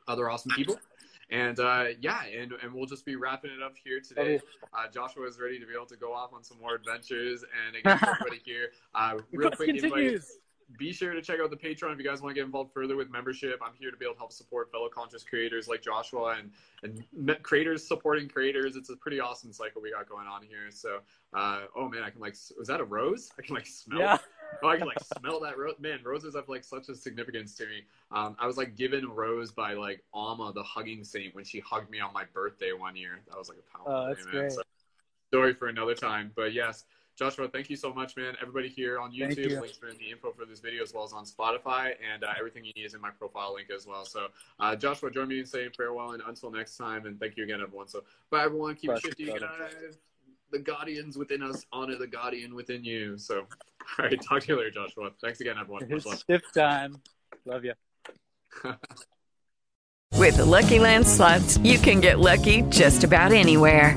other 0.08 0.30
awesome 0.30 0.52
people. 0.54 0.78
And 1.30 1.58
uh, 1.58 1.86
yeah, 2.00 2.24
and, 2.24 2.52
and 2.62 2.72
we'll 2.72 2.86
just 2.86 3.04
be 3.04 3.16
wrapping 3.16 3.50
it 3.50 3.62
up 3.62 3.74
here 3.82 4.00
today. 4.00 4.40
Uh, 4.72 4.88
Joshua 4.92 5.26
is 5.26 5.40
ready 5.40 5.58
to 5.58 5.66
be 5.66 5.72
able 5.74 5.86
to 5.86 5.96
go 5.96 6.12
off 6.12 6.32
on 6.32 6.44
some 6.44 6.58
more 6.60 6.74
adventures. 6.74 7.44
And 7.66 7.76
again, 7.76 7.98
everybody 8.00 8.40
here, 8.44 8.70
uh, 8.94 9.18
real 9.32 9.50
quick 9.50 9.70
invite 9.70 10.20
be 10.78 10.92
sure 10.92 11.12
to 11.12 11.22
check 11.22 11.38
out 11.40 11.50
the 11.50 11.56
Patreon 11.56 11.92
if 11.92 11.98
you 11.98 12.04
guys 12.04 12.20
want 12.20 12.34
to 12.34 12.40
get 12.40 12.44
involved 12.44 12.72
further 12.72 12.96
with 12.96 13.08
membership. 13.10 13.60
I'm 13.64 13.72
here 13.78 13.90
to 13.90 13.96
be 13.96 14.04
able 14.04 14.14
to 14.14 14.18
help 14.18 14.32
support 14.32 14.70
fellow 14.70 14.88
conscious 14.88 15.22
creators 15.22 15.68
like 15.68 15.80
Joshua 15.82 16.38
and 16.38 16.50
and 16.82 17.42
creators 17.42 17.86
supporting 17.86 18.28
creators. 18.28 18.76
It's 18.76 18.90
a 18.90 18.96
pretty 18.96 19.20
awesome 19.20 19.52
cycle 19.52 19.80
we 19.80 19.92
got 19.92 20.08
going 20.08 20.26
on 20.26 20.42
here. 20.42 20.70
So, 20.70 20.98
uh, 21.34 21.62
oh 21.76 21.88
man, 21.88 22.02
I 22.02 22.10
can 22.10 22.20
like, 22.20 22.36
was 22.58 22.68
that 22.68 22.80
a 22.80 22.84
rose? 22.84 23.30
I 23.38 23.42
can 23.42 23.54
like 23.54 23.66
smell. 23.66 24.00
Yeah. 24.00 24.18
oh, 24.62 24.68
I 24.68 24.76
can 24.76 24.86
like 24.86 24.98
smell 25.18 25.40
that 25.40 25.56
rose. 25.56 25.76
Man, 25.78 26.00
roses 26.04 26.34
have 26.34 26.48
like 26.48 26.64
such 26.64 26.88
a 26.88 26.96
significance 26.96 27.54
to 27.56 27.66
me. 27.66 27.82
Um, 28.10 28.36
I 28.40 28.46
was 28.46 28.56
like 28.56 28.76
given 28.76 29.04
a 29.04 29.08
rose 29.08 29.52
by 29.52 29.74
like 29.74 30.02
Amma, 30.14 30.52
the 30.52 30.64
hugging 30.64 31.04
saint, 31.04 31.34
when 31.34 31.44
she 31.44 31.60
hugged 31.60 31.90
me 31.90 32.00
on 32.00 32.12
my 32.12 32.24
birthday 32.34 32.72
one 32.72 32.96
year. 32.96 33.20
That 33.28 33.38
was 33.38 33.48
like 33.48 33.58
a 33.58 33.76
powerful. 33.76 33.94
Oh, 33.94 34.08
that's 34.08 34.24
day, 34.26 34.32
great. 34.32 34.52
So, 34.52 34.62
story 35.28 35.54
for 35.54 35.68
another 35.68 35.94
time, 35.94 36.32
but 36.34 36.52
yes. 36.52 36.84
Joshua, 37.16 37.48
thank 37.48 37.70
you 37.70 37.76
so 37.76 37.92
much, 37.94 38.14
man. 38.16 38.34
Everybody 38.42 38.68
here 38.68 39.00
on 39.00 39.10
YouTube, 39.10 39.50
you. 39.50 39.60
links 39.60 39.78
are 39.82 39.88
in 39.88 39.96
the 39.96 40.10
info 40.10 40.32
for 40.32 40.44
this 40.44 40.60
video 40.60 40.82
as 40.82 40.92
well 40.92 41.04
as 41.04 41.14
on 41.14 41.24
Spotify, 41.24 41.94
and 42.12 42.22
uh, 42.22 42.28
everything 42.38 42.62
you 42.64 42.72
need 42.76 42.84
is 42.84 42.92
in 42.92 43.00
my 43.00 43.08
profile 43.08 43.54
link 43.54 43.70
as 43.74 43.86
well. 43.86 44.04
So, 44.04 44.28
uh, 44.60 44.76
Joshua, 44.76 45.10
join 45.10 45.28
me 45.28 45.40
in 45.40 45.46
saying 45.46 45.70
farewell 45.74 46.12
and 46.12 46.22
until 46.26 46.50
next 46.50 46.76
time, 46.76 47.06
and 47.06 47.18
thank 47.18 47.38
you 47.38 47.44
again, 47.44 47.60
everyone. 47.62 47.88
So, 47.88 48.04
bye, 48.30 48.44
everyone. 48.44 48.74
Keep 48.74 48.90
Bless 48.90 49.00
shifting. 49.00 49.34
The 50.52 50.58
guardians 50.60 51.16
within 51.16 51.42
us 51.42 51.64
honor 51.72 51.96
the 51.96 52.06
guardian 52.06 52.54
within 52.54 52.84
you. 52.84 53.16
So, 53.16 53.38
all 53.98 54.04
right, 54.04 54.20
talk 54.22 54.42
to 54.42 54.48
you 54.48 54.58
later, 54.58 54.70
Joshua. 54.70 55.10
Thanks 55.20 55.40
again, 55.40 55.56
everyone. 55.58 55.86
It's 55.90 56.24
shift 56.26 56.54
time. 56.54 57.00
Love 57.46 57.64
you. 57.64 57.72
With 60.12 60.36
the 60.36 60.44
Lucky 60.44 60.78
Land 60.78 61.06
slots, 61.06 61.56
you 61.58 61.78
can 61.78 62.00
get 62.00 62.18
lucky 62.18 62.62
just 62.62 63.04
about 63.04 63.32
anywhere. 63.32 63.96